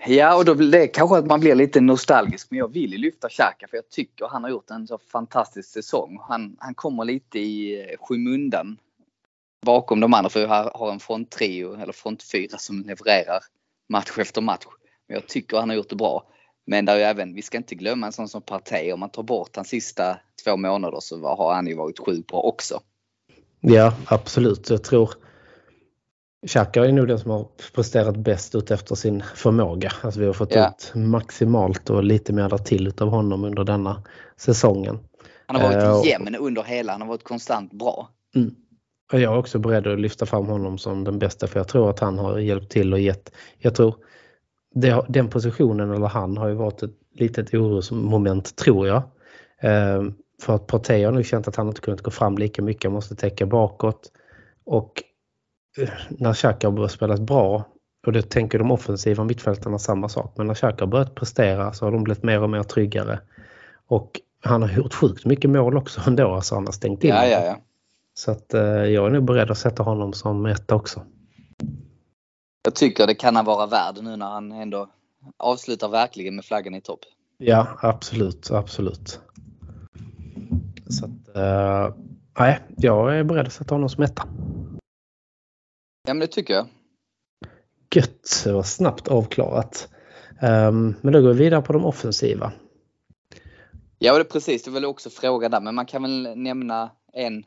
Ja, 0.06 0.36
och 0.36 0.44
då 0.44 0.54
blir 0.54 0.70
det 0.70 0.86
kanske 0.86 1.16
att 1.16 1.26
man 1.26 1.40
blir 1.40 1.54
lite 1.54 1.80
nostalgisk. 1.80 2.46
Men 2.50 2.58
jag 2.58 2.72
vill 2.72 2.92
ju 2.92 2.98
lyfta 2.98 3.28
Xhaka 3.28 3.66
för 3.68 3.76
jag 3.76 3.88
tycker 3.88 4.26
han 4.26 4.42
har 4.44 4.50
gjort 4.50 4.70
en 4.70 4.86
så 4.86 4.98
fantastisk 4.98 5.68
säsong. 5.68 6.18
Han, 6.28 6.56
han 6.58 6.74
kommer 6.74 7.04
lite 7.04 7.38
i 7.38 7.80
eh, 7.80 7.96
skymundan 8.00 8.76
bakom 9.66 10.00
de 10.00 10.14
andra 10.14 10.30
för 10.30 10.40
jag 10.40 10.70
har 10.74 10.92
en 10.92 11.00
fronttrio 11.00 11.74
eller 11.74 11.92
frontfyra 11.92 12.58
som 12.58 12.82
levererar 12.82 13.40
match 13.88 14.18
efter 14.18 14.40
match. 14.40 14.66
Men 15.08 15.14
jag 15.14 15.26
tycker 15.26 15.56
han 15.56 15.68
har 15.68 15.76
gjort 15.76 15.88
det 15.88 15.96
bra. 15.96 16.26
Men 16.66 16.84
där 16.84 16.96
är 16.96 17.00
även, 17.00 17.34
vi 17.34 17.42
ska 17.42 17.58
inte 17.58 17.74
glömma 17.74 18.06
en 18.06 18.12
sån 18.12 18.28
som 18.28 18.42
Partey. 18.42 18.92
Om 18.92 19.00
man 19.00 19.10
tar 19.10 19.22
bort 19.22 19.56
hans 19.56 19.68
sista 19.68 20.16
två 20.44 20.56
månader 20.56 20.98
så 21.00 21.26
har 21.26 21.54
han 21.54 21.66
ju 21.66 21.74
varit 21.74 21.98
sjukt 21.98 22.26
bra 22.26 22.40
också. 22.40 22.80
Ja, 23.60 23.94
absolut. 24.06 24.70
Jag 24.70 24.84
tror 24.84 25.10
Xhaka 26.46 26.84
är 26.84 26.92
nog 26.92 27.08
den 27.08 27.18
som 27.18 27.30
har 27.30 27.46
presterat 27.74 28.16
bäst 28.16 28.54
ut 28.54 28.70
efter 28.70 28.94
sin 28.94 29.22
förmåga. 29.34 29.92
Alltså 30.02 30.20
vi 30.20 30.26
har 30.26 30.32
fått 30.32 30.54
ja. 30.54 30.68
ut 30.68 30.92
maximalt 30.94 31.90
och 31.90 32.04
lite 32.04 32.32
mer 32.32 32.58
till 32.58 32.92
av 33.00 33.08
honom 33.08 33.44
under 33.44 33.64
denna 33.64 34.02
säsongen. 34.36 34.98
Han 35.46 35.60
har 35.60 35.68
varit 35.68 36.04
uh, 36.04 36.10
jämn 36.10 36.34
under 36.34 36.62
hela, 36.62 36.92
han 36.92 37.00
har 37.00 37.08
varit 37.08 37.24
konstant 37.24 37.72
bra. 37.72 38.08
Mm. 38.34 38.54
Och 39.12 39.20
jag 39.20 39.32
är 39.32 39.38
också 39.38 39.58
beredd 39.58 39.86
att 39.86 40.00
lyfta 40.00 40.26
fram 40.26 40.46
honom 40.46 40.78
som 40.78 41.04
den 41.04 41.18
bästa 41.18 41.46
för 41.46 41.60
jag 41.60 41.68
tror 41.68 41.90
att 41.90 41.98
han 41.98 42.18
har 42.18 42.38
hjälpt 42.38 42.72
till 42.72 42.92
och 42.92 43.00
gett. 43.00 43.32
Jag 43.58 43.74
tror 43.74 43.94
det, 44.74 45.04
den 45.08 45.28
positionen 45.28 45.90
eller 45.90 46.06
han 46.06 46.36
har 46.36 46.48
ju 46.48 46.54
varit 46.54 46.82
ett 46.82 46.94
litet 47.14 47.54
orosmoment 47.54 48.56
tror 48.56 48.86
jag. 48.88 49.02
Uh, 49.64 50.10
för 50.42 50.54
att 50.54 50.66
Partey 50.66 51.04
har 51.04 51.12
nog 51.12 51.24
känt 51.24 51.48
att 51.48 51.56
han 51.56 51.68
inte 51.68 51.80
kunnat 51.80 52.02
gå 52.02 52.10
fram 52.10 52.38
lika 52.38 52.62
mycket, 52.62 52.92
måste 52.92 53.14
täcka 53.14 53.46
bakåt. 53.46 54.12
Och 54.64 55.02
när 56.08 56.34
Xhaka 56.34 56.70
har 56.70 56.88
spelat 56.88 57.20
bra 57.20 57.64
och 58.06 58.12
det 58.12 58.22
tänker 58.22 58.58
de 58.58 58.70
offensiva 58.70 59.24
mittfältarna 59.24 59.78
samma 59.78 60.08
sak. 60.08 60.34
Men 60.36 60.46
när 60.46 60.54
Xhaka 60.54 60.84
har 60.84 60.90
börjat 60.90 61.14
prestera 61.14 61.72
så 61.72 61.84
har 61.84 61.92
de 61.92 62.04
blivit 62.04 62.22
mer 62.22 62.42
och 62.42 62.50
mer 62.50 62.62
tryggare. 62.62 63.20
Och 63.86 64.20
han 64.42 64.62
har 64.62 64.70
gjort 64.70 64.94
sjukt 64.94 65.24
mycket 65.24 65.50
mål 65.50 65.76
också 65.76 66.00
ändå. 66.06 66.34
Alltså 66.34 66.54
han 66.54 66.66
har 66.66 66.72
stängt 66.72 67.04
in. 67.04 67.10
Ja, 67.10 67.26
ja, 67.26 67.44
ja. 67.44 67.56
Så 68.14 68.30
att 68.30 68.54
eh, 68.54 68.62
jag 68.62 69.06
är 69.06 69.10
nog 69.10 69.24
beredd 69.24 69.50
att 69.50 69.58
sätta 69.58 69.82
honom 69.82 70.12
som 70.12 70.46
etta 70.46 70.74
också. 70.74 71.02
Jag 72.64 72.74
tycker 72.74 73.06
det 73.06 73.14
kan 73.14 73.36
han 73.36 73.44
vara 73.44 73.66
värd 73.66 73.98
nu 74.02 74.16
när 74.16 74.26
han 74.26 74.52
ändå 74.52 74.88
avslutar 75.36 75.88
verkligen 75.88 76.36
med 76.36 76.44
flaggan 76.44 76.74
i 76.74 76.80
topp. 76.80 77.00
Ja, 77.38 77.66
absolut, 77.82 78.50
absolut. 78.50 79.20
Så 80.88 81.04
att, 81.04 81.36
nej, 82.38 82.58
jag 82.76 83.18
är 83.18 83.24
beredd 83.24 83.46
att 83.46 83.52
sätta 83.52 83.74
honom 83.74 83.88
som 83.88 84.04
etta. 84.04 84.28
Ja, 86.06 86.14
men 86.14 86.18
det 86.18 86.26
tycker 86.26 86.54
jag. 86.54 86.66
Gött, 87.94 88.42
det 88.44 88.52
var 88.52 88.62
snabbt 88.62 89.08
avklarat. 89.08 89.88
Um, 90.42 90.94
men 91.00 91.12
då 91.12 91.20
går 91.20 91.32
vi 91.32 91.44
vidare 91.44 91.62
på 91.62 91.72
de 91.72 91.84
offensiva. 91.84 92.52
Ja, 93.98 94.18
det 94.18 94.24
precis. 94.24 94.62
Det 94.62 94.70
jag 94.70 94.90
också 94.90 95.10
fråga 95.10 95.48
där, 95.48 95.60
men 95.60 95.74
man 95.74 95.86
kan 95.86 96.02
väl 96.02 96.28
nämna 96.36 96.90
en 97.12 97.44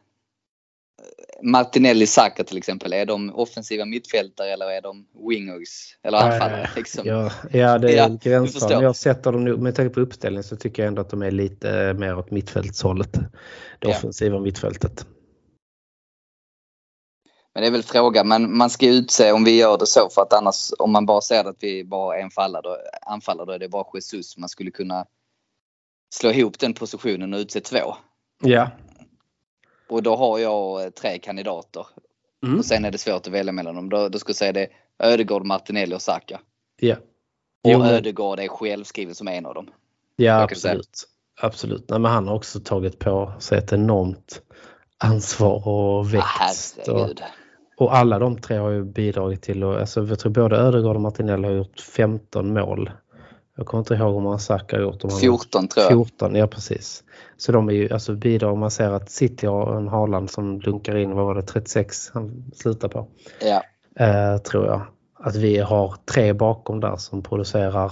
Martinelli 1.42 2.08
Saka 2.08 2.44
till 2.44 2.58
exempel, 2.58 2.94
är 2.94 3.06
de 3.06 3.36
offensiva 3.36 3.86
mittfältare 3.86 4.50
eller 4.50 4.66
är 4.66 4.82
de 4.82 5.06
wingers 5.30 5.98
eller 6.04 6.18
anfallare? 6.18 6.70
Liksom? 6.76 7.04
Ja, 7.06 7.32
ja, 7.52 7.78
det 7.78 7.94
är 7.94 7.98
ja, 7.98 8.18
gränsfall. 8.22 8.84
Jag 8.84 8.96
sätter 8.96 9.32
dem 9.32 9.44
nu, 9.44 9.58
med 9.58 9.76
tanke 9.76 9.94
på 9.94 10.00
uppställningen 10.00 10.44
så 10.44 10.56
tycker 10.56 10.84
jag 10.84 10.88
ändå 10.88 11.02
att 11.02 11.10
de 11.10 11.22
är 11.22 11.32
lite 11.32 11.94
mer 11.94 12.18
åt 12.18 12.32
mittfältshållet. 12.32 13.14
Det 13.80 13.88
ja. 13.88 13.90
offensiva 13.90 14.40
mittfältet. 14.40 15.06
Men 17.54 17.62
det 17.62 17.68
är 17.68 17.72
väl 17.72 17.84
frågan, 17.84 18.28
men 18.28 18.58
man 18.58 18.70
ska 18.70 18.88
utse 18.88 19.32
om 19.32 19.44
vi 19.44 19.58
gör 19.58 19.78
det 19.78 19.86
så 19.86 20.10
för 20.10 20.22
att 20.22 20.34
annars 20.34 20.72
om 20.80 20.92
man 20.92 21.06
bara 21.06 21.22
säger 21.22 21.46
att 21.46 21.58
vi 21.60 21.84
bara 21.84 22.18
är 22.18 22.62
då, 22.62 22.78
anfallare, 23.02 23.46
då 23.46 23.52
är 23.52 23.60
det 23.60 23.70
bara 23.70 23.86
Jesus. 23.94 24.38
Man 24.38 24.50
skulle 24.50 24.72
kunna 24.72 25.06
slå 26.14 26.32
ihop 26.32 26.60
den 26.60 26.74
positionen 26.74 27.34
och 27.34 27.38
utse 27.40 27.60
två. 27.60 27.96
Ja. 28.44 28.70
Och 29.90 30.04
då 30.04 30.16
har 30.16 30.40
jag 30.40 30.84
eh, 30.84 30.90
tre 30.90 31.20
kandidater. 31.20 31.88
Mm. 32.46 32.60
Och 32.60 32.66
sen 32.66 32.86
är 32.86 32.92
det 32.92 32.98
svårt 32.98 33.28
att 33.28 33.34
välja 33.34 33.52
mellan 33.52 33.76
dem. 33.76 33.90
Då, 33.90 34.10
då 34.10 34.20
skulle 34.20 34.32
jag 34.32 34.36
säga 34.38 34.52
det 34.54 34.68
Ödegård, 35.00 35.46
Martinelli 35.46 35.96
och 35.96 36.02
Saka. 36.02 36.40
Ja. 36.80 36.96
Och 37.64 37.72
Jo, 37.72 37.84
Ödegård 37.84 38.40
är 38.40 38.48
självskriven 38.48 39.16
som 39.16 39.28
en 39.28 39.46
av 39.46 39.54
dem. 39.54 39.70
Ja, 40.16 40.42
absolut. 40.42 41.08
Absolut. 41.42 41.90
Nej, 41.90 42.00
men 42.00 42.12
han 42.12 42.28
har 42.28 42.36
också 42.36 42.60
tagit 42.60 43.00
på 43.00 43.34
sig 43.40 43.58
ett 43.58 43.74
enormt 43.74 44.42
ansvar 44.98 45.68
och 45.68 46.00
Ah, 46.00 46.04
växt. 46.04 46.78
och, 46.88 47.00
herregud. 47.00 47.20
och 47.20 47.43
alla 47.78 48.20
de 48.20 48.38
tre 48.38 48.58
har 48.58 48.70
ju 48.70 48.84
bidragit 48.84 49.42
till 49.42 49.64
att, 49.64 49.80
alltså 49.80 50.04
jag 50.06 50.20
tror 50.20 50.32
både 50.32 50.58
Ödegaard 50.58 50.96
och 50.96 51.02
Martinelli 51.02 51.48
har 51.48 51.56
gjort 51.56 51.80
15 51.80 52.54
mål. 52.54 52.92
Jag 53.58 53.66
kommer 53.66 53.80
inte 53.82 53.94
ihåg 53.94 54.16
om 54.16 54.26
han 54.26 54.40
Saka 54.40 54.76
har 54.76 54.84
gjort. 54.84 55.04
Om 55.04 55.10
han 55.10 55.12
har- 55.12 55.20
14 55.20 55.68
tror 55.68 55.84
jag. 55.84 55.92
14, 55.92 56.36
ja 56.36 56.48
precis. 56.48 57.04
Så 57.38 57.52
de 57.52 57.70
är 57.70 57.74
ju 57.74 57.94
alltså 57.94 58.16
bidrar, 58.16 58.50
om 58.50 58.60
man 58.60 58.72
ser 58.72 58.92
att 58.92 59.12
City 59.12 59.48
har 59.48 59.78
en 59.78 59.88
Haaland 59.88 60.30
som 60.30 60.60
dunkar 60.60 60.96
in, 60.96 61.16
vad 61.16 61.26
var 61.26 61.36
det, 61.36 61.42
36 61.42 62.12
han 62.14 62.52
slutar 62.56 62.88
på. 62.88 63.08
Ja. 63.42 63.64
Eh, 64.06 64.38
tror 64.38 64.66
jag. 64.66 64.82
Att 65.20 65.36
vi 65.36 65.58
har 65.60 65.96
tre 66.14 66.34
bakom 66.34 66.80
där 66.80 66.96
som 66.96 67.24
producerar 67.24 67.92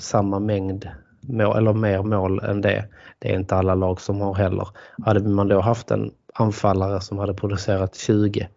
samma 0.00 0.38
mängd 0.38 0.88
mål, 1.20 1.56
eller 1.56 1.72
mer 1.72 2.02
mål 2.02 2.38
än 2.38 2.60
det. 2.60 2.84
Det 3.18 3.32
är 3.32 3.38
inte 3.38 3.56
alla 3.56 3.74
lag 3.74 4.00
som 4.00 4.20
har 4.20 4.34
heller. 4.34 4.68
Hade 5.04 5.28
man 5.28 5.48
då 5.48 5.60
haft 5.60 5.90
en 5.90 6.10
anfallare 6.34 7.00
som 7.00 7.18
hade 7.18 7.34
producerat 7.34 7.94
20 7.94 8.48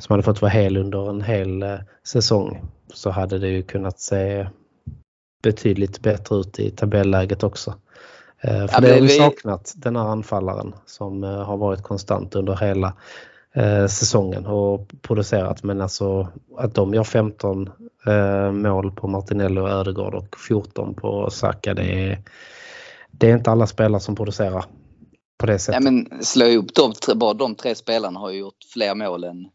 som 0.00 0.12
hade 0.12 0.22
fått 0.22 0.42
vara 0.42 0.52
hel 0.52 0.76
under 0.76 1.10
en 1.10 1.22
hel 1.22 1.62
eh, 1.62 1.78
säsong 2.04 2.62
så 2.94 3.10
hade 3.10 3.38
det 3.38 3.48
ju 3.48 3.62
kunnat 3.62 4.00
se 4.00 4.46
betydligt 5.42 6.00
bättre 6.00 6.36
ut 6.36 6.58
i 6.58 6.70
tabelläget 6.70 7.42
också. 7.42 7.74
Eh, 8.40 8.66
för 8.66 8.68
Ja, 8.72 8.80
det 8.80 8.92
har 8.92 9.00
vi 9.00 9.08
saknat, 9.08 9.74
den 9.76 9.96
här 9.96 10.04
anfallaren 10.04 10.74
som 10.86 11.24
eh, 11.24 11.42
har 11.44 11.56
varit 11.56 11.82
konstant 11.82 12.34
under 12.34 12.56
hela 12.56 12.92
säsongen 13.88 14.46
och 14.46 14.88
producerat. 15.02 15.62
Men 15.62 15.80
alltså 15.80 16.28
att 16.56 16.74
de 16.74 16.94
gör 16.94 17.04
15 17.04 17.70
eh, 18.06 18.52
mål 18.52 18.90
på 18.90 19.08
Martinelli 19.08 19.60
och 19.60 19.70
Ödegård 19.70 20.14
och 20.14 20.36
14 20.48 20.94
på 20.94 21.30
Saka. 21.30 21.74
Det 21.74 22.10
är, 22.10 22.18
det 23.10 23.30
är 23.30 23.36
inte 23.36 23.50
alla 23.50 23.66
spelare 23.66 24.00
som 24.00 24.16
producerar 24.16 24.64
på 25.38 25.46
det 25.46 25.52
ja 25.52 25.58
sättet. 25.58 25.82
men 25.82 26.08
slå 26.20 26.46
ihop 26.46 26.74
de, 26.74 27.18
bara 27.18 27.34
de 27.34 27.54
tre 27.54 27.74
spelarna 27.74 28.20
har 28.20 28.30
ju 28.30 28.38
gjort 28.38 28.64
fler 28.72 28.94
mål 28.94 29.24
än 29.24 29.48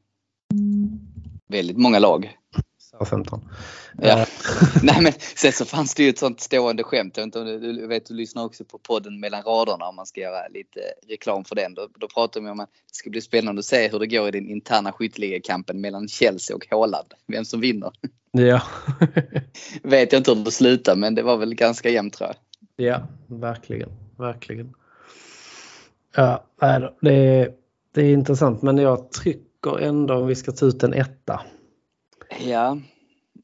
väldigt 1.51 1.77
många 1.77 1.99
lag. 1.99 2.37
Southampton. 2.77 3.49
Ja. 3.97 4.19
Eh, 4.19 4.27
Nej 4.83 5.01
men 5.01 5.13
sen 5.35 5.51
så 5.51 5.65
fanns 5.65 5.95
det 5.95 6.03
ju 6.03 6.09
ett 6.09 6.19
sånt 6.19 6.41
stående 6.41 6.83
skämt. 6.83 7.17
Jag 7.17 7.25
vet 7.25 7.33
du, 7.33 7.59
du 7.73 7.87
vet 7.87 8.05
du 8.05 8.13
lyssnar 8.13 8.45
också 8.45 8.65
på 8.65 8.77
podden 8.77 9.19
mellan 9.19 9.43
raderna 9.43 9.85
om 9.85 9.95
man 9.95 10.05
ska 10.05 10.21
göra 10.21 10.47
lite 10.47 10.79
reklam 11.07 11.43
för 11.45 11.55
den. 11.55 11.73
Då, 11.73 11.87
då 11.99 12.07
pratar 12.07 12.41
vi 12.41 12.49
om 12.49 12.59
att 12.59 12.69
det 12.69 12.95
ska 12.95 13.09
bli 13.09 13.21
spännande 13.21 13.59
att 13.59 13.65
se 13.65 13.87
hur 13.87 13.99
det 13.99 14.07
går 14.07 14.27
i 14.27 14.31
den 14.31 14.49
interna 14.49 14.91
skytteligakampen 14.91 15.81
mellan 15.81 16.07
Chelsea 16.07 16.55
och 16.55 16.67
Haaland. 16.71 17.13
Vem 17.27 17.45
som 17.45 17.61
vinner. 17.61 17.91
ja. 18.31 18.61
Vet 19.83 20.11
jag 20.11 20.19
inte 20.19 20.33
hur 20.33 20.45
det 20.45 20.51
slutar 20.51 20.95
men 20.95 21.15
det 21.15 21.23
var 21.23 21.37
väl 21.37 21.55
ganska 21.55 21.89
jämnt 21.89 22.13
tror 22.13 22.29
jag. 22.29 22.35
ja, 22.85 23.07
verkligen. 23.27 23.89
Verkligen. 24.17 24.73
Ja, 26.15 26.43
det, 27.01 27.13
är, 27.13 27.53
det 27.93 28.01
är 28.01 28.13
intressant 28.13 28.61
men 28.61 28.77
jag 28.77 29.11
tycker 29.61 29.79
ändå 29.79 30.13
om 30.15 30.27
vi 30.27 30.35
ska 30.35 30.51
ta 30.51 30.65
ut 30.65 30.83
en 30.83 30.93
etta. 30.93 31.41
Ja. 32.39 32.77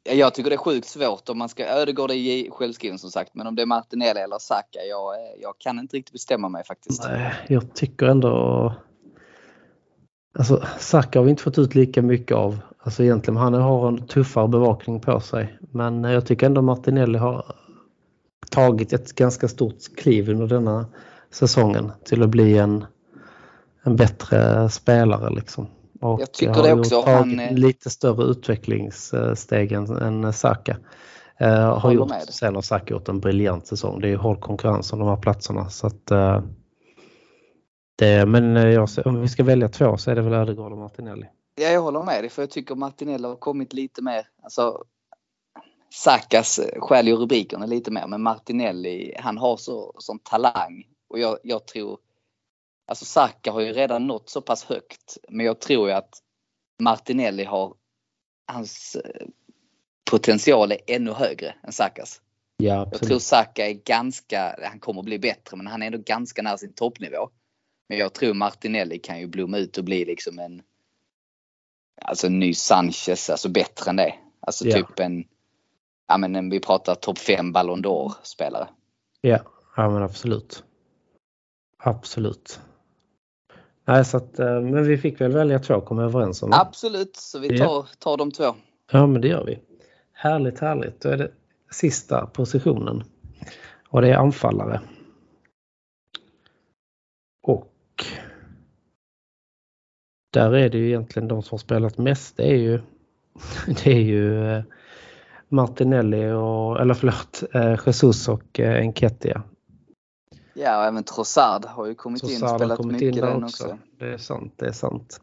Ja, 0.03 0.13
Jag 0.13 0.33
tycker 0.33 0.49
det 0.49 0.55
är 0.55 0.57
sjukt 0.57 0.87
svårt 0.87 1.29
om 1.29 1.37
man 1.37 1.49
ska, 1.49 1.65
Ödegård 1.65 2.11
är 2.11 2.51
självskriven 2.51 2.99
som 2.99 3.11
sagt, 3.11 3.35
men 3.35 3.47
om 3.47 3.55
det 3.55 3.61
är 3.61 3.65
Martinelli 3.65 4.19
eller 4.19 4.39
Saka, 4.39 4.79
jag, 4.89 5.13
eh, 5.13 5.41
jag 5.41 5.57
kan 5.57 5.79
inte 5.79 5.97
riktigt 5.97 6.13
bestämma 6.13 6.49
mig 6.49 6.63
faktiskt. 6.63 7.03
Nej, 7.03 7.33
jag 7.47 7.73
tycker 7.73 8.05
ändå... 8.05 8.73
Alltså 10.37 10.63
Saka 10.79 11.19
har 11.19 11.23
vi 11.23 11.29
inte 11.29 11.43
fått 11.43 11.57
ut 11.57 11.75
lika 11.75 12.01
mycket 12.01 12.37
av. 12.37 12.59
Alltså 12.79 13.03
egentligen, 13.03 13.37
han 13.37 13.53
har 13.53 13.87
en 13.87 14.07
tuffare 14.07 14.47
bevakning 14.47 14.99
på 14.99 15.19
sig. 15.19 15.57
Men 15.71 16.03
jag 16.03 16.25
tycker 16.25 16.45
ändå 16.45 16.61
Martinelli 16.61 17.17
har 17.17 17.55
tagit 18.51 18.93
ett 18.93 19.15
ganska 19.15 19.47
stort 19.47 19.95
kliv 19.97 20.29
under 20.29 20.47
denna 20.47 20.85
säsongen 21.31 21.91
till 22.05 22.23
att 22.23 22.29
bli 22.29 22.57
en, 22.57 22.85
en 23.83 23.95
bättre 23.95 24.69
spelare 24.69 25.29
liksom. 25.29 25.67
Och 26.01 26.21
Jag 26.21 26.31
tycker 26.31 26.63
det 26.63 26.73
också. 26.73 27.03
Han, 27.05 27.35
lite 27.35 27.89
större 27.89 28.23
utvecklingssteg 28.23 29.71
än, 29.71 29.97
än 29.97 30.33
Saka. 30.33 30.77
Eh, 31.39 31.79
har 31.79 31.91
gjort, 31.91 32.09
med. 32.09 32.29
sen 32.29 32.55
har 32.55 32.61
Saka 32.61 32.93
gjort 32.93 33.09
en 33.09 33.19
briljant 33.19 33.67
säsong. 33.67 34.01
Det 34.01 34.09
är 34.09 34.15
hård 34.15 34.41
konkurrens 34.41 34.93
om 34.93 34.99
de 34.99 35.07
här 35.07 35.17
platserna. 35.17 35.69
Så 35.69 35.87
att, 35.87 36.11
eh, 36.11 36.41
det, 37.95 38.25
men 38.25 38.57
eh, 38.57 38.67
jag, 38.67 38.89
om 39.05 39.21
vi 39.21 39.27
ska 39.27 39.43
välja 39.43 39.69
två 39.69 39.97
så 39.97 40.11
är 40.11 40.15
det 40.15 40.21
väl 40.21 40.33
Ödegaard 40.33 40.71
och 40.71 40.77
Martinelli. 40.77 41.25
Ja, 41.55 41.67
jag 41.67 41.81
håller 41.81 42.03
med 42.03 42.23
dig 42.23 42.29
för 42.29 42.41
jag 42.41 42.49
tycker 42.49 42.75
Martinelli 42.75 43.27
har 43.27 43.35
kommit 43.35 43.73
lite 43.73 44.01
mer, 44.01 44.27
alltså 44.43 44.83
Sakas 45.89 46.59
stjäl 46.79 47.07
ju 47.07 47.15
rubrikerna 47.15 47.65
lite 47.65 47.91
mer 47.91 48.07
men 48.07 48.21
Martinelli 48.21 49.15
han 49.19 49.37
har 49.37 49.57
så, 49.57 49.95
sån 49.97 50.19
talang 50.19 50.83
och 51.09 51.19
jag, 51.19 51.37
jag 51.43 51.65
tror 51.67 51.99
Alltså 52.87 53.05
Saka 53.05 53.51
har 53.51 53.61
ju 53.61 53.73
redan 53.73 54.07
nått 54.07 54.29
så 54.29 54.41
pass 54.41 54.63
högt 54.63 55.17
men 55.29 55.45
jag 55.45 55.59
tror 55.59 55.89
ju 55.89 55.93
att 55.95 56.21
Martinelli 56.81 57.43
har 57.43 57.73
hans 58.47 58.95
eh, 58.95 59.27
potential 60.11 60.71
är 60.71 60.77
ännu 60.87 61.11
högre 61.11 61.55
än 61.63 61.71
Sakas. 61.71 62.21
Ja, 62.57 62.87
Jag 62.91 63.01
tror 63.01 63.19
Saka 63.19 63.69
är 63.69 63.73
ganska, 63.73 64.55
han 64.69 64.79
kommer 64.79 65.03
bli 65.03 65.19
bättre 65.19 65.57
men 65.57 65.67
han 65.67 65.81
är 65.81 65.85
ändå 65.87 65.97
ganska 65.97 66.41
nära 66.41 66.57
sin 66.57 66.73
toppnivå. 66.73 67.29
Men 67.89 67.97
jag 67.97 68.13
tror 68.13 68.33
Martinelli 68.33 68.99
kan 68.99 69.19
ju 69.19 69.27
blomma 69.27 69.57
ut 69.57 69.77
och 69.77 69.83
bli 69.83 70.05
liksom 70.05 70.39
en 70.39 70.61
Alltså 72.01 72.27
en 72.27 72.39
ny 72.39 72.53
Sanchez, 72.53 73.29
alltså 73.29 73.49
bättre 73.49 73.89
än 73.89 73.95
det. 73.95 74.15
Alltså 74.39 74.67
Ja. 74.67 74.75
typ 74.77 74.99
en 74.99 75.27
Ja 76.07 76.17
men 76.17 76.35
en- 76.35 76.49
vi 76.49 76.59
pratar 76.59 76.95
topp 76.95 77.17
5 77.17 77.51
Ballon 77.51 77.83
d'Or 77.83 78.13
spelare. 78.23 78.69
Ja, 79.21 79.39
ja 79.75 79.89
men 79.89 80.03
absolut. 80.03 80.63
Absolut. 81.77 82.59
Nej, 83.87 84.05
så 84.05 84.17
att, 84.17 84.39
eh, 84.39 84.61
men 84.61 84.83
vi 84.83 84.97
fick 84.97 85.21
väl 85.21 85.31
välja 85.31 85.59
två, 85.59 85.81
kom 85.81 85.99
överens 85.99 86.43
om. 86.43 86.49
det. 86.49 86.57
Absolut, 86.57 87.15
så 87.15 87.39
vi 87.39 87.57
Ja. 87.57 87.65
tar, 87.65 87.85
tar 87.99 88.17
de 88.17 88.31
två. 88.31 88.55
Ja, 88.91 89.07
men 89.07 89.21
det 89.21 89.27
gör 89.27 89.45
vi. 89.45 89.59
Härligt, 90.13 90.59
härligt. 90.59 91.01
Då 91.01 91.09
är 91.09 91.17
det 91.17 91.31
sista 91.71 92.25
positionen. 92.25 93.03
Och 93.89 94.01
det 94.01 94.09
är 94.09 94.15
anfallare. 94.17 94.81
Och 97.43 97.73
där 100.33 100.51
är 100.55 100.69
det 100.69 100.77
ju 100.77 100.87
egentligen 100.87 101.27
de 101.27 101.43
som 101.43 101.53
har 101.55 101.59
spelat 101.59 101.97
mest. 101.97 102.37
Det 102.37 102.43
är 102.51 102.55
ju, 102.57 102.79
det 103.83 103.91
är 103.91 104.01
ju 104.01 104.47
eh, 104.51 104.63
Martinelli 105.49 106.31
och, 106.31 106.81
eller 106.81 106.93
förlåt, 106.93 107.43
eh, 107.53 107.79
Jesus 107.85 108.27
och 108.27 108.59
Enketia. 108.59 109.43
Ja 110.59 110.77
och 110.77 110.83
även 110.83 111.03
Trossard 111.03 111.65
har 111.65 111.85
ju 111.85 111.95
kommit 111.95 112.23
in 112.23 112.29
och 112.29 112.39
Trossard 112.39 112.59
spelat 112.59 112.77
kommit 112.77 112.93
mycket 112.93 113.15
in 113.15 113.21
där 113.21 113.27
den 113.27 113.43
också. 113.43 113.63
också. 113.63 113.77
Det 113.99 114.05
är 114.13 114.17
sant, 114.17 114.53
det 114.55 114.67
är 114.67 114.71
sant. 114.71 115.21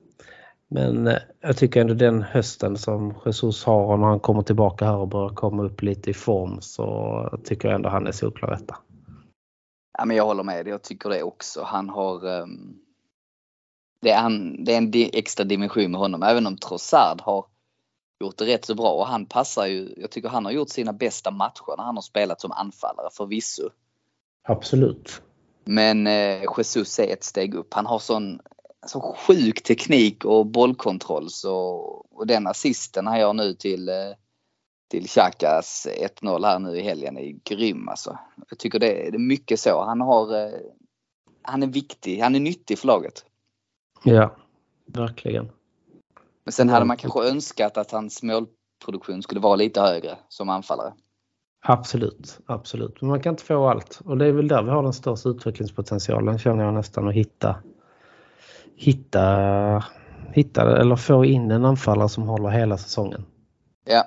Men 0.69 1.07
eh, 1.07 1.19
jag 1.41 1.57
tycker 1.57 1.81
ändå 1.81 1.95
den 1.95 2.23
hösten 2.23 2.77
som 2.79 3.15
Jesus 3.27 3.65
har 3.65 3.97
när 3.97 4.07
han 4.07 4.21
kommer 4.21 4.43
tillbaka 4.43 4.85
här 4.85 4.97
och 4.97 5.09
börjar 5.09 5.29
komma 5.35 5.63
upp 5.63 5.83
lite 5.83 6.11
i 6.11 6.15
form 6.15 6.61
så 6.61 7.39
tycker 7.45 7.69
jag 7.69 7.75
ändå 7.75 7.89
han 7.89 8.07
är 8.07 8.13
solklar 8.13 8.53
etta. 8.53 8.77
Ja, 9.99 10.05
men 10.05 10.17
jag 10.17 10.25
håller 10.25 10.43
med. 10.43 10.69
Jag 10.69 10.83
tycker 10.83 11.11
det 11.11 11.23
också. 11.23 11.63
Han 11.63 11.89
har... 11.89 12.29
ehm, 12.29 12.77
det, 14.01 14.11
är 14.11 14.21
han, 14.21 14.65
det 14.65 14.73
är 14.73 14.79
en 14.79 14.91
di- 14.91 15.19
extra 15.19 15.45
dimension 15.45 15.91
med 15.91 16.01
honom. 16.01 16.23
Även 16.23 16.47
om 16.47 16.57
Trossard 16.57 17.21
har 17.21 17.47
gjort 18.21 18.37
det 18.39 18.45
rätt 18.47 18.65
så 18.65 18.75
bra. 18.75 18.93
Och 18.93 19.07
han 19.07 19.27
passar 19.27 19.67
ju... 19.67 19.95
Jag 19.97 20.11
tycker 20.11 20.29
han 20.29 20.45
har 20.45 20.53
gjort 20.53 20.69
sina 20.71 20.93
bästa 20.93 21.31
matcher 21.31 21.77
när 21.77 21.85
han 21.85 21.97
har 21.97 22.03
spelat 22.03 22.41
som 22.41 22.53
anfallare 22.53 23.09
förvisso. 23.13 23.71
Absolut. 24.47 25.23
Men 25.65 26.07
eh, 26.07 26.43
Jesus 26.57 26.99
är 26.99 27.13
ett 27.13 27.25
steg 27.25 27.55
upp. 27.55 27.75
Han 27.75 27.87
har 27.87 27.99
sån, 27.99 28.41
sån 28.87 29.17
sjuk 29.17 29.63
teknik 29.63 30.25
och 30.25 30.47
bollkontroll. 30.47 31.31
Så, 31.31 31.57
och 32.11 32.27
den 32.27 32.47
assisten 32.47 33.07
han 33.07 33.21
gör 33.21 33.33
nu 33.33 33.55
till, 33.55 33.89
eh, 33.89 33.95
till 34.91 35.09
Xhakas 35.09 35.87
1-0 36.21 36.47
här 36.47 36.59
nu 36.59 36.77
i 36.77 36.83
helgen 36.83 37.19
är 37.19 37.35
grym 37.45 37.89
alltså. 37.89 38.19
Jag 38.51 38.59
tycker 38.59 38.79
det, 38.79 39.07
är 39.07 39.19
mycket 39.19 39.61
så. 39.61 39.85
Han 39.85 40.01
har 40.01 40.45
eh, 40.45 40.61
han 41.43 41.63
är 41.63 41.67
viktig, 41.67 42.19
han 42.19 42.35
är 42.35 42.41
nyttig 42.41 42.79
för 42.79 42.87
laget. 42.87 43.25
Ja, 44.03 44.37
verkligen. 44.87 45.51
Men 46.45 46.53
sen 46.53 46.69
hade 46.69 46.85
man 46.85 46.97
kanske 46.97 47.21
önskat 47.21 47.77
att 47.77 47.91
hans 47.91 48.23
målproduktion 48.23 49.23
skulle 49.23 49.41
vara 49.41 49.57
lite 49.57 49.81
högre 49.81 50.19
som 50.29 50.49
anfallare. 50.49 50.93
Absolut, 51.67 52.41
absolut. 52.47 53.01
Men 53.01 53.11
man 53.11 53.21
kan 53.21 53.33
inte 53.33 53.45
få 53.45 53.69
allt. 53.69 54.01
Och 54.05 54.19
det 54.19 54.27
är 54.27 54.33
väl 54.33 54.49
där 54.49 54.63
vi 54.63 54.71
har 54.71 54.83
den 54.83 54.93
största 54.93 55.29
utvecklingspotentialen 55.29 56.39
känner 56.39 56.65
jag 56.65 56.75
nästan 56.75 57.09
att 57.09 57.15
hitta 57.15 57.57
hitta 58.77 59.85
hitta 60.33 60.81
eller 60.81 60.97
få 60.97 61.25
in 61.25 61.51
en 61.51 61.65
anfallare 61.65 62.09
som 62.09 62.29
håller 62.29 62.49
hela 62.49 62.77
säsongen. 62.77 63.25
Ja, 63.85 64.05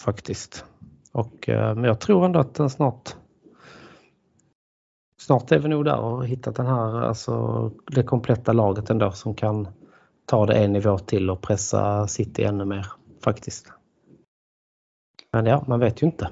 Faktiskt. 0.00 0.64
Och, 1.12 1.48
eh, 1.48 1.74
men 1.74 1.84
jag 1.84 2.00
tror 2.00 2.24
ändå 2.24 2.40
att 2.40 2.54
den 2.54 2.70
snart 2.70 3.16
Snart 5.20 5.52
är 5.52 5.58
vi 5.58 5.68
nog 5.68 5.84
där 5.84 5.98
och 5.98 6.26
hittat 6.26 6.56
den 6.56 6.66
här, 6.66 7.02
alltså 7.02 7.70
det 7.86 8.02
kompletta 8.02 8.52
laget 8.52 8.90
ändå 8.90 9.12
som 9.12 9.34
kan 9.34 9.68
ta 10.26 10.46
det 10.46 10.54
en 10.54 10.72
nivå 10.72 10.98
till 10.98 11.30
och 11.30 11.42
pressa 11.42 12.06
City 12.06 12.44
ännu 12.44 12.64
mer 12.64 12.86
faktiskt. 13.24 13.72
Men 15.34 15.46
ja, 15.46 15.64
man 15.66 15.80
vet 15.80 16.02
ju 16.02 16.06
inte. 16.06 16.30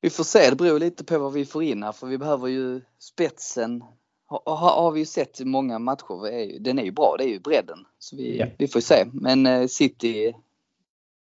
vi 0.00 0.10
får 0.10 0.24
se. 0.24 0.50
Det 0.50 0.56
beror 0.56 0.78
lite 0.78 1.04
på 1.04 1.18
vad 1.18 1.32
vi 1.32 1.44
får 1.46 1.62
in 1.62 1.82
här 1.82 1.92
för 1.92 2.06
vi 2.06 2.18
behöver 2.18 2.48
ju 2.48 2.80
spetsen. 2.98 3.84
Har, 4.26 4.42
har, 4.46 4.82
har 4.82 4.90
vi 4.92 5.00
ju 5.00 5.06
sett 5.06 5.40
i 5.40 5.44
många 5.44 5.78
matcher. 5.78 6.58
Den 6.60 6.78
är 6.78 6.82
ju 6.82 6.90
bra. 6.92 7.14
Det 7.18 7.24
är 7.24 7.28
ju 7.28 7.40
bredden. 7.40 7.78
Så 7.98 8.16
vi, 8.16 8.38
Ja. 8.38 8.46
vi 8.58 8.68
får 8.68 8.80
se. 8.80 9.06
Men 9.12 9.46
eh, 9.46 9.66
City, 9.66 10.34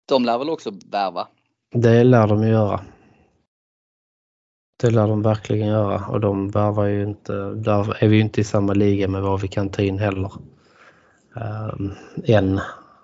de 0.07 0.25
lär 0.25 0.37
väl 0.37 0.49
också 0.49 0.71
värva. 0.91 1.27
Det 1.71 2.03
lär 2.03 2.27
de 2.27 2.43
ju 2.43 2.49
göra. 2.49 2.81
Det 4.81 4.89
lär 4.89 5.07
de 5.07 5.21
verkligen 5.21 5.67
göra 5.67 6.05
och 6.07 6.19
de 6.19 6.49
värvar 6.49 6.85
ju 6.85 7.03
inte, 7.03 7.33
där 7.53 8.03
är 8.03 8.07
vi 8.07 8.15
ju 8.15 8.21
inte 8.21 8.41
i 8.41 8.43
samma 8.43 8.73
liga 8.73 9.07
med 9.07 9.21
vad 9.21 9.41
vi 9.41 9.47
kan 9.47 9.69
ta 9.69 9.81
in 9.81 9.99
heller. 9.99 10.31
Um, 11.35 11.91
än. 12.25 12.59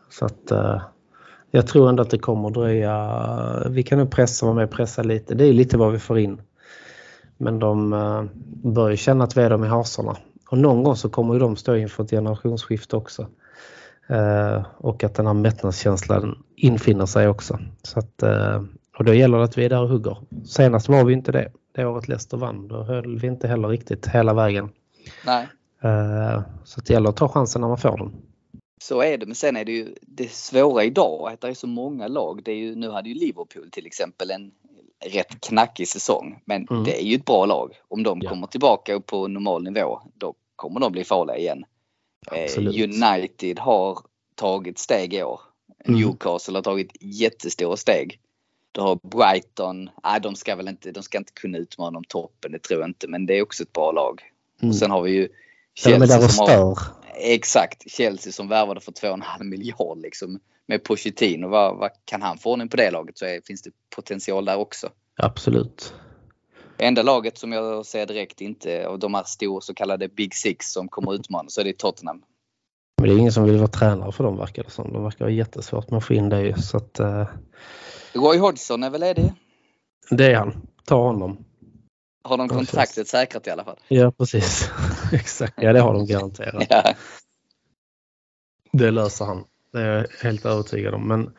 Så 0.09 0.25
att 0.25 0.51
uh, 0.51 0.81
jag 1.55 1.67
tror 1.67 1.89
ändå 1.89 2.03
att 2.03 2.09
det 2.09 2.17
kommer 2.17 2.49
dröja. 2.49 3.63
Vi 3.69 3.83
kan 3.83 3.99
nog 3.99 4.11
pressa, 4.11 4.45
vara 4.45 4.55
med 4.55 4.63
och 4.63 4.71
pressa 4.71 5.03
lite. 5.03 5.35
Det 5.35 5.45
är 5.45 5.53
lite 5.53 5.77
vad 5.77 5.91
vi 5.91 5.99
får 5.99 6.19
in. 6.19 6.41
Men 7.37 7.59
de 7.59 7.93
uh, 7.93 8.23
bör 8.63 8.89
ju 8.89 8.97
känna 8.97 9.23
att 9.23 9.37
vi 9.37 9.41
är 9.41 9.49
dem 9.49 9.63
i 9.63 9.67
hasorna. 9.67 10.17
Och 10.49 10.57
någon 10.57 10.83
gång 10.83 10.95
så 10.95 11.09
kommer 11.09 11.33
ju 11.33 11.39
de 11.39 11.55
stå 11.55 11.75
inför 11.75 12.03
ett 12.03 12.09
generationsskifte 12.09 12.95
också. 12.95 13.27
Eh, 14.07 14.65
och 14.77 15.03
att 15.03 15.15
den 15.15 15.27
här 15.27 15.33
mättnadskänslan 15.33 16.43
infinner 16.55 17.05
sig 17.05 17.27
också. 17.27 17.59
Så 17.83 17.99
att, 17.99 18.23
eh, 18.23 18.63
och 18.97 19.05
då 19.05 19.13
gäller 19.13 19.37
det 19.37 19.43
att 19.43 19.57
vi 19.57 19.65
är 19.65 19.69
där 19.69 19.81
och 19.81 19.89
hugger. 19.89 20.17
Senast 20.45 20.89
var 20.89 21.03
vi 21.03 21.13
inte 21.13 21.31
det. 21.31 21.51
Det 21.75 21.85
året 21.85 22.07
Leicester 22.07 22.37
vann. 22.37 22.67
Då 22.67 22.83
höll 22.83 23.19
vi 23.19 23.27
inte 23.27 23.47
heller 23.47 23.67
riktigt 23.67 24.07
hela 24.07 24.33
vägen. 24.33 24.69
Nej, 25.25 25.47
Eh, 25.85 26.41
så 26.63 26.81
det 26.81 26.93
gäller 26.93 27.09
att 27.09 27.15
ta 27.15 27.29
chansen 27.29 27.61
när 27.61 27.67
man 27.67 27.77
får 27.77 27.97
den. 27.97 28.13
Så 28.87 29.01
är 29.01 29.17
det. 29.17 29.25
Men 29.25 29.35
sen 29.35 29.55
är 29.57 29.65
det 29.65 29.71
ju 29.71 29.95
det 30.01 30.31
svåra 30.31 30.83
idag 30.83 31.29
att 31.33 31.41
det 31.41 31.47
är 31.47 31.53
så 31.53 31.67
många 31.67 32.07
lag. 32.07 32.43
Det 32.43 32.51
är 32.51 32.55
ju, 32.55 32.75
nu 32.75 32.89
hade 32.89 33.09
ju 33.09 33.15
Liverpool 33.15 33.69
till 33.71 33.85
exempel 33.85 34.31
en 34.31 34.51
rätt 35.05 35.41
knackig 35.41 35.87
säsong. 35.87 36.41
Men 36.45 36.67
Mm. 36.69 36.83
det 36.83 37.01
är 37.01 37.05
ju 37.05 37.15
ett 37.15 37.25
bra 37.25 37.45
lag. 37.45 37.71
Om 37.87 38.03
de 38.03 38.19
Ja. 38.23 38.29
kommer 38.29 38.47
tillbaka 38.47 38.93
upp 38.93 39.05
på 39.05 39.27
normal 39.27 39.63
nivå 39.63 40.01
då 40.13 40.33
kommer 40.55 40.79
de 40.79 40.91
bli 40.91 41.03
farliga 41.03 41.37
igen. 41.37 41.65
Eh, 42.31 42.43
Absolut. 42.43 42.75
United 42.75 43.59
har 43.59 43.99
tagit 44.35 44.79
steg 44.79 45.13
i 45.13 45.23
år. 45.23 45.39
Mm. 45.85 45.99
Newcastle 46.01 46.57
har 46.57 46.61
tagit 46.61 46.91
jättestora 47.01 47.77
steg. 47.77 48.19
Du 48.71 48.81
har 48.81 48.99
Brighton, 49.03 49.89
nej 50.03 50.21
de 50.21 50.35
ska 50.35 50.55
väl 50.55 50.67
inte, 50.67 50.91
de 50.91 51.03
ska 51.03 51.17
inte 51.17 51.33
kunna 51.33 51.57
utmana 51.57 51.97
om 51.97 52.03
toppen, 52.03 52.51
det 52.51 52.59
tror 52.59 52.79
jag 52.79 52.89
inte. 52.89 53.07
Men 53.07 53.25
det 53.25 53.37
är 53.37 53.41
också 53.41 53.63
ett 53.63 53.73
bra 53.73 53.91
lag. 53.91 54.21
Mm. 54.61 54.69
Och 54.69 54.75
sen 54.75 54.91
har 54.91 55.01
vi 55.01 55.11
ju 55.11 55.27
de 55.83 55.93
är 55.93 55.99
där 55.99 56.07
Chelsea 56.07 56.25
och 56.25 56.31
som 56.31 56.39
har, 56.39 56.75
stör. 56.75 57.04
Exakt, 57.17 57.91
Chelsea 57.91 58.33
som 58.33 58.47
värvade 58.47 58.81
för 58.81 58.91
2,5 58.91 59.43
miljard 59.43 59.97
liksom. 59.97 60.39
Med 60.67 60.83
Pochettino, 60.83 61.47
vad, 61.47 61.77
vad 61.77 61.91
kan 62.05 62.21
han 62.21 62.37
få 62.37 62.51
ordning 62.51 62.69
på 62.69 62.77
det 62.77 62.91
laget 62.91 63.17
så 63.17 63.25
är, 63.25 63.41
finns 63.41 63.61
det 63.61 63.71
potential 63.95 64.45
där 64.45 64.57
också. 64.57 64.89
Absolut. 65.17 65.93
Enda 66.77 67.01
laget 67.01 67.37
som 67.37 67.51
jag 67.51 67.85
ser 67.85 68.05
direkt 68.05 68.41
inte 68.41 68.87
av 68.87 68.99
de 68.99 69.13
här 69.13 69.23
stora 69.23 69.61
så 69.61 69.73
kallade 69.73 70.07
Big 70.07 70.35
Six 70.35 70.71
som 70.71 70.87
kommer 70.87 71.13
utmana 71.13 71.49
så 71.49 71.61
är 71.61 71.65
det 71.65 71.77
Tottenham. 71.77 72.21
Men 73.01 73.09
det 73.09 73.15
är 73.15 73.19
ingen 73.19 73.31
som 73.31 73.43
vill 73.43 73.57
vara 73.57 73.67
tränare 73.67 74.11
för 74.11 74.23
dem 74.23 74.37
verkar 74.37 74.63
det 74.63 74.69
som. 74.69 74.93
De 74.93 75.03
verkar 75.03 75.25
ha 75.25 75.31
jättesvårt 75.31 75.89
med 75.89 75.97
att 75.97 76.05
få 76.05 76.13
in 76.13 76.29
det 76.29 76.41
ju. 76.41 76.53
Så 76.53 76.77
att, 76.77 76.99
eh, 76.99 77.27
Roy 78.13 78.37
Hodgson 78.37 78.83
är 78.83 78.89
väl 78.89 79.01
ledig? 79.01 79.33
det 80.09 80.25
är 80.25 80.35
han. 80.35 80.67
Ta 80.85 80.95
honom. 80.95 81.45
Har 82.23 82.37
de 82.37 82.49
kontraktet 82.49 83.07
säkrat 83.07 83.47
i 83.47 83.49
alla 83.49 83.63
fall? 83.63 83.79
Ja 83.87 84.11
precis. 84.11 84.69
Exakt. 85.13 85.53
Ja 85.57 85.73
det 85.73 85.79
har 85.79 85.93
de 85.93 86.05
garanterat. 86.05 86.67
Ja. 86.69 86.93
Det 88.71 88.91
löser 88.91 89.25
han. 89.25 89.43
Det 89.73 89.79
är 89.81 89.97
jag 89.97 90.05
helt 90.23 90.45
övertygad 90.45 90.93
om. 90.93 91.07
Men 91.07 91.33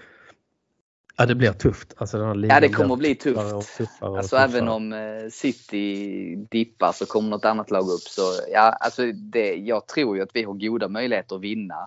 ja, 1.17 1.27
det 1.27 1.35
blir 1.35 1.53
tufft. 1.53 1.95
Alltså, 1.97 2.19
den 2.19 2.27
här 2.27 2.49
Ja, 2.49 2.61
det 2.61 2.69
kommer 2.69 2.97
bli 2.97 3.15
tuffare 3.15 3.53
och 3.55 3.63
tufft. 3.63 3.77
tuffare 3.77 4.11
och 4.11 4.17
Alltså 4.19 4.37
tuffare. 4.37 4.45
även 4.59 4.69
om 4.69 4.93
eh, 4.93 5.29
City 5.31 6.37
dippar 6.51 6.93
så 6.93 7.07
kommer 7.07 7.31
något 7.31 7.45
annat 7.45 7.71
lag 7.71 7.83
upp. 7.89 8.01
Så 8.01 8.23
ja, 8.53 8.61
alltså 8.61 9.13
det, 9.13 9.55
jag 9.55 9.87
tror 9.89 10.17
ju 10.17 10.23
att 10.23 10.31
vi 10.35 10.43
har 10.43 10.53
goda 10.55 10.89
möjligheter 10.89 11.37
att 11.37 11.43
vinna 11.43 11.87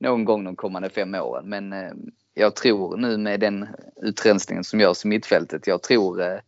någon 0.00 0.24
gång 0.24 0.44
de 0.44 0.56
kommande 0.56 0.90
fem 0.90 1.14
åren. 1.14 1.48
Men 1.48 1.72
eh, 1.72 1.92
jag 2.34 2.56
tror 2.56 2.96
nu 2.96 3.16
med 3.16 3.40
den 3.40 3.68
utrensningen 4.02 4.64
som 4.64 4.80
görs 4.80 5.04
i 5.04 5.08
mittfältet, 5.08 5.66
jag 5.66 5.82
tror 5.82 6.22
eh, 6.22 6.38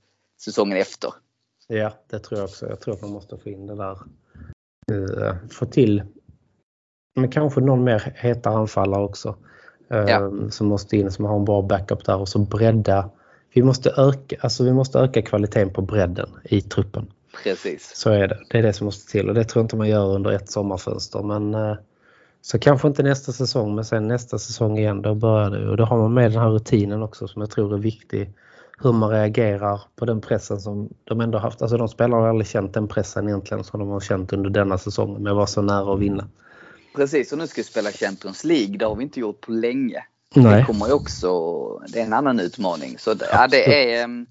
säsongen 0.44 0.78
efter. 0.78 1.14
Ja, 1.68 1.92
det 2.10 2.18
tror 2.18 2.40
jag 2.40 2.44
också. 2.48 2.68
Jag 2.68 2.80
tror 2.80 2.94
att 2.94 3.02
man 3.02 3.10
måste 3.10 3.38
få 3.38 3.48
in 3.48 3.66
det 3.66 3.76
där. 3.76 3.98
Eh, 4.92 5.34
Få 5.50 5.66
till 5.66 6.02
men 7.16 7.30
kanske 7.30 7.60
någon 7.60 7.84
mer 7.84 8.12
heta 8.16 8.50
anfallare 8.50 9.02
också. 9.02 9.36
eh, 9.90 9.98
Ja. 9.98 10.30
Som 10.50 10.66
måste 10.66 10.96
in, 10.96 11.10
som 11.10 11.24
har 11.24 11.36
en 11.36 11.44
bra 11.44 11.62
backup 11.62 12.04
där 12.04 12.16
och 12.16 12.28
så 12.28 12.38
bredda. 12.38 13.10
Vi 13.54 13.62
måste 13.62 13.90
öka, 13.96 14.36
alltså 14.40 14.64
vi 14.64 14.72
måste 14.72 14.98
öka 14.98 15.22
kvaliteten 15.22 15.70
på 15.70 15.82
bredden 15.82 16.28
i 16.44 16.60
truppen. 16.60 17.06
Precis. 17.44 17.92
Så 17.94 18.10
är 18.10 18.28
det. 18.28 18.38
Det 18.50 18.58
är 18.58 18.62
det 18.62 18.72
som 18.72 18.84
måste 18.84 19.12
till 19.12 19.28
och 19.28 19.34
det 19.34 19.44
tror 19.44 19.60
jag 19.60 19.64
inte 19.64 19.76
man 19.76 19.88
gör 19.88 20.06
under 20.14 20.30
ett 20.32 20.50
sommarfönster. 20.50 21.22
Men 21.22 21.54
eh, 21.54 21.76
så 22.42 22.58
kanske 22.58 22.88
inte 22.88 23.02
nästa 23.02 23.32
säsong 23.32 23.74
men 23.74 23.84
sen 23.84 24.08
nästa 24.08 24.38
säsong 24.38 24.78
igen 24.78 25.02
då 25.02 25.14
börjar 25.14 25.50
det 25.50 25.68
och 25.68 25.76
då 25.76 25.84
har 25.84 25.98
man 25.98 26.14
med 26.14 26.30
den 26.32 26.40
här 26.40 26.48
rutinen 26.50 27.02
också 27.02 27.28
som 27.28 27.42
jag 27.42 27.50
tror 27.50 27.74
är 27.74 27.78
viktig. 27.78 28.32
Hur 28.82 28.92
man 28.92 29.10
reagerar 29.10 29.80
på 29.96 30.04
den 30.04 30.20
pressen 30.20 30.60
som 30.60 30.88
de 31.04 31.20
ändå 31.20 31.38
haft. 31.38 31.62
Alltså 31.62 31.76
de 31.76 31.88
spelarna 31.88 32.22
har 32.22 32.28
aldrig 32.28 32.46
känt 32.46 32.74
den 32.74 32.88
pressen 32.88 33.28
egentligen 33.28 33.64
som 33.64 33.80
de 33.80 33.88
har 33.88 34.00
känt 34.00 34.32
under 34.32 34.50
denna 34.50 34.78
säsongen 34.78 35.22
med 35.22 35.30
att 35.30 35.36
vara 35.36 35.46
så 35.46 35.62
nära 35.62 35.94
att 35.94 36.00
vinna. 36.00 36.28
Precis, 36.96 37.32
och 37.32 37.38
nu 37.38 37.46
ska 37.46 37.60
vi 37.60 37.64
spela 37.64 37.90
Champions 37.90 38.44
League. 38.44 38.76
Det 38.78 38.84
har 38.84 38.96
vi 38.96 39.02
inte 39.02 39.20
gjort 39.20 39.40
på 39.40 39.52
länge. 39.52 40.04
Nej. 40.34 40.60
Det 40.60 40.64
kommer 40.66 40.86
ju 40.86 40.92
också, 40.92 41.28
det 41.78 42.00
är 42.00 42.04
en 42.04 42.12
annan 42.12 42.40
utmaning. 42.40 42.98
Så 42.98 43.14
det, 43.14 43.26
ja, 43.32 43.46
det 43.50 43.94
är, 43.94 44.04
ehm, 44.04 44.26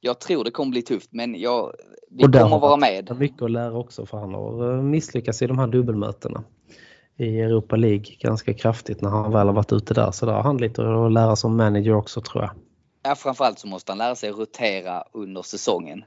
jag 0.00 0.18
tror 0.18 0.44
det 0.44 0.50
kommer 0.50 0.70
bli 0.70 0.82
tufft 0.82 1.08
men 1.12 1.40
jag, 1.40 1.72
vi 2.10 2.24
Och 2.24 2.32
kommer 2.32 2.58
vara 2.58 2.76
med. 2.76 3.16
mycket 3.18 3.42
att 3.42 3.50
lära 3.50 3.78
också 3.78 4.06
för 4.06 4.18
han 4.18 4.34
har 4.34 4.76
eh, 4.76 4.82
misslyckats 4.82 5.42
i 5.42 5.46
de 5.46 5.58
här 5.58 5.66
dubbelmötena 5.66 6.44
i 7.16 7.40
Europa 7.40 7.76
League 7.76 8.04
ganska 8.20 8.54
kraftigt 8.54 9.00
när 9.00 9.10
han 9.10 9.32
väl 9.32 9.46
har 9.46 9.54
varit 9.54 9.72
ute 9.72 9.94
där. 9.94 10.10
Så 10.10 10.26
där 10.26 10.32
har 10.32 10.42
han 10.42 10.56
lite 10.56 10.82
att 10.82 11.12
lära 11.12 11.36
som 11.36 11.56
manager 11.56 11.94
också 11.94 12.20
tror 12.20 12.42
jag. 12.44 12.50
Ja, 13.02 13.14
framförallt 13.14 13.58
så 13.58 13.66
måste 13.66 13.92
han 13.92 13.98
lära 13.98 14.14
sig 14.14 14.30
rotera 14.30 15.04
under 15.12 15.42
säsongen. 15.42 16.04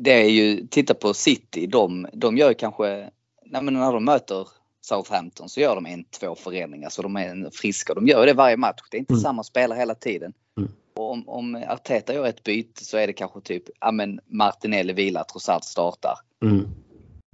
Det 0.00 0.10
är 0.24 0.28
ju, 0.30 0.66
titta 0.66 0.94
på 0.94 1.14
City, 1.14 1.66
de, 1.66 2.06
de 2.12 2.36
gör 2.36 2.52
kanske, 2.52 3.10
nej 3.44 3.62
men 3.62 3.74
när 3.74 3.92
de 3.92 4.04
möter 4.04 4.48
Southampton 4.80 5.48
så 5.48 5.60
gör 5.60 5.74
de 5.74 5.86
en, 5.86 6.04
två 6.04 6.34
förändringar 6.34 6.88
så 6.88 7.02
de 7.02 7.16
är 7.16 7.50
friska. 7.50 7.94
De 7.94 8.06
gör 8.08 8.26
det 8.26 8.32
varje 8.32 8.56
match. 8.56 8.80
Det 8.90 8.96
är 8.96 8.98
inte 8.98 9.12
Mm. 9.12 9.20
samma 9.22 9.42
spelare 9.44 9.78
hela 9.78 9.94
tiden. 9.94 10.32
Mm. 10.58 10.70
Och 10.94 11.10
om, 11.12 11.28
om 11.28 11.64
Arteta 11.68 12.14
gör 12.14 12.26
ett 12.26 12.42
byte 12.42 12.84
så 12.84 12.96
är 12.96 13.06
det 13.06 13.12
kanske 13.12 13.40
typ, 13.40 13.62
ja 13.80 13.92
men 13.92 14.20
Martinelli 14.26 14.92
vilar, 14.92 15.24
Trossard 15.24 15.64
startar. 15.64 16.14
Mm. 16.42 16.66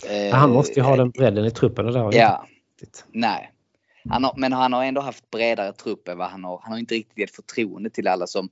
Eh, 0.09 0.35
Han 0.35 0.51
måste 0.53 0.73
ju 0.81 0.83
ha 0.83 0.97
den 0.97 1.11
bredden 1.11 1.45
i 1.45 1.51
truppen. 1.51 1.87
och 1.87 1.93
Det 1.93 1.99
har 1.99 2.13
Ja, 2.15 2.47
inte 2.49 2.85
riktigt. 2.85 3.05
nej. 3.13 3.53
Han 4.09 4.25
har, 4.25 4.35
men 4.37 4.53
han 4.53 4.73
har 4.73 4.85
ändå 4.85 5.01
haft 5.01 5.31
bredare 5.31 5.73
trupp 5.73 6.09
än 6.09 6.19
vad 6.19 6.29
han 6.31 6.45
har. 6.45 6.61
Han 6.63 6.73
har 6.73 6.79
inte 6.79 6.95
riktigt 6.95 7.19
gett 7.19 7.35
förtroende 7.37 7.91
till 7.91 8.09
alla 8.09 8.27
som 8.27 8.49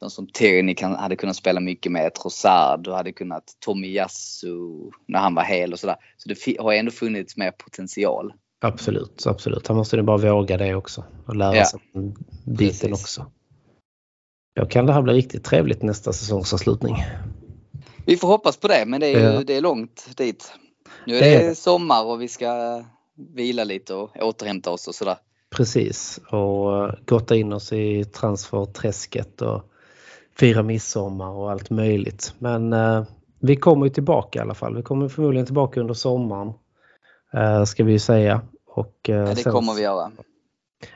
de 0.00 0.10
som 0.10 0.26
Tierney 0.26 0.74
kan, 0.74 0.94
hade 0.94 1.16
kunnat 1.16 1.36
spela 1.36 1.60
mycket 1.60 1.92
med. 1.92 2.14
Trossard 2.14 2.88
och 2.88 2.96
hade 2.96 3.12
kunnat 3.12 3.44
Tomiyasu 3.64 4.90
när 5.06 5.18
han 5.18 5.34
var 5.34 5.42
hel 5.42 5.72
och 5.72 5.78
sådär. 5.80 5.96
Så 6.16 6.28
det 6.28 6.58
har 6.62 6.72
ändå 6.72 6.90
funnits 6.90 7.36
mer 7.36 7.50
potential. 7.50 8.32
Absolut, 8.60 9.26
absolut. 9.26 9.66
Han 9.68 9.76
måste 9.76 9.96
ju 9.96 10.02
bara 10.02 10.16
våga 10.16 10.56
det 10.56 10.74
också 10.74 11.04
och 11.26 11.36
lära 11.36 11.56
Ja. 11.56 11.64
sig 11.64 11.80
biten 12.44 12.90
Precis. 12.90 12.92
också. 12.92 13.30
Då 14.60 14.66
kan 14.66 14.86
det 14.86 14.92
här 14.92 15.02
bli 15.02 15.14
riktigt 15.14 15.44
trevligt 15.44 15.82
nästa 15.82 16.12
säsongsavslutning. 16.12 16.96
Vi 18.06 18.16
får 18.16 18.28
hoppas 18.28 18.56
på 18.56 18.68
det 18.68 18.84
men 18.86 19.00
det 19.00 19.06
är, 19.06 19.18
ju, 19.18 19.34
Ja. 19.34 19.42
det 19.44 19.54
är 19.56 19.60
långt 19.60 20.16
dit. 20.16 20.52
Nu 21.06 21.16
är 21.16 21.20
Det 21.20 21.26
det, 21.30 21.34
är 21.44 21.48
det. 21.48 21.54
sommar 21.54 22.04
och 22.04 22.22
vi 22.22 22.28
ska 22.28 22.82
vila 23.16 23.64
lite 23.64 23.94
och 23.94 24.10
återhämta 24.20 24.70
oss 24.70 24.88
och 24.88 24.94
sådär. 24.94 25.16
Precis, 25.56 26.20
och 26.30 26.84
eh, 26.84 26.94
gotta 27.06 27.36
in 27.36 27.52
oss 27.52 27.72
i 27.72 28.04
transferträsket 28.04 29.42
och 29.42 29.62
fira 30.38 30.62
midsommar 30.62 31.30
och 31.30 31.50
allt 31.50 31.70
möjligt. 31.70 32.34
Men 32.38 32.72
eh, 32.72 33.04
vi 33.40 33.56
kommer 33.56 33.86
ju 33.86 33.90
tillbaka 33.90 34.38
i 34.38 34.42
alla 34.42 34.54
fall. 34.54 34.76
Vi 34.76 34.82
kommer 34.82 35.08
förmodligen 35.08 35.46
tillbaka 35.46 35.80
under 35.80 35.94
sommaren. 35.94 36.52
Eh, 37.34 37.64
ska 37.64 37.84
vi 37.84 37.92
ju 37.92 37.98
säga. 37.98 38.40
Och, 38.66 39.10
eh, 39.10 39.16
Ja, 39.16 39.24
det 39.24 39.36
sen- 39.36 39.52
kommer 39.52 39.74
vi 39.74 39.82
göra. 39.82 40.10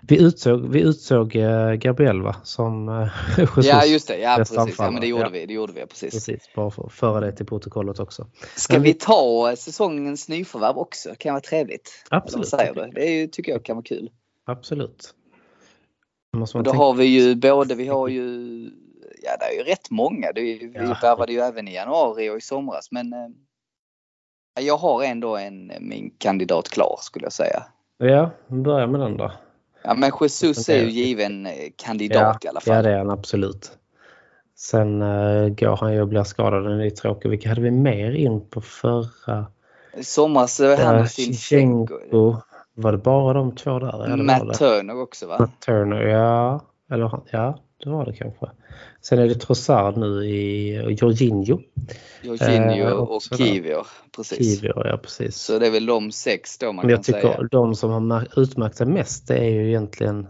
Vi 0.02 0.22
utsåg, 0.22 0.68
vi 0.68 0.80
utsåg 0.80 1.36
eh, 1.36 1.72
Gabriel 1.72 2.22
va? 2.22 2.36
Som 2.42 2.88
eh, 2.88 3.08
Jesus. 3.38 3.66
Ja 3.66 3.84
just 3.84 4.08
det, 4.08 4.16
ja 4.18 4.34
precis. 4.38 4.74
Ja, 4.78 4.90
men 4.90 5.00
det 5.00 5.06
gjorde 5.06 5.22
Ja. 5.22 5.28
vi. 5.28 5.46
Det 5.46 5.52
gjorde 5.54 5.72
vi 5.72 5.86
precis. 5.86 6.14
Precis, 6.14 6.50
bara 6.54 6.70
för 6.70 6.86
att 6.86 6.92
föra 6.92 7.20
det 7.20 7.32
till 7.32 7.46
protokollet 7.46 8.00
också. 8.00 8.26
Ska 8.56 8.72
Men 8.74 8.82
vi 8.82 8.94
ta 8.94 9.50
eh, 9.50 9.56
säsongens 9.56 10.28
nyförvärv 10.28 10.78
också? 10.78 11.14
Kan 11.18 11.32
vara 11.34 11.40
trevligt. 11.40 12.04
Absolut. 12.10 12.48
säger 12.48 12.74
du? 12.74 12.90
Det 12.94 13.04
är 13.08 13.26
tycker 13.26 13.52
jag 13.52 13.64
kan 13.64 13.76
vara 13.76 13.84
kul. 13.84 14.10
Absolut. 14.46 15.14
Måste 16.36 16.56
man 16.56 16.60
Och 16.60 16.64
då 16.64 16.70
tänka- 16.70 16.84
har 16.84 16.94
vi 16.94 17.04
ju 17.04 17.34
både, 17.34 17.74
vi 17.74 17.86
har 17.86 18.08
ju, 18.18 18.24
ja 19.22 19.30
det 19.40 19.44
är 19.44 19.58
ju 19.58 19.62
rätt 19.62 19.90
många. 19.90 20.32
Det 20.32 20.40
vi 20.40 20.72
Ja. 20.74 20.96
värvade 21.02 21.32
ju 21.32 21.38
även 21.40 21.68
i 21.68 21.74
januari 21.74 22.30
och 22.30 22.36
i 22.36 22.40
somras 22.40 22.90
men 22.90 23.12
eh, 23.12 23.28
jag 24.60 24.76
har 24.76 25.02
ändå 25.04 25.36
en, 25.36 25.72
min 25.80 26.14
kandidat 26.18 26.68
klar 26.68 26.96
skulle 27.00 27.24
jag 27.24 27.32
säga. 27.32 27.62
Ja, 27.98 28.30
vi 28.46 28.56
börjar 28.60 28.86
med 28.86 29.00
den 29.00 29.16
då. 29.16 29.32
Ja 29.82 29.94
men 29.94 30.10
Jesus 30.20 30.68
är 30.68 30.76
ju 30.78 30.90
given 30.90 31.46
eh, 31.46 31.52
kandidat 31.76 32.44
i 32.44 32.48
alla 32.48 32.60
Ja, 32.64 32.74
fall. 32.74 32.84
det 32.84 32.90
är 32.90 32.98
han 32.98 33.10
absolut. 33.10 33.70
Sen 34.56 35.02
uh, 35.02 35.48
går 35.48 35.76
han 35.76 35.92
ju 35.94 36.00
och 36.00 36.08
blir 36.08 36.24
skadad. 36.24 36.64
Det 36.64 36.72
är 36.72 36.84
lite 36.84 36.96
tråkigt. 37.02 37.30
Vilka 37.32 37.48
hade 37.48 37.60
vi 37.60 37.70
mer 37.70 38.12
in 38.12 38.48
på 38.50 38.60
förra? 38.60 39.46
I 39.94 40.04
somras 40.04 40.60
eh, 40.60 40.78
han 40.78 41.00
och 41.00 41.08
Sinchenko. 41.08 41.98
Sinchenko. 41.98 42.36
Var 42.74 42.92
det 42.92 42.98
bara 42.98 43.32
de 43.32 43.54
två 43.56 43.78
där? 43.78 43.86
Ja, 43.86 43.98
var 43.98 44.16
Matt. 44.16 44.58
Turner 44.58 45.00
också 45.02 45.26
va? 45.26 45.36
Matt 45.38 45.60
Turner, 45.60 46.02
ja. 46.02 46.60
Eller 46.92 47.20
ja, 47.30 47.58
det 47.84 47.90
var 47.90 48.04
det 48.06 48.12
kanske. 48.12 48.46
Sen 49.00 49.18
är 49.18 49.26
det 49.28 49.34
Trossard 49.34 49.96
nu 49.96 50.24
i 50.24 50.80
och 50.84 50.92
Jorginho. 50.92 51.60
Jorginho 52.22 52.86
Eh, 52.86 52.92
och. 52.92 53.22
Kivior. 53.22 53.86
Precis. 54.16 54.38
Kivior, 54.60 54.86
ja 54.86 54.96
precis. 54.96 55.36
Så 55.36 55.58
det 55.58 55.66
är 55.66 55.70
väl 55.70 55.86
de 55.86 56.12
sex 56.12 56.58
då 56.58 56.66
man 56.66 56.74
Men 56.76 56.82
kan 56.82 56.90
jag 56.90 57.02
tycker 57.02 57.20
säga. 57.20 57.48
de 57.50 57.74
som 57.74 58.10
har 58.10 58.26
utmärkt 58.40 58.76
sig 58.76 58.86
mest 58.86 59.28
det 59.28 59.38
är 59.38 59.50
ju 59.50 59.68
egentligen 59.68 60.26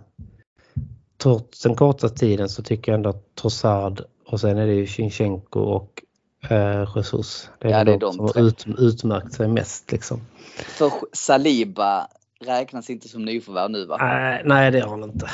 trots 1.18 1.62
den 1.62 1.74
korta 1.74 2.09
tiden 2.09 2.48
så 2.48 2.62
tycker 2.62 2.92
jag 2.92 2.96
ändå 2.96 3.11
att 3.11 3.34
Trossard 3.34 4.03
och 4.26 4.40
sen 4.40 4.59
är 4.59 4.66
det 4.66 4.74
ju 4.74 4.86
Sinchenko 4.86 5.61
och 5.61 6.03
eh, 6.51 6.88
Jesus. 6.96 7.51
Det 7.59 7.68
är, 7.68 7.72
Ja, 7.72 7.84
det 7.84 7.92
är 7.92 7.98
de 7.98 7.98
de 7.98 8.12
som 8.12 8.28
tre. 8.28 8.40
har 8.42 8.48
ut, 8.48 8.66
utmärkt 8.78 9.32
sig 9.34 9.48
mest 9.48 9.92
liksom. 9.92 10.20
För 10.57 10.92
Saliba 11.12 12.07
räknas 12.44 12.90
inte 12.90 13.09
som 13.09 13.24
nyförvärv 13.24 13.70
nu 13.70 13.86
va? 13.86 13.96
Nej, 14.01 14.42
nej, 14.44 14.70
det 14.70 14.80
har 14.80 14.90
han 14.90 15.03
inte. 15.05 15.26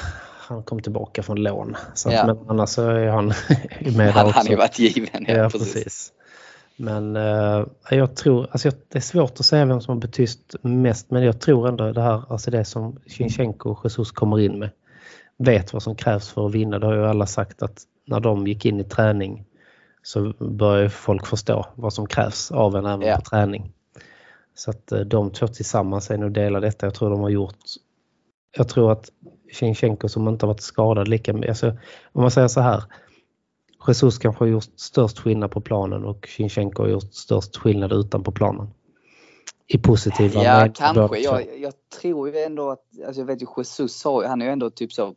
Han 0.48 0.62
kom 0.62 0.82
tillbaka 0.82 1.22
från 1.22 1.42
lån. 1.42 1.76
Så 1.94 2.10
Ja. 2.10 2.26
Men 2.26 2.38
annars 2.48 2.68
så 2.70 2.88
är 2.90 3.06
han 3.08 3.26
med 3.96 4.06
där 4.06 4.12
Han 4.12 4.32
hade 4.32 4.50
ju 4.50 4.56
varit 4.56 4.78
given. 4.78 5.24
Ja, 5.28 5.34
Ja, 5.36 5.50
precis. 5.50 5.74
precis. 5.74 6.12
Men 6.76 7.16
eh, 7.16 7.64
jag 7.90 8.16
tror, 8.16 8.48
alltså 8.50 8.68
jag, 8.68 8.74
det 8.88 8.98
är 8.98 9.02
svårt 9.02 9.40
att 9.40 9.46
säga 9.46 9.64
vem 9.64 9.80
som 9.80 9.94
har 9.94 10.00
betytt 10.00 10.54
mest 10.62 11.10
men 11.10 11.22
jag 11.22 11.40
tror 11.40 11.68
ändå 11.68 11.92
det 11.92 12.02
här, 12.02 12.22
alltså 12.32 12.50
det 12.50 12.64
som 12.64 12.98
Sinchenko 13.06 13.70
och 13.70 13.80
Jesus 13.84 14.10
kommer 14.10 14.40
in 14.40 14.58
med. 14.58 14.70
Vet 15.38 15.72
vad 15.72 15.82
som 15.82 15.94
krävs 15.96 16.28
för 16.28 16.46
att 16.46 16.54
vinna. 16.54 16.78
Det 16.78 16.86
har 16.86 16.94
ju 16.94 17.06
alla 17.06 17.26
sagt 17.26 17.62
att 17.62 17.82
när 18.06 18.20
de 18.20 18.46
gick 18.46 18.64
in 18.64 18.80
i 18.80 18.84
träning 18.84 19.44
så 20.02 20.32
börjar 20.38 20.88
folk 20.88 21.26
förstå 21.26 21.66
vad 21.74 21.92
som 21.92 22.06
krävs 22.06 22.50
av 22.52 22.76
en 22.76 22.86
även 22.86 23.00
Ja. 23.08 23.16
på 23.16 23.20
träning. 23.22 23.72
Så 24.54 24.70
att 24.70 24.92
eh, 24.92 25.00
de 25.00 25.30
två 25.30 25.46
tillsammans 25.46 26.10
är 26.10 26.18
nog 26.18 26.32
delar 26.32 26.60
detta. 26.60 26.86
Jag 26.86 26.94
tror 26.94 27.10
de 27.10 27.20
har 27.20 27.28
gjort 27.30 27.56
jag 28.56 28.68
tror 28.68 28.92
att 28.92 29.10
Sinchenko 29.52 30.08
som 30.08 30.28
inte 30.28 30.46
har 30.46 30.52
varit 30.52 30.60
skadad 30.60 31.08
lika 31.08 31.32
mycket, 31.32 31.48
alltså, 31.48 31.68
om 32.12 32.22
man 32.22 32.30
säger 32.30 32.48
så 32.48 32.60
här 32.60 32.84
Jesus 33.88 34.18
kanske 34.18 34.44
har 34.44 34.48
gjort 34.48 34.68
störst 34.76 35.18
skillnad 35.18 35.50
på 35.50 35.60
planen 35.60 36.04
och 36.04 36.28
Sinchenko 36.28 36.82
har 36.82 36.88
gjort 36.88 37.14
störst 37.14 37.56
skillnad 37.56 37.92
utanpå 37.92 38.32
planen. 38.32 38.68
I 39.66 39.78
positiva 39.78 40.42
Ja, 40.42 40.68
kanske. 40.74 41.18
Jag, 41.18 41.58
jag 41.58 41.72
tror 42.00 42.28
ju 42.28 42.38
ändå 42.38 42.70
att, 42.70 42.82
alltså 43.06 43.20
jag 43.20 43.26
vet 43.26 43.42
ju 43.42 43.46
Jesus 43.56 44.04
har 44.04 44.24
han 44.24 44.42
är 44.42 44.46
ju 44.46 44.52
ändå 44.52 44.70
typ 44.70 44.92
så 44.92 45.14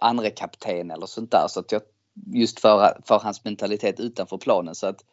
andra 0.00 0.30
kapten 0.30 0.90
eller 0.90 1.06
sånt 1.06 1.30
där 1.30 1.46
så 1.48 1.60
att 1.60 1.72
jag 1.72 1.82
just 2.34 2.60
för, 2.60 3.00
för 3.04 3.18
hans 3.18 3.44
mentalitet 3.44 4.00
utanför 4.00 4.38
planen 4.38 4.74
så 4.74 4.86
att 4.86 5.04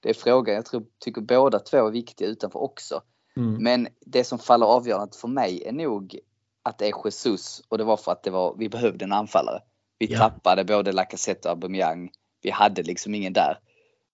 det 0.00 0.10
är 0.10 0.14
frågan. 0.14 0.54
Jag 0.54 0.64
tror, 0.64 0.84
tycker 0.98 1.20
båda 1.20 1.58
två 1.58 1.86
är 1.86 1.90
viktiga 1.90 2.28
utanför 2.28 2.62
också. 2.62 3.02
Mm. 3.36 3.62
Men 3.62 3.88
det 4.06 4.24
som 4.24 4.38
faller 4.38 4.66
avgörande 4.66 5.16
för 5.16 5.28
mig 5.28 5.62
är 5.66 5.72
nog 5.72 6.18
att 6.66 6.78
det 6.78 6.86
är 6.88 6.92
Jesus 7.04 7.62
och 7.68 7.78
det 7.78 7.84
var 7.84 7.96
för 7.96 8.12
att 8.12 8.22
det 8.22 8.30
var, 8.30 8.54
vi 8.58 8.68
behövde 8.68 9.04
en 9.04 9.12
anfallare. 9.12 9.60
Vi 9.98 10.06
Ja. 10.12 10.18
tappade 10.18 10.64
både 10.64 10.92
Lacazette 10.92 11.48
och 11.48 11.52
Aubameyang. 11.54 12.10
Vi 12.42 12.50
hade 12.50 12.82
liksom 12.82 13.14
ingen 13.14 13.32
där. 13.32 13.58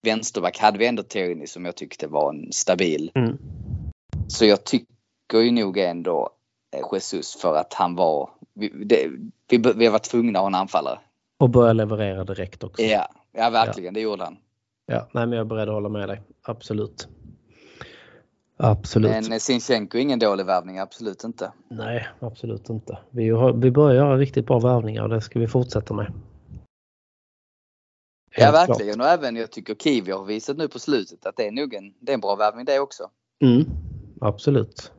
Vänsterback 0.03 0.57
hade 0.59 0.77
vi 0.77 0.85
ändå 0.87 1.03
Tierney 1.03 1.47
som 1.47 1.65
jag 1.65 1.75
tyckte 1.75 2.07
var 2.07 2.33
en 2.33 2.53
stabil. 2.53 3.11
Mm. 3.15 3.37
Så 4.27 4.45
jag 4.45 4.63
tycker 4.63 5.39
ju 5.39 5.51
nog 5.51 5.77
ändå 5.77 6.29
eh, 6.75 6.81
Jesus 6.93 7.35
för 7.35 7.55
att 7.55 7.73
han 7.73 7.95
var, 7.95 8.29
vi, 8.53 8.69
det, 8.69 9.07
vi, 9.49 9.57
vi 9.75 9.87
var 9.87 9.99
tvungna 9.99 10.39
att 10.39 10.43
ha 10.43 10.47
en 10.47 10.55
anfallare. 10.55 10.99
Och 11.39 11.49
börja 11.49 11.73
leverera 11.73 12.23
direkt 12.23 12.63
också. 12.63 12.83
Ja, 12.83 13.07
ja 13.31 13.49
verkligen, 13.49 13.93
det 13.93 14.01
gjorde 14.01 14.23
han. 14.23 14.37
Ja, 14.85 15.07
nej, 15.11 15.25
men 15.27 15.31
jag 15.31 15.45
är 15.45 15.49
beredd 15.49 15.69
att 15.69 15.73
hålla 15.73 15.89
med 15.89 16.09
dig. 16.09 16.21
Absolut. 16.41 17.07
Absolut. 18.65 19.29
Men 19.29 19.39
Sinchenko 19.39 19.97
är 19.97 20.01
ingen 20.01 20.19
dålig 20.19 20.45
värvning, 20.45 20.79
absolut 20.79 21.23
inte. 21.23 21.51
Nej, 21.67 22.07
absolut 22.19 22.69
inte. 22.69 22.97
Vi, 23.09 23.29
har, 23.29 23.53
vi 23.53 23.71
börjar 23.71 23.95
göra 23.95 24.17
riktigt 24.17 24.45
bra 24.45 24.59
värvningar 24.59 25.03
och 25.03 25.09
det 25.09 25.21
ska 25.21 25.39
vi 25.39 25.47
fortsätta 25.47 25.93
med. 25.93 26.13
Ja 28.35 28.43
Helt 28.43 28.55
klart. 28.55 28.69
verkligen 28.69 29.01
och 29.01 29.07
även 29.07 29.35
jag 29.35 29.51
tycker 29.51 29.75
Kiwi 29.75 30.11
har 30.11 30.25
visat 30.25 30.57
nu 30.57 30.67
på 30.67 30.79
slutet 30.79 31.25
att 31.25 31.37
det 31.37 31.47
är 31.47 31.51
nog 31.51 31.73
en, 31.73 31.93
det 31.99 32.11
är 32.11 32.13
en 32.13 32.19
bra 32.19 32.35
värvning 32.35 32.65
det 32.65 32.79
också. 32.79 33.09
Mm, 33.43 33.65
absolut. 34.21 34.91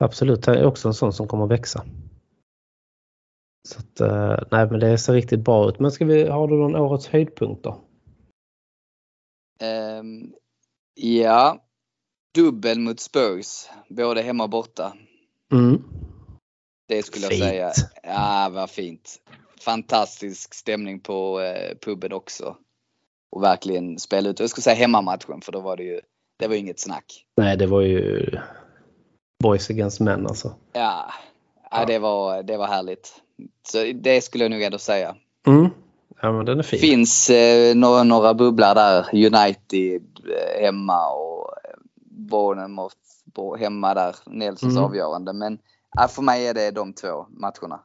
Absolut, 0.00 0.42
det 0.42 0.58
är 0.58 0.66
också 0.66 0.88
en 0.88 0.94
sån 0.94 1.12
som 1.12 1.28
kommer 1.28 1.44
att 1.44 1.50
växa. 1.50 1.84
Så 3.68 3.78
att, 3.78 4.00
eh, 4.00 4.44
nej 4.50 4.70
men 4.70 4.80
det 4.80 4.98
ser 4.98 5.12
riktigt 5.12 5.40
bra 5.40 5.68
ut. 5.68 5.78
Men 5.78 5.90
ska 5.90 6.04
vi, 6.04 6.28
har 6.28 6.48
du 6.48 6.56
någon 6.56 6.76
årets 6.76 7.06
höjdpunkt 7.08 7.62
då? 7.62 7.80
Ehm, 9.60 10.32
ja, 10.94 11.67
dubbel 12.34 12.80
mot 12.80 13.00
Spurs, 13.00 13.68
både 13.88 14.22
hemma 14.22 14.44
och 14.44 14.50
borta. 14.50 14.92
Mm. 15.52 15.82
Det 16.88 17.02
skulle 17.02 17.24
jag 17.24 17.32
Fint. 17.32 17.44
säga. 17.44 17.72
Ja, 18.02 18.48
vad 18.52 18.70
fint. 18.70 19.16
Fantastisk 19.60 20.54
stämning 20.54 21.00
på 21.00 21.40
eh, 21.40 21.76
puben 21.84 22.12
också. 22.12 22.56
Och 23.30 23.42
verkligen 23.42 23.98
spela 23.98 24.28
ut. 24.28 24.40
Jag 24.40 24.50
skulle 24.50 24.62
säga 24.62 24.76
hemmamatchen 24.76 25.40
för 25.40 25.52
då 25.52 25.60
var 25.60 25.76
det 25.76 25.82
ju, 25.82 26.00
det 26.38 26.46
var 26.46 26.54
ju 26.54 26.60
inget 26.60 26.80
snack. 26.80 27.24
Nej, 27.36 27.56
det 27.56 27.66
var 27.66 27.80
ju 27.80 28.30
boys 29.42 29.70
against 29.70 30.00
men 30.00 30.26
alltså. 30.26 30.54
Ja, 30.72 31.12
ja. 31.70 31.84
Det, 31.84 31.98
var, 31.98 32.42
det 32.42 32.56
var 32.56 32.66
härligt. 32.66 33.22
Så 33.68 33.92
det 33.94 34.20
skulle 34.24 34.44
jag 34.44 34.50
nog 34.50 34.62
ändå 34.62 34.78
säga. 34.78 35.16
Mm. 35.46 35.68
Ja 36.22 36.32
men 36.32 36.46
den 36.46 36.58
är 36.58 36.62
fin. 36.62 36.80
finns 36.80 37.30
eh, 37.30 37.74
några, 37.74 38.02
några 38.02 38.34
bubblar 38.34 38.74
där. 38.74 39.06
United 39.12 40.02
eh, 40.28 40.62
hemma 40.62 41.08
och 41.10 41.37
Bournemouth 42.30 42.94
på- 43.34 43.56
hemma 43.56 43.94
där. 43.94 44.16
Nelsons 44.26 44.72
Mm. 44.72 44.84
avgörande. 44.84 45.32
Men 45.32 45.58
ja, 45.96 46.08
för 46.08 46.22
mig 46.22 46.46
är 46.48 46.54
det 46.54 46.70
de 46.70 46.92
två 46.92 47.26
matcherna 47.30 47.80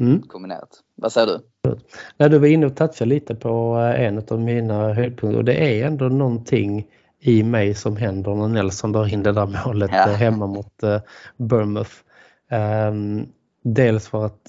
Mm. 0.00 0.22
kombinerat. 0.22 0.68
Vad 0.94 1.12
säger 1.12 1.26
du? 1.26 1.40
Nej, 2.16 2.30
du 2.30 2.38
var 2.38 2.46
inne 2.46 2.66
och 2.66 2.76
touchade 2.76 3.08
lite 3.08 3.34
på 3.34 3.78
eh, 3.78 4.04
en 4.06 4.22
av 4.30 4.40
mina 4.40 4.92
höjdpunkter 4.94 5.38
och 5.38 5.44
det 5.44 5.54
är 5.82 5.86
ändå 5.86 6.04
någonting 6.08 6.86
i 7.20 7.42
mig 7.42 7.74
som 7.74 7.96
händer 7.96 8.34
när 8.34 8.48
Nelson 8.48 8.92
drar 8.92 9.12
in 9.12 9.22
det 9.22 9.32
där 9.32 9.66
målet 9.66 9.90
Ja. 9.92 10.08
eh, 10.10 10.14
hemma 10.16 10.46
mot 10.46 10.82
eh, 10.82 11.00
Bournemouth. 11.36 11.90
Ehm, 12.50 13.26
dels 13.62 14.08
för 14.08 14.26
att 14.26 14.40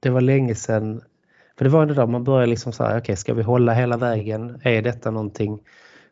det 0.00 0.10
var 0.10 0.20
länge 0.20 0.54
sedan, 0.54 1.02
för 1.58 1.64
det 1.64 1.70
var 1.70 1.82
ändå 1.82 1.94
där 1.94 2.06
man 2.06 2.24
började 2.24 2.46
liksom 2.46 2.72
så 2.72 2.84
här, 2.84 2.98
okej 3.00 3.16
ska 3.16 3.34
vi 3.34 3.42
hålla 3.42 3.72
hela 3.72 3.96
vägen? 3.96 4.60
Är 4.64 4.82
detta 4.82 5.10
någonting? 5.10 5.60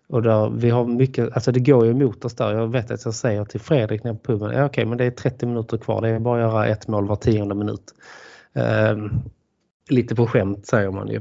Och 0.08 0.22
där, 0.22 0.50
vi 0.50 0.70
har 0.70 0.84
mycket, 0.84 1.32
alltså 1.32 1.52
det 1.52 1.60
går 1.60 1.84
ju 1.84 1.90
emot 1.90 2.24
oss 2.24 2.34
där. 2.34 2.54
Jag 2.54 2.68
vet 2.68 2.90
att 2.90 3.04
jag 3.04 3.14
säger 3.14 3.44
till 3.44 3.60
Fredrik 3.60 4.04
när 4.04 4.14
på 4.14 4.18
puben, 4.18 4.52
ja, 4.52 4.66
okej 4.66 4.84
men 4.84 4.98
det 4.98 5.04
är 5.04 5.10
30 5.10 5.46
minuter 5.46 5.78
kvar, 5.78 6.00
det 6.00 6.08
är 6.08 6.18
bara 6.18 6.46
att 6.46 6.52
göra 6.52 6.66
ett 6.66 6.88
mål 6.88 7.06
var 7.06 7.16
tionde 7.16 7.54
minut. 7.54 7.94
Eh, 8.52 8.96
lite 9.90 10.14
på 10.14 10.26
skämt 10.26 10.66
säger 10.66 10.90
man 10.90 11.08
ju. 11.08 11.20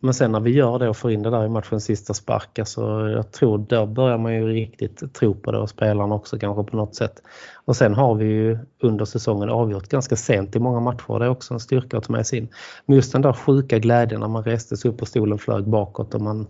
Men 0.00 0.14
sen 0.14 0.32
när 0.32 0.40
vi 0.40 0.50
gör 0.50 0.78
det 0.78 0.88
och 0.88 0.96
får 0.96 1.10
in 1.10 1.22
det 1.22 1.30
där 1.30 1.44
i 1.44 1.48
matchens 1.48 1.84
sista 1.84 2.14
spark, 2.14 2.58
alltså 2.58 3.08
jag 3.08 3.32
tror 3.32 3.58
då 3.58 3.86
börjar 3.86 4.18
man 4.18 4.34
ju 4.34 4.48
riktigt 4.48 5.14
tro 5.14 5.34
på 5.34 5.52
det 5.52 5.58
och 5.58 5.70
spelarna 5.70 6.14
också 6.14 6.38
kanske 6.38 6.70
på 6.70 6.76
något 6.76 6.94
sätt. 6.94 7.22
Och 7.64 7.76
sen 7.76 7.94
har 7.94 8.14
vi 8.14 8.24
ju 8.24 8.58
under 8.82 9.04
säsongen 9.04 9.48
avgjort 9.48 9.88
ganska 9.88 10.16
sent 10.16 10.56
i 10.56 10.58
många 10.58 10.80
matcher. 10.80 11.18
Det 11.18 11.24
är 11.24 11.28
också 11.28 11.54
en 11.54 11.60
styrka 11.60 11.98
att 11.98 12.04
ta 12.04 12.12
med 12.12 12.26
sig 12.26 12.38
in. 12.38 12.48
Men 12.86 12.96
just 12.96 13.12
den 13.12 13.22
där 13.22 13.32
sjuka 13.32 13.78
glädjen 13.78 14.20
när 14.20 14.28
man 14.28 14.44
reste 14.44 14.76
sig 14.76 14.90
upp 14.90 15.02
och 15.02 15.08
stolen 15.08 15.38
flög 15.38 15.64
bakåt 15.64 16.14
och 16.14 16.20
man 16.20 16.46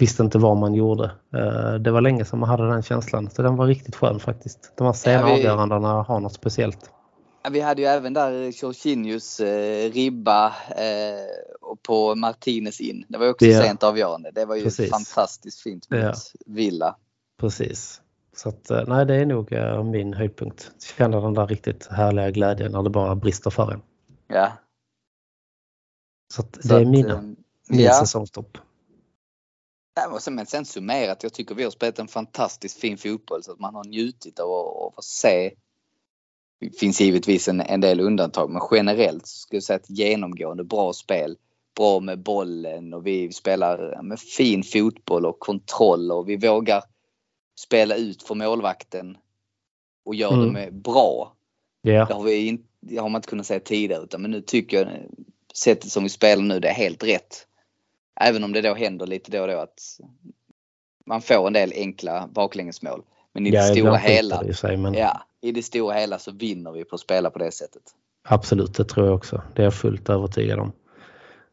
visste 0.00 0.22
inte 0.22 0.38
vad 0.38 0.56
man 0.56 0.74
gjorde. 0.74 1.04
Eh, 1.34 1.74
Det 1.74 1.90
var 1.90 2.00
länge 2.00 2.24
sedan 2.24 2.38
man 2.38 2.48
hade 2.48 2.68
den 2.68 2.82
känslan. 2.82 3.30
Så 3.30 3.42
den 3.42 3.56
var 3.56 3.66
riktigt 3.66 3.96
skön 3.96 4.20
faktiskt. 4.20 4.72
De 4.76 4.84
här 4.86 4.92
sena 4.92 5.20
Ja, 5.20 5.26
vi- 5.26 5.32
avgörandena 5.32 6.02
har 6.02 6.20
något 6.20 6.34
speciellt. 6.34 6.90
Ja, 7.42 7.50
vi 7.50 7.60
hade 7.60 7.82
ju 7.82 7.88
även 7.88 8.12
där 8.14 8.62
Jorginhos 8.62 9.40
eh, 9.40 9.90
ribba 9.92 10.46
eh, 10.68 11.60
och 11.60 11.82
på 11.82 12.14
Martinez 12.14 12.80
in. 12.80 13.04
Det 13.08 13.18
var 13.18 13.30
också 13.30 13.46
Ja. 13.46 13.62
sent 13.62 13.82
avgörande. 13.82 14.30
Det 14.34 14.44
var 14.44 14.56
ju 14.56 14.62
Precis. 14.62 14.90
fantastiskt 14.90 15.60
fint 15.60 15.90
mot 15.90 16.00
Ja. 16.00 16.12
Villa. 16.46 16.96
Precis. 17.40 18.00
Så 18.36 18.48
att, 18.48 18.70
eh, 18.70 18.82
nej, 18.86 19.06
det 19.06 19.14
är 19.14 19.26
nog 19.26 19.52
eh, 19.52 19.84
min 19.84 20.14
höjdpunkt. 20.14 20.70
Känna 20.98 21.20
den 21.20 21.34
där 21.34 21.46
riktigt 21.46 21.86
härliga 21.86 22.30
glädjen 22.30 22.72
när 22.72 22.82
det 22.82 22.90
bara 22.90 23.14
brister 23.14 23.50
för 23.50 23.72
en. 23.72 23.82
Ja. 24.28 24.52
Så 26.34 26.42
det 26.42 26.68
Så 26.68 26.76
är 26.76 26.84
mina, 26.84 27.20
min 27.68 27.80
ja. 27.80 27.92
säsongstopp. 28.00 28.58
Men 30.30 30.46
sen- 30.46 30.64
summerat, 30.64 31.22
jag 31.22 31.32
tycker 31.32 31.54
vi 31.54 31.64
har 31.64 31.70
spelat 31.70 31.98
en 31.98 32.08
fantastiskt 32.08 32.80
fin 32.80 32.98
fotboll 32.98 33.42
så 33.42 33.52
att 33.52 33.60
man 33.60 33.74
har 33.74 33.84
njutit 33.84 34.38
av 34.40 34.50
att, 34.50 34.98
att 34.98 35.04
se. 35.04 35.54
Det 36.60 36.78
finns 36.78 37.00
givetvis 37.00 37.48
en, 37.48 37.60
en 37.60 37.80
del 37.80 38.00
undantag 38.00 38.50
men 38.50 38.62
generellt 38.70 39.26
skulle 39.26 39.56
jag 39.56 39.62
säga 39.64 39.76
ett 39.78 39.90
genomgående 39.90 40.64
bra 40.64 40.92
spel. 40.92 41.36
Bra 41.76 42.00
med 42.00 42.22
bollen 42.22 42.94
och 42.94 43.06
vi 43.06 43.32
spelar 43.32 44.02
med 44.02 44.20
fin 44.20 44.62
fotboll 44.62 45.26
och 45.26 45.38
kontroll 45.38 46.12
och 46.12 46.28
vi 46.28 46.36
vågar 46.36 46.82
spela 47.58 47.94
ut 47.96 48.22
för 48.22 48.34
målvakten 48.34 49.16
och 50.04 50.14
gör 50.14 50.30
det 50.30 50.36
Mm. 50.42 50.52
med 50.52 50.74
bra. 50.74 51.36
Ja, 51.82 52.04
Det 52.06 52.14
har, 52.14 52.22
vi 52.22 52.46
in, 52.46 52.66
det 52.80 52.96
har 52.96 53.08
man 53.08 53.18
inte 53.18 53.28
kunnat 53.28 53.46
säga 53.46 53.60
tidigare 53.60 54.02
utan 54.02 54.22
men 54.22 54.30
nu 54.30 54.40
tycker 54.42 54.76
jag 54.76 54.88
sättet 55.54 55.90
som 55.90 56.02
vi 56.02 56.08
spelar 56.08 56.42
nu 56.42 56.60
det 56.60 56.68
är 56.68 56.74
helt 56.74 57.02
rätt. 57.04 57.46
Även 58.20 58.44
om 58.44 58.52
det 58.52 58.60
då 58.60 58.74
händer 58.74 59.06
lite 59.06 59.30
då 59.30 59.40
och 59.40 59.48
då 59.48 59.58
att 59.58 59.80
man 61.06 61.22
får 61.22 61.46
en 61.46 61.52
del 61.52 61.72
enkla 61.76 62.28
baklängesmål. 62.32 63.02
Men 63.32 63.46
i 63.46 63.50
det 63.50 63.56
ja 63.56 63.62
stora 63.62 63.96
hela, 63.96 64.44
i 64.44 64.54
sig, 64.54 64.76
men 64.76 64.94
ja, 64.94 65.22
i 65.40 65.52
det 65.52 65.62
stora 65.62 65.94
hela 65.94 66.18
så 66.18 66.32
vinner 66.32 66.72
vi 66.72 66.84
på 66.84 66.94
att 66.94 67.00
spela 67.00 67.30
på 67.30 67.38
det 67.38 67.52
sättet. 67.52 67.82
absolut, 68.22 68.74
det 68.74 68.84
tror 68.84 69.06
jag 69.06 69.14
också. 69.14 69.42
Det 69.54 69.62
är 69.62 69.64
jag 69.64 69.74
fullt 69.74 70.08
övertygad 70.08 70.58
om. 70.58 70.72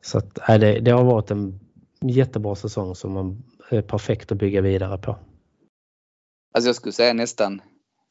Så 0.01 0.17
att, 0.17 0.39
nej, 0.47 0.59
det, 0.59 0.79
det 0.79 0.91
har 0.91 1.03
varit 1.03 1.31
en 1.31 1.59
jättebra 2.01 2.55
säsong 2.55 2.95
som 2.95 3.11
man 3.11 3.43
är 3.69 3.81
perfekt 3.81 4.31
att 4.31 4.37
bygga 4.37 4.61
vidare 4.61 4.97
på. 4.97 5.17
Alltså 6.53 6.69
jag 6.69 6.75
skulle 6.75 6.93
säga 6.93 7.13
nästan 7.13 7.61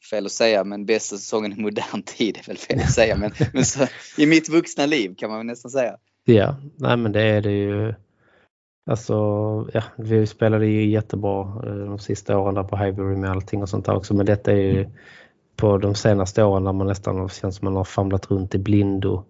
fel 0.09 0.25
att 0.25 0.31
säga 0.31 0.63
men 0.63 0.85
bästa 0.85 1.17
säsongen 1.17 1.51
i 1.51 1.61
modern 1.61 2.03
tid 2.03 2.37
är 2.37 2.47
väl 2.47 2.57
fel 2.57 2.79
att 2.79 2.91
säga 2.91 3.17
men, 3.17 3.31
men 3.53 3.65
så, 3.65 3.87
i 4.17 4.25
mitt 4.25 4.49
vuxna 4.49 4.85
liv 4.85 5.15
kan 5.15 5.29
man 5.29 5.47
nästan 5.47 5.71
säga. 5.71 5.97
Ja, 6.25 6.55
nej 6.75 6.97
men 6.97 7.11
det 7.11 7.21
är 7.21 7.41
det 7.41 7.51
ju. 7.51 7.93
Alltså, 8.87 9.13
ja, 9.73 9.83
vi 9.95 10.27
spelade 10.27 10.67
ju 10.67 10.89
jättebra 10.89 11.41
eh, 11.41 11.75
de 11.75 11.99
sista 11.99 12.37
åren 12.39 12.55
där 12.55 12.63
på 12.63 12.77
Highbury 12.77 13.15
med 13.15 13.31
allting 13.31 13.61
och 13.61 13.69
sånt 13.69 13.85
där 13.85 13.95
också. 13.95 14.13
Men 14.13 14.25
detta 14.25 14.51
är 14.51 14.55
ju 14.55 14.89
på 15.55 15.77
de 15.77 15.95
senaste 15.95 16.43
åren 16.43 16.63
när 16.63 16.73
man 16.73 16.87
nästan 16.87 17.29
känns 17.29 17.55
som 17.55 17.65
man 17.65 17.75
har 17.75 17.83
famlat 17.83 18.31
runt 18.31 18.55
i 18.55 18.57
blindo 18.57 19.23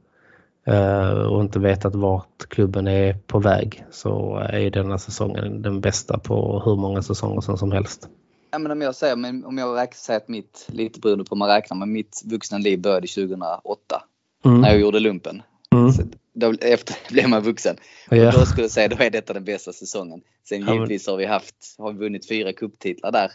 eh, 0.66 1.10
och 1.10 1.42
inte 1.42 1.60
vetat 1.60 1.96
vart 1.96 2.50
klubben 2.50 2.88
är 2.88 3.14
på 3.14 3.40
väg 3.40 3.86
så 3.92 4.38
är 4.38 4.60
ju 4.60 4.70
denna 4.70 4.98
säsongen 4.98 5.62
den 5.62 5.82
bästa 5.82 6.20
på 6.20 6.62
hur 6.66 6.76
många 6.76 7.02
säsonger 7.02 7.42
som, 7.42 7.58
som 7.58 7.72
helst. 7.72 8.10
Ja, 8.52 8.60
men 8.60 8.72
om 8.72 8.82
jag 8.82 8.96
säger, 8.96 9.14
om 9.46 9.58
jag 9.58 9.76
räknar, 9.78 9.96
säger 9.96 10.20
att 10.20 10.28
mitt, 10.28 10.68
lite 10.70 11.00
beroende 11.00 11.24
på 11.26 11.36
hur 11.36 11.40
man 11.40 11.50
räknar, 11.50 11.78
men 11.78 11.92
mitt 11.92 12.22
vuxna 12.26 12.58
liv 12.58 12.82
började 12.82 13.08
2008 13.08 14.04
Mm. 14.46 14.62
när 14.62 14.70
jag 14.70 14.80
gjorde 14.80 15.00
lumpen. 15.00 15.42
Mm. 15.80 15.92
Så 15.92 16.04
då, 16.34 16.54
efter 16.62 16.96
blev 17.14 17.30
man 17.30 17.44
vuxen. 17.44 17.78
Ja. 18.10 18.28
Och 18.28 18.34
då 18.34 18.46
skulle 18.46 18.64
jag 18.64 18.72
säga 18.72 18.88
då 18.88 19.04
är 19.04 19.10
detta 19.10 19.34
den 19.34 19.44
bästa 19.44 19.74
säsongen. 19.74 20.22
Sen 20.50 20.62
Ja, 20.62 20.74
givetvis 20.74 21.08
har 21.08 21.18
vi 21.18 21.26
haft, 21.26 21.76
har 21.78 21.94
vi 21.94 22.00
vunnit 22.00 22.28
fyra 22.28 22.54
kupptitlar 22.54 23.12
där 23.12 23.32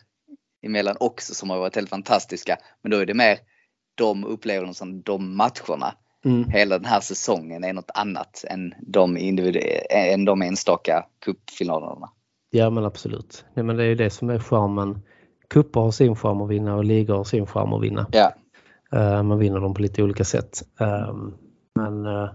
emellan 0.63 0.97
också 1.01 1.35
som 1.35 1.51
har 1.51 1.59
varit 1.59 1.77
helt 1.77 1.91
fantastiska. 1.91 2.57
Men 2.83 2.91
då 2.91 2.99
är 2.99 3.07
det 3.07 3.15
mer 3.15 3.39
de 3.95 4.25
upplevelserna, 4.25 5.03
de 5.05 5.37
matcherna. 5.37 5.95
Mm. 6.25 6.51
Hela 6.51 6.79
den 6.79 6.85
här 6.85 7.01
säsongen 7.01 7.65
är 7.65 7.73
något 7.73 7.91
annat 7.95 8.45
än 8.49 8.75
de, 8.81 9.17
än 9.91 10.25
de 10.25 10.43
enstaka 10.43 11.07
cupfinalerna. 11.25 12.11
Ja 12.51 12.71
men 12.71 12.85
absolut. 12.85 13.45
Nej, 13.55 13.65
men 13.65 13.77
det 13.77 13.83
är 13.83 13.89
ju 13.89 13.95
det 13.95 14.11
som 14.11 14.31
är 14.31 14.39
charmen. 14.39 15.03
Cuper 15.49 15.81
har 15.81 15.91
sin 15.91 16.17
charm 16.17 16.41
att 16.41 16.51
vinna 16.51 16.77
och 16.77 16.85
ligor 16.85 17.17
har 17.17 17.25
sin 17.25 17.47
charm 17.47 17.73
att 17.73 17.83
vinna. 17.83 18.07
Ja, 18.13 18.33
Eh, 18.93 19.23
man 19.23 19.39
vinner 19.39 19.61
dem 19.61 19.75
på 19.75 19.83
lite 19.83 20.03
olika 20.03 20.25
sätt. 20.25 20.63
Eh, 20.81 21.15
men 21.75 22.07
eh, 22.07 22.31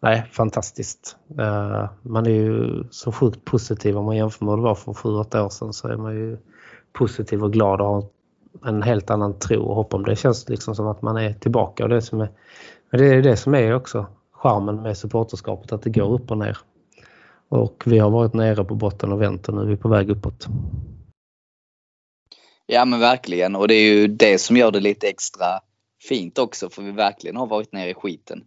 nej, 0.00 0.24
fantastiskt. 0.32 1.16
Eh, 1.38 1.88
man 2.02 2.26
är 2.26 2.30
ju 2.30 2.84
så 2.90 3.12
sjukt 3.12 3.44
positiv 3.44 3.98
om 3.98 4.04
man 4.04 4.16
jämför 4.16 4.44
med 4.44 4.50
vad 4.50 4.58
det 4.58 4.62
var 4.62 4.74
för 4.74 4.92
7-8 4.92 5.44
år 5.44 5.48
sedan 5.48 5.72
så 5.72 5.88
är 5.88 5.96
man 5.96 6.14
ju 6.14 6.38
positiv 6.92 7.44
och 7.44 7.52
glad 7.52 7.80
och 7.80 7.86
har 7.86 8.04
en 8.66 8.82
helt 8.82 9.10
annan 9.10 9.38
tro 9.38 9.62
och 9.62 9.74
hopp 9.74 9.94
om 9.94 10.02
det. 10.02 10.16
känns 10.16 10.48
liksom 10.48 10.74
som 10.74 10.86
att 10.86 11.02
man 11.02 11.16
är 11.16 11.32
tillbaka 11.32 11.82
och 11.82 11.88
det 11.88 12.02
som 12.02 12.20
är, 12.20 12.30
men 12.90 13.00
det 13.00 13.06
är 13.06 13.22
det 13.22 13.36
som 13.36 13.54
är 13.54 13.74
också 13.74 14.06
charmen 14.32 14.82
med 14.82 14.98
supporterskapet 14.98 15.72
att 15.72 15.82
det 15.82 15.90
går 15.90 16.12
upp 16.12 16.30
och 16.30 16.38
ner. 16.38 16.58
Och 17.48 17.82
vi 17.86 17.98
har 17.98 18.10
varit 18.10 18.34
nere 18.34 18.64
på 18.64 18.74
botten 18.74 19.12
och 19.12 19.22
vänt 19.22 19.48
och 19.48 19.54
nu 19.54 19.60
är 19.60 19.66
vi 19.66 19.76
på 19.76 19.88
väg 19.88 20.10
uppåt. 20.10 20.46
ja 22.66 22.84
men 22.84 23.00
verkligen. 23.00 23.56
Och 23.56 23.68
det 23.68 23.74
är 23.74 23.94
ju 23.94 24.06
det 24.06 24.38
som 24.38 24.56
gör 24.56 24.70
det 24.70 24.80
lite 24.80 25.06
extra 25.06 25.46
fint 26.08 26.38
också 26.38 26.70
för 26.70 26.82
vi 26.82 26.90
verkligen 26.90 27.36
har 27.36 27.46
varit 27.46 27.72
nere 27.72 27.90
i 27.90 27.94
skiten. 27.94 28.44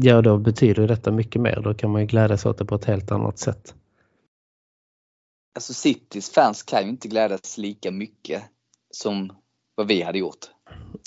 Ja, 0.00 0.22
då 0.22 0.38
betyder 0.38 0.88
detta 0.88 1.10
mycket 1.12 1.40
mer. 1.42 1.60
Då 1.64 1.74
kan 1.74 1.90
man 1.90 2.00
ju 2.00 2.06
glädjas 2.06 2.46
åt 2.46 2.58
det 2.58 2.64
på 2.64 2.74
ett 2.74 2.84
helt 2.84 3.10
annat 3.10 3.38
sätt. 3.38 3.74
Alltså 5.54 5.74
Citys 5.74 6.30
fans 6.30 6.62
kan 6.62 6.82
ju 6.82 6.88
inte 6.88 7.08
glädjas 7.08 7.58
lika 7.58 7.90
mycket 7.90 8.42
som 8.90 9.32
vad 9.74 9.86
vi 9.86 10.02
hade 10.02 10.18
gjort. 10.18 10.46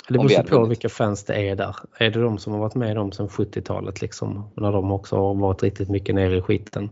Det 0.07 0.13
vi 0.13 0.17
beror 0.17 0.38
hade 0.38 0.49
på 0.49 0.65
vilka 0.65 0.89
fans 0.89 1.23
det 1.23 1.49
är 1.49 1.55
där. 1.55 1.75
Är 1.97 2.09
det 2.09 2.21
de 2.21 2.38
som 2.38 2.53
har 2.53 2.59
varit 2.59 2.75
med 2.75 2.95
dem 2.95 3.11
sedan 3.11 3.27
70-talet 3.27 4.01
liksom, 4.01 4.49
när 4.55 4.71
de 4.71 4.91
också 4.91 5.15
har 5.15 5.33
varit 5.33 5.63
riktigt 5.63 5.89
mycket 5.89 6.15
nere 6.15 6.38
i 6.38 6.41
skiten 6.41 6.89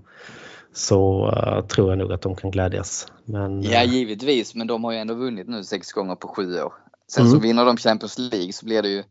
så 0.74 1.32
eh, 1.32 1.66
tror 1.66 1.90
jag 1.90 1.98
nog 1.98 2.14
att 2.14 2.22
de 2.22 2.36
kan 2.36 2.52
glädjas. 2.52 3.08
Men 3.26 3.62
Ja 3.64 3.84
eh, 3.84 3.94
givetvis 3.94 4.56
men 4.56 4.68
de 4.68 4.84
har 4.84 4.92
ju 4.92 4.98
ändå 4.98 5.14
vunnit 5.14 5.48
nu 5.48 5.64
sex 5.64 5.92
gånger 5.92 6.16
på 6.16 6.28
sju 6.28 6.62
år. 6.62 6.74
Sen 7.08 7.26
så 7.26 7.32
Mm. 7.32 7.42
vinner 7.42 7.66
de 7.66 7.78
Champions 7.78 8.18
League 8.18 8.54
så 8.54 8.66
blir 8.66 8.82
det 8.82 8.90
ju 8.90 9.04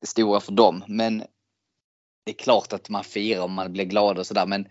det 0.00 0.06
stora 0.06 0.40
för 0.40 0.52
dem. 0.52 0.84
Men 0.88 1.22
det 2.28 2.32
är 2.32 2.44
klart 2.44 2.72
att 2.72 2.88
man 2.88 3.04
firar 3.04 3.42
och 3.42 3.50
man 3.50 3.72
blir 3.72 3.84
glad 3.84 4.18
och 4.18 4.26
sådär 4.26 4.46
men 4.46 4.66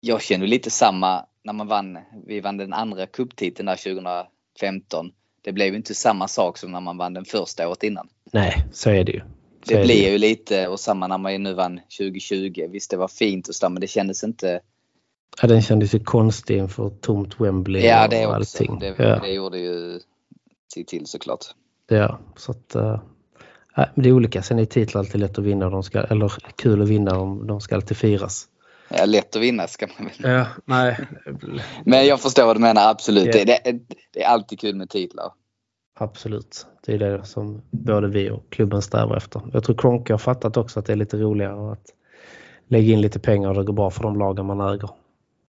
jag 0.00 0.22
känner 0.22 0.46
lite 0.46 0.70
samma 0.70 1.26
när 1.42 1.52
man 1.52 1.66
vann. 1.66 1.98
Vi 2.26 2.40
vann 2.40 2.56
den 2.56 2.72
andra 2.72 3.06
cuptiteln 3.06 3.66
där 3.66 3.76
2015. 3.76 5.12
Det 5.42 5.52
blev 5.52 5.74
inte 5.74 5.94
samma 5.94 6.28
sak 6.28 6.58
som 6.58 6.72
när 6.72 6.80
man 6.80 6.96
vann 6.96 7.14
den 7.14 7.24
första 7.24 7.68
året 7.68 7.82
innan. 7.82 8.08
nej, 8.32 8.64
så 8.72 8.90
är 8.90 9.04
det 9.04 9.12
ju. 9.12 9.20
Så 9.20 9.26
Det 9.66 9.74
är 9.74 9.84
blir 9.84 10.10
ju. 10.12 10.18
lite 10.18 10.68
och 10.68 10.80
samma 10.80 11.06
när 11.06 11.18
man 11.18 11.42
nu 11.42 11.54
vann 11.54 11.80
2020. 11.98 12.66
Visst 12.70 12.90
det 12.90 12.96
var 12.96 13.08
fint 13.08 13.48
och 13.48 13.54
sådär 13.54 13.70
men 13.70 13.80
det 13.80 13.86
kändes 13.86 14.24
inte. 14.24 14.60
Ja, 15.42 15.48
den 15.48 15.62
kändes 15.62 15.94
ju 15.94 15.98
konstig 16.00 16.56
inför 16.58 16.90
tomt 16.90 17.40
Wembley 17.40 17.86
Ja 17.86 18.04
och 18.04 18.10
det 18.10 18.26
också. 18.26 18.34
allting. 18.34 18.78
Det, 18.78 18.94
ja, 18.98 19.18
det 19.20 19.32
gjorde 19.32 19.58
ju 19.58 20.00
sitt 20.74 20.88
till 20.88 21.06
såklart. 21.06 21.44
ja, 21.88 22.18
så 22.36 22.50
att, 22.52 22.74
eh, 22.74 23.00
nej, 23.76 23.88
det 23.94 24.08
är 24.08 24.12
olika. 24.12 24.42
Sen 24.42 24.58
är 24.58 24.64
titlar 24.64 25.00
alltid 25.00 25.20
lätt 25.20 25.38
att 25.38 25.44
vinna. 25.44 25.70
De 25.70 25.82
ska, 25.82 26.00
eller 26.00 26.32
kul 26.56 26.82
att 26.82 26.88
vinna. 26.88 27.14
De, 27.14 27.46
de 27.46 27.60
ska 27.60 27.74
alltid 27.74 27.96
firas. 27.96 28.48
Ja, 28.88 29.04
lätt 29.04 29.36
att 29.36 29.42
vinna 29.42 29.66
ska 29.66 29.86
man 29.98 30.10
väl. 30.18 30.32
Ja, 30.32 30.46
nej. 30.64 30.98
Men 31.84 32.06
jag 32.06 32.20
förstår 32.20 32.46
vad 32.46 32.56
du 32.56 32.60
menar, 32.60 32.90
absolut. 32.90 33.26
Ja. 33.26 33.44
Det, 33.44 33.60
det, 33.64 33.78
det 34.12 34.22
är 34.22 34.28
alltid 34.28 34.60
kul 34.60 34.76
med 34.76 34.90
titlar. 34.90 35.32
Absolut. 35.98 36.66
Det 36.86 36.94
är 36.94 36.98
det 36.98 37.24
som 37.24 37.62
både 37.70 38.08
vi 38.08 38.30
och 38.30 38.44
klubben 38.50 38.82
strävar 38.82 39.16
efter. 39.16 39.42
Jag 39.52 39.64
tror 39.64 39.76
Kronke 39.76 40.12
har 40.12 40.18
fattat 40.18 40.56
också 40.56 40.80
att 40.80 40.86
det 40.86 40.92
är 40.92 40.96
lite 40.96 41.16
roligare 41.16 41.72
att 41.72 41.86
lägga 42.68 42.92
in 42.92 43.00
lite 43.00 43.18
pengar 43.18 43.48
och 43.48 43.54
det 43.54 43.64
går 43.64 43.72
bra 43.72 43.90
för 43.90 44.02
de 44.02 44.18
lagen 44.18 44.46
man 44.46 44.60
äger. 44.60 44.90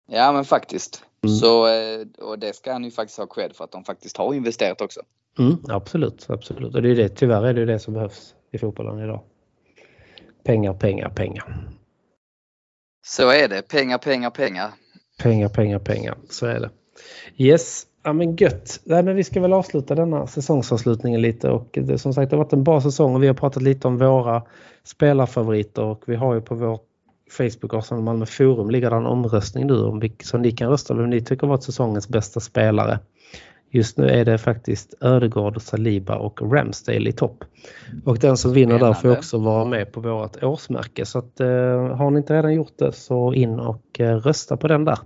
Ja 0.06 0.32
men 0.32 0.44
faktiskt. 0.44 1.04
Mm. 1.24 1.36
Så, 1.36 1.66
eh, 1.66 2.06
och 2.18 2.38
det 2.38 2.56
ska 2.56 2.72
han 2.72 2.84
ju 2.84 2.90
faktiskt 2.90 3.18
ha 3.18 3.26
cred 3.26 3.56
för 3.56 3.64
att 3.64 3.72
de 3.72 3.84
faktiskt 3.84 4.16
har 4.16 4.34
investerat 4.34 4.80
också. 4.80 5.00
Mm, 5.38 5.56
absolut, 5.68 6.26
absolut. 6.28 6.74
Och 6.74 6.82
det 6.82 6.90
är 6.90 6.96
det, 6.96 7.08
tyvärr 7.08 7.44
är 7.44 7.54
det 7.54 7.64
det 7.64 7.78
som 7.78 7.94
behövs 7.94 8.34
i 8.50 8.58
fotbollen 8.58 8.98
idag. 8.98 9.20
Pengar, 10.44 10.74
pengar, 10.74 11.08
pengar. 11.08 11.68
Så 13.06 13.30
är 13.30 13.48
det. 13.48 13.68
Pengar, 13.68 13.98
pengar, 13.98 14.30
pengar. 14.30 14.70
Pengar, 15.22 15.48
pengar, 15.48 15.78
pengar. 15.78 16.16
Så 16.30 16.46
är 16.46 16.60
det. 16.60 16.70
Yes, 17.36 17.86
ja 18.02 18.12
men 18.12 18.36
gött. 18.36 18.80
Nej, 18.84 19.02
men 19.02 19.16
vi 19.16 19.24
ska 19.24 19.40
väl 19.40 19.52
avsluta 19.52 19.94
denna 19.94 20.26
säsongsavslutningen 20.26 21.20
lite 21.20 21.50
och 21.50 21.68
det, 21.72 21.98
som 21.98 22.14
sagt 22.14 22.30
det 22.30 22.36
har 22.36 22.44
varit 22.44 22.52
en 22.52 22.64
bra 22.64 22.80
säsong 22.80 23.14
och 23.14 23.22
vi 23.22 23.26
har 23.26 23.34
pratat 23.34 23.62
lite 23.62 23.88
om 23.88 23.98
våra 23.98 24.42
spelarfavoriter 24.84 25.82
och 25.82 26.02
vi 26.06 26.16
har 26.16 26.34
ju 26.34 26.40
på 26.40 26.54
vår 26.54 26.80
Facebook 27.30 27.74
Arsenal 27.74 28.02
Malmö 28.02 28.26
Forum 28.26 28.70
ligger 28.70 28.90
det 28.90 28.96
en 28.96 29.06
omröstning 29.06 29.66
nu 29.66 29.82
om 29.82 30.00
vilk, 30.00 30.22
som 30.22 30.42
ni 30.42 30.52
kan 30.52 30.70
rösta 30.70 30.94
vem 30.94 31.10
ni 31.10 31.20
tycker 31.20 31.46
varit 31.46 31.62
säsongens 31.62 32.08
bästa 32.08 32.40
spelare. 32.40 32.98
Just 33.74 33.98
nu 33.98 34.08
är 34.08 34.24
det 34.24 34.38
faktiskt 34.38 34.94
Ödegård, 35.00 35.62
Saliba 35.62 36.16
och 36.16 36.52
Ramsdale 36.52 37.08
i 37.10 37.12
topp. 37.12 37.44
Och 38.04 38.18
den 38.18 38.36
som 38.36 38.52
vinner 38.52 38.78
där 38.78 38.92
får 38.92 39.12
också 39.12 39.38
vara 39.38 39.64
med 39.64 39.92
på 39.92 40.00
vårt 40.00 40.42
årsmärke. 40.42 41.06
Så 41.06 41.18
att, 41.18 41.40
eh, 41.40 41.96
har 41.96 42.10
ni 42.10 42.18
inte 42.18 42.34
redan 42.34 42.54
gjort 42.54 42.78
det 42.78 42.92
så 42.92 43.32
in 43.32 43.60
och 43.60 44.00
eh, 44.00 44.16
rösta 44.16 44.56
på 44.56 44.68
den 44.68 44.84
där. 44.84 44.98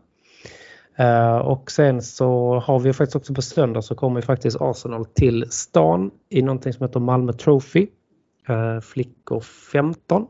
Eh, 0.96 1.36
och 1.36 1.70
sen 1.70 2.02
så 2.02 2.58
har 2.58 2.80
vi 2.80 2.92
faktiskt 2.92 3.16
också 3.16 3.34
på 3.34 3.42
söndag 3.42 3.82
så 3.82 3.94
kommer 3.94 4.20
faktiskt 4.20 4.56
Arsenal 4.60 5.04
till 5.04 5.44
stan 5.50 6.10
i 6.28 6.42
någonting 6.42 6.72
som 6.72 6.86
heter 6.86 7.00
Malmö 7.00 7.32
Trophy. 7.32 7.86
Eh, 8.48 8.80
flickor 8.80 9.40
15 9.72 10.26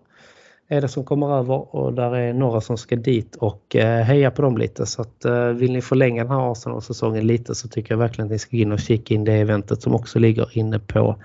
är 0.69 0.81
det 0.81 0.89
som 0.89 1.05
kommer 1.05 1.39
över 1.39 1.75
och 1.75 1.93
där 1.93 2.17
är 2.17 2.33
några 2.33 2.61
som 2.61 2.77
ska 2.77 2.97
dit 2.97 3.37
och 3.37 3.77
eh, 3.77 4.03
heja 4.05 4.31
på 4.31 4.43
dem 4.43 4.59
lite. 4.59 4.87
Så 4.87 5.03
att, 5.03 5.25
eh, 5.25 5.47
vill 5.47 5.73
ni 5.73 5.83
förlänga 5.83 6.23
den 6.23 6.33
här 6.33 6.53
Arsenal-säsongen 6.53 7.27
lite 7.27 7.55
så 7.55 7.69
tycker 7.69 7.93
jag 7.93 7.99
verkligen 7.99 8.27
att 8.27 8.33
ni 8.33 8.39
ska 8.39 8.57
gå 8.57 8.63
in 8.63 8.73
och 8.73 8.79
kika 8.79 9.15
in 9.15 9.25
det 9.25 9.33
eventet 9.33 9.83
som 9.83 9.95
också 9.95 10.19
ligger 10.19 10.59
inne 10.59 10.79
på 10.79 11.17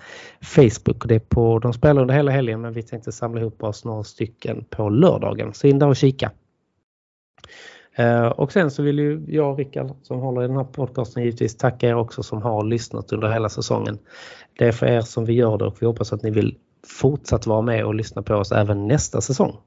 Facebook. 0.42 1.08
Det 1.08 1.16
är 1.16 1.20
på, 1.20 1.60
de 1.60 1.74
spelar 1.74 2.02
under 2.02 2.16
hela 2.16 2.32
helgen 2.32 2.62
men 2.62 2.74
vi 2.74 2.84
tänkte 2.84 3.12
samla 3.12 3.42
ihop 3.42 3.64
oss 3.64 3.86
några 3.86 4.04
stycken 4.04 4.66
på 4.70 4.89
lördagen. 4.89 5.54
Så 5.54 5.68
in 5.68 5.80
där 5.80 5.88
och 5.88 5.96
kika. 5.96 6.32
Eh, 7.96 8.26
och 8.26 8.52
sen 8.52 8.72
så 8.72 8.84
vill 8.84 9.00
ju 9.00 9.26
jag 9.28 9.52
och 9.52 9.58
Rickard 9.58 9.92
som 10.02 10.20
håller 10.20 10.44
i 10.44 10.48
den 10.48 10.58
här 10.58 10.64
podcasten 10.64 11.24
givetvis 11.24 11.58
tacka 11.58 11.88
er 11.88 11.96
också 11.96 12.24
som 12.24 12.42
har 12.42 12.64
lyssnat 12.64 13.14
under 13.14 13.30
hela 13.32 13.50
säsongen. 13.50 13.98
Det 14.58 14.68
är 14.68 14.72
för 14.72 14.86
er 14.86 15.02
som 15.02 15.26
vi 15.26 15.34
gör 15.34 15.58
det 15.58 15.66
och 15.66 15.78
vi 15.80 15.86
hoppas 15.86 16.14
att 16.14 16.24
ni 16.24 16.30
vill 16.30 16.58
fortsatt 16.88 17.46
vara 17.46 17.62
med 17.62 17.86
och 17.86 17.96
lyssna 17.96 18.22
på 18.22 18.36
oss 18.36 18.52
även 18.52 18.88
nästa 18.88 19.22
säsong. 19.22 19.58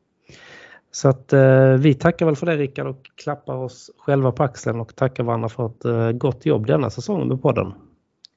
Så 0.91 1.09
att 1.09 1.33
eh, 1.33 1.73
vi 1.73 1.95
tackar 1.95 2.27
väl 2.27 2.37
för 2.37 2.47
det 2.47 2.57
Rickard 2.57 2.87
och 2.87 3.11
klappar 3.15 3.55
oss 3.55 3.91
själva 3.99 4.33
på 4.33 4.43
axeln 4.43 4.81
och 4.81 4.97
tackar 4.97 5.25
varandra 5.25 5.49
för 5.49 5.67
ett 5.67 5.85
eh, 5.85 6.13
gott 6.13 6.47
jobb 6.47 6.67
denna 6.67 6.91
säsongen 6.91 7.29
med 7.29 7.43
podden. 7.43 7.75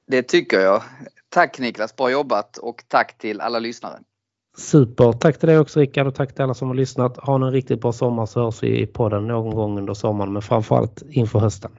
Det 0.06 0.22
tycker 0.22 0.60
jag. 0.60 0.82
Tack 1.28 1.58
Niklas, 1.58 1.96
bra 1.96 2.10
jobbat 2.10 2.56
och 2.56 2.84
tack 2.88 3.18
till 3.18 3.40
alla 3.40 3.58
lyssnare. 3.58 3.98
Super, 4.56 5.12
tack 5.12 5.38
till 5.38 5.48
dig 5.48 5.58
också 5.58 5.80
Rickard 5.80 6.06
och 6.06 6.14
tack 6.14 6.34
till 6.34 6.42
alla 6.42 6.54
som 6.54 6.68
har 6.68 6.74
lyssnat. 6.74 7.16
Ha 7.16 7.34
en 7.34 7.52
riktigt 7.52 7.80
bra 7.80 7.92
sommar 7.92 8.26
så 8.26 8.44
hörs 8.44 8.62
vi 8.62 8.82
i 8.82 8.86
podden 8.86 9.26
någon 9.26 9.54
gång 9.54 9.78
under 9.78 9.94
sommaren 9.94 10.32
men 10.32 10.42
framförallt 10.42 11.02
inför 11.10 11.38
hösten. 11.38 11.70